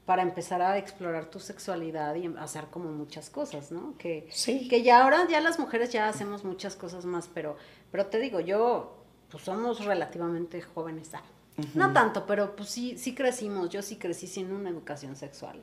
para 0.07 0.23
empezar 0.23 0.63
a 0.63 0.79
explorar 0.79 1.27
tu 1.27 1.41
sexualidad 1.41 2.15
y 2.15 2.33
hacer 2.39 2.67
como 2.71 2.91
muchas 2.91 3.29
cosas, 3.29 3.73
¿no? 3.73 3.95
Que, 3.99 4.27
sí. 4.31 4.69
que 4.69 4.83
ya 4.83 5.03
ahora 5.03 5.27
ya 5.29 5.41
las 5.41 5.59
mujeres 5.59 5.91
ya 5.91 6.09
hacemos 6.09 6.45
muchas 6.45 6.77
cosas 6.77 7.05
más, 7.05 7.29
pero, 7.35 7.57
pero 7.91 8.07
te 8.07 8.19
digo, 8.19 8.41
yo, 8.41 9.05
pues 9.31 9.45
somos 9.45 9.85
relativamente 9.85 10.63
jóvenes. 10.63 11.09
¿sabes? 11.09 11.38
No 11.75 11.93
tanto, 11.93 12.27
pero 12.27 12.55
pues 12.57 12.69
sí, 12.69 12.97
sí 12.99 13.15
crecimos. 13.15 13.71
Yo 13.71 13.83
sí 13.83 13.97
crecí 13.97 14.27
sin 14.27 14.53
una 14.53 14.71
educación 14.71 15.17
sexual. 15.17 15.63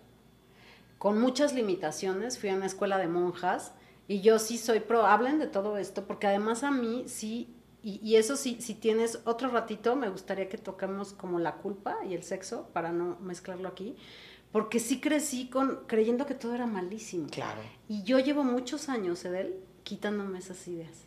Con 0.97 1.19
muchas 1.19 1.53
limitaciones, 1.53 2.39
fui 2.39 2.49
a 2.49 2.55
una 2.55 2.65
escuela 2.65 2.97
de 2.97 3.07
monjas 3.07 3.73
y 4.07 4.21
yo 4.21 4.39
sí 4.39 4.57
soy 4.57 4.79
pro. 4.79 5.05
Hablen 5.05 5.39
de 5.39 5.47
todo 5.47 5.77
esto, 5.77 6.05
porque 6.05 6.27
además 6.27 6.63
a 6.63 6.71
mí 6.71 7.05
sí, 7.07 7.55
y, 7.87 8.15
eso 8.15 8.35
sí, 8.35 8.57
si 8.61 8.73
tienes 8.73 9.19
otro 9.25 9.49
ratito, 9.49 9.95
me 9.95 10.09
gustaría 10.09 10.49
que 10.49 10.57
toquemos 10.57 11.13
como 11.13 11.37
la 11.37 11.57
culpa 11.57 11.97
y 12.09 12.15
el 12.15 12.23
sexo, 12.23 12.67
para 12.73 12.91
no 12.91 13.19
mezclarlo 13.19 13.67
aquí, 13.67 13.95
porque 14.51 14.79
sí 14.79 14.99
crecí 14.99 15.49
con 15.49 15.81
creyendo 15.85 16.25
que 16.25 16.33
todo 16.33 16.55
era 16.55 16.65
malísimo. 16.65 17.27
Claro. 17.29 17.61
Y 17.87 18.01
yo 18.01 18.17
llevo 18.17 18.43
muchos 18.43 18.89
años, 18.89 19.23
Edel, 19.23 19.53
quitándome 19.83 20.39
esas 20.39 20.67
ideas, 20.67 21.03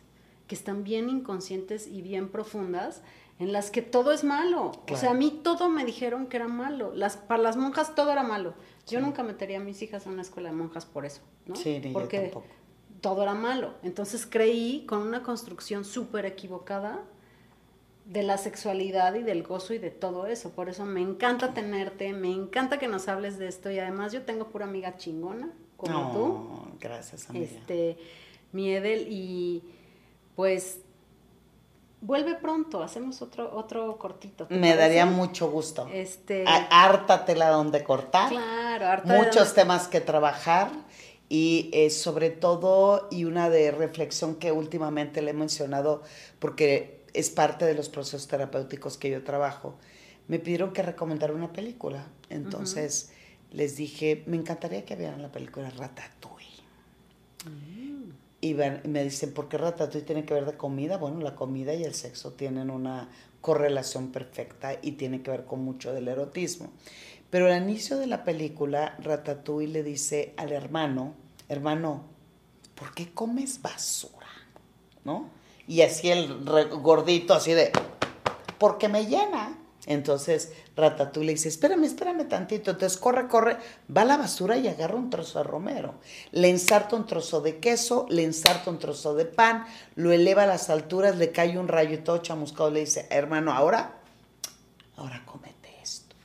que 0.47 0.55
están 0.55 0.85
bien 0.85 1.09
inconscientes 1.09 1.85
y 1.85 2.01
bien 2.01 2.29
profundas 2.29 3.01
en 3.39 3.53
las 3.53 3.71
que 3.71 3.81
todo 3.81 4.11
es 4.11 4.25
malo. 4.25 4.73
O 4.91 4.97
sea, 4.97 5.11
a 5.11 5.13
mí 5.13 5.39
todo 5.43 5.69
me 5.69 5.85
dijeron 5.85 6.27
que 6.27 6.37
era 6.37 6.49
malo. 6.49 6.93
Las, 6.93 7.15
para 7.15 7.41
las 7.41 7.55
monjas 7.55 7.95
todo 7.95 8.11
era 8.11 8.21
malo. 8.21 8.53
Yo 8.85 8.99
nunca 8.99 9.23
metería 9.23 9.57
a 9.57 9.61
mis 9.61 9.81
hijas 9.81 10.05
en 10.05 10.13
una 10.13 10.21
escuela 10.21 10.49
de 10.49 10.55
monjas 10.55 10.85
por 10.85 11.05
eso, 11.05 11.21
¿no? 11.45 11.55
Sí, 11.55 11.81
Porque 11.93 12.33
todo 12.99 13.23
era 13.23 13.33
malo. 13.33 13.75
Entonces 13.81 14.27
creí 14.29 14.85
con 14.85 15.01
una 15.01 15.23
construcción 15.23 15.85
súper 15.85 16.25
equivocada 16.25 17.01
de 18.05 18.23
la 18.23 18.37
sexualidad 18.37 19.15
y 19.15 19.23
del 19.23 19.43
gozo 19.43 19.73
y 19.73 19.77
de 19.77 19.91
todo 19.91 20.27
eso. 20.27 20.51
Por 20.51 20.67
eso 20.67 20.83
me 20.83 21.01
encanta 21.01 21.53
tenerte, 21.53 22.11
me 22.11 22.31
encanta 22.31 22.77
que 22.77 22.89
nos 22.89 23.07
hables 23.07 23.37
de 23.37 23.47
esto 23.47 23.71
y 23.71 23.79
además 23.79 24.11
yo 24.11 24.23
tengo 24.23 24.47
pura 24.47 24.65
amiga 24.65 24.97
chingona 24.97 25.49
como 25.77 26.11
tú. 26.11 26.77
Gracias, 26.81 27.29
amiga. 27.29 27.45
Este, 27.45 27.97
mi 28.51 28.73
Edel 28.73 29.07
y 29.09 29.63
pues 30.35 30.81
Vuelve 32.01 32.35
pronto, 32.35 32.81
hacemos 32.81 33.21
otro, 33.21 33.53
otro 33.55 33.97
cortito. 33.97 34.47
Me 34.49 34.75
daría 34.75 35.05
mucho 35.05 35.51
gusto. 35.51 35.87
Este... 35.91 36.45
Hártatela 36.47 37.49
donde 37.49 37.83
cortar. 37.83 38.29
Claro, 38.29 39.03
Muchos 39.05 39.53
temas 39.53 39.87
que 39.87 39.99
trabajar 39.99 40.71
y 41.27 41.69
eh, 41.73 41.89
sobre 41.89 42.29
todo, 42.29 43.07
y 43.11 43.25
una 43.25 43.49
de 43.49 43.71
reflexión 43.71 44.35
que 44.35 44.51
últimamente 44.51 45.21
le 45.21 45.31
he 45.31 45.33
mencionado 45.33 46.01
porque 46.39 47.03
es 47.13 47.29
parte 47.29 47.65
de 47.65 47.75
los 47.75 47.89
procesos 47.89 48.27
terapéuticos 48.27 48.97
que 48.97 49.09
yo 49.09 49.23
trabajo, 49.23 49.75
me 50.27 50.39
pidieron 50.39 50.73
que 50.73 50.81
recomendara 50.81 51.33
una 51.33 51.51
película. 51.51 52.07
Entonces 52.29 53.11
les 53.51 53.75
dije, 53.75 54.23
me 54.25 54.37
encantaría 54.37 54.85
que 54.85 54.95
vieran 54.95 55.21
la 55.21 55.31
película 55.31 55.69
Ratatouille. 55.69 56.63
Mm. 57.45 57.68
Y, 58.41 58.53
me 58.53 59.03
dicen, 59.03 59.33
¿por 59.33 59.49
qué 59.49 59.57
Ratatouille 59.57 60.05
tiene 60.05 60.25
que 60.25 60.33
ver 60.33 60.45
de 60.45 60.55
comida? 60.55 60.97
Bueno, 60.97 61.19
la 61.19 61.35
comida 61.35 61.73
y 61.73 61.83
el 61.83 61.93
sexo 61.93 62.33
tienen 62.33 62.69
una 62.69 63.09
correlación 63.41 64.11
perfecta 64.11 64.77
y 64.81 64.93
tiene 64.93 65.21
que 65.21 65.31
ver 65.31 65.45
con 65.45 65.63
mucho 65.63 65.93
del 65.93 66.07
erotismo. 66.07 66.71
Pero 67.29 67.47
al 67.47 67.61
inicio 67.61 67.97
de 67.97 68.07
la 68.07 68.23
película, 68.23 68.95
Ratatouille 68.99 69.71
le 69.71 69.83
dice 69.83 70.33
al 70.37 70.51
hermano, 70.51 71.13
hermano, 71.47 72.03
¿por 72.75 72.93
qué 72.93 73.11
comes 73.13 73.61
basura? 73.61 74.27
¿No? 75.03 75.29
Y 75.67 75.81
así 75.81 76.09
el 76.09 76.43
gordito, 76.43 77.33
así 77.33 77.53
de, 77.53 77.71
porque 78.57 78.87
me 78.87 79.05
llena. 79.05 79.57
Entonces 79.89 80.51
Ratatouille 80.77 81.25
le 81.25 81.33
dice, 81.33 81.49
espérame, 81.49 81.83
espérame 81.83 82.27
tantito. 82.27 82.69
Entonces 82.69 82.99
corre, 82.99 83.27
corre, 83.27 83.57
va 83.95 84.03
a 84.03 84.05
la 84.05 84.17
basura 84.17 84.55
y 84.55 84.67
agarra 84.67 84.95
un 84.95 85.09
trozo 85.09 85.39
de 85.39 85.43
romero. 85.45 85.95
Le 86.31 86.47
ensarta 86.47 86.95
un 86.95 87.07
trozo 87.07 87.41
de 87.41 87.57
queso, 87.57 88.05
le 88.07 88.23
ensarta 88.23 88.69
un 88.69 88.77
trozo 88.77 89.15
de 89.15 89.25
pan, 89.25 89.65
lo 89.95 90.11
eleva 90.11 90.43
a 90.43 90.45
las 90.45 90.69
alturas, 90.69 91.17
le 91.17 91.31
cae 91.31 91.57
un 91.57 91.67
rayo 91.67 91.95
y 91.95 91.97
todo 91.97 92.19
chamuscado. 92.19 92.69
Le 92.69 92.81
dice, 92.81 93.07
hermano, 93.09 93.51
ahora, 93.51 93.99
ahora 94.95 95.23
cómete 95.25 95.73
esto. 95.81 96.15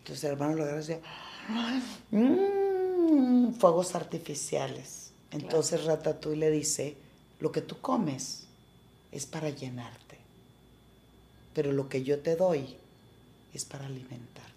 Entonces 0.00 0.24
el 0.24 0.32
hermano 0.32 0.56
lo 0.56 0.64
agarra 0.64 0.76
y 0.76 0.80
dice, 0.80 1.00
mmm, 2.10 3.52
fuegos 3.54 3.94
artificiales. 3.94 5.12
Entonces 5.30 5.82
Ratatouille 5.84 6.40
le 6.40 6.50
dice, 6.50 6.98
lo 7.40 7.50
que 7.50 7.62
tú 7.62 7.80
comes 7.80 8.48
es 9.12 9.24
para 9.24 9.48
llenarte 9.48 10.05
pero 11.56 11.72
lo 11.72 11.88
que 11.88 12.04
yo 12.04 12.20
te 12.20 12.36
doy 12.36 12.76
es 13.54 13.64
para 13.64 13.86
alimentarte. 13.86 14.52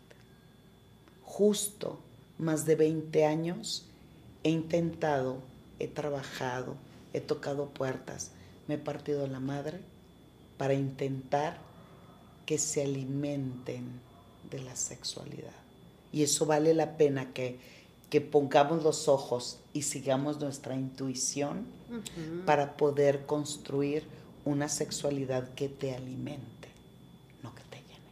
Justo 1.23 1.97
más 2.37 2.65
de 2.65 2.75
20 2.75 3.25
años 3.25 3.85
he 4.43 4.49
intentado, 4.49 5.37
he 5.79 5.87
trabajado, 5.87 6.75
he 7.13 7.21
tocado 7.21 7.69
puertas, 7.69 8.31
me 8.67 8.75
he 8.75 8.77
partido 8.77 9.25
la 9.27 9.39
madre 9.39 9.79
para 10.57 10.73
intentar 10.73 11.57
que 12.45 12.57
se 12.57 12.83
alimenten 12.83 14.01
de 14.51 14.59
la 14.61 14.75
sexualidad. 14.75 15.55
Y 16.11 16.23
eso 16.23 16.45
vale 16.45 16.73
la 16.73 16.97
pena 16.97 17.31
que, 17.31 17.59
que 18.09 18.19
pongamos 18.19 18.83
los 18.83 19.07
ojos 19.07 19.59
y 19.71 19.83
sigamos 19.83 20.41
nuestra 20.41 20.75
intuición 20.75 21.65
para 22.45 22.75
poder 22.75 23.25
construir 23.25 24.03
una 24.43 24.67
sexualidad 24.67 25.53
que 25.53 25.69
te 25.69 25.95
alimente, 25.95 26.69
no 27.43 27.53
que 27.53 27.63
te 27.63 27.77
llene. 27.77 28.11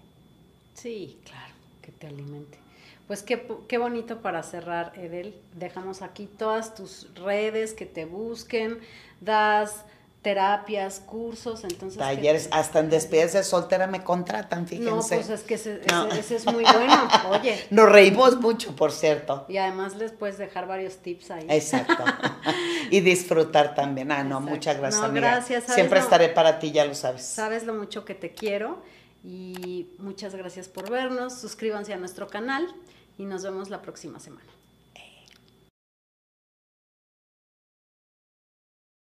Sí, 0.81 1.19
claro, 1.25 1.53
que 1.81 1.91
te 1.91 2.07
alimente. 2.07 2.59
Pues 3.07 3.23
qué, 3.23 3.47
qué, 3.67 3.77
bonito 3.77 4.21
para 4.21 4.43
cerrar, 4.43 4.93
Edel. 4.95 5.33
Dejamos 5.55 6.01
aquí 6.01 6.27
todas 6.27 6.75
tus 6.75 7.07
redes, 7.15 7.73
que 7.73 7.85
te 7.85 8.05
busquen, 8.05 8.79
das 9.19 9.85
terapias, 10.21 10.99
cursos, 10.99 11.63
entonces... 11.63 11.97
Talleres, 11.97 12.49
hasta 12.51 12.79
en 12.79 12.89
despedidas 12.89 13.33
de 13.33 13.43
soltera 13.43 13.87
me 13.87 14.03
contratan, 14.03 14.67
fíjense. 14.67 15.15
No, 15.15 15.21
pues 15.21 15.29
es 15.29 15.41
que 15.43 15.53
ese, 15.53 16.35
es 16.35 16.45
muy 16.45 16.63
bueno, 16.63 17.07
oye. 17.29 17.65
Nos 17.69 17.89
reímos 17.89 18.39
mucho, 18.41 18.75
por 18.75 18.91
cierto. 18.91 19.45
Y 19.47 19.57
además 19.57 19.95
les 19.95 20.11
puedes 20.11 20.37
dejar 20.37 20.67
varios 20.67 20.97
tips 20.97 21.31
ahí. 21.31 21.47
Exacto. 21.49 22.03
y 22.91 22.99
disfrutar 22.99 23.73
también. 23.73 24.11
Ah, 24.11 24.23
no, 24.23 24.41
muchas 24.41 24.77
gracias, 24.77 25.01
no, 25.01 25.13
gracias. 25.13 25.63
Siempre 25.63 25.99
estaré 25.99 26.27
para 26.29 26.59
ti, 26.59 26.71
ya 26.71 26.83
lo 26.83 26.93
sabes. 26.93 27.23
Sabes 27.23 27.63
lo 27.63 27.73
mucho 27.73 28.03
que 28.03 28.13
te 28.13 28.33
quiero 28.33 28.81
y 29.23 29.89
muchas 29.97 30.35
gracias 30.35 30.67
por 30.67 30.89
vernos. 30.89 31.39
Suscríbanse 31.39 31.93
a 31.93 31.97
nuestro 31.97 32.27
canal 32.27 32.67
y 33.17 33.25
nos 33.25 33.43
vemos 33.43 33.69
la 33.69 33.81
próxima 33.81 34.19
semana. 34.19 34.56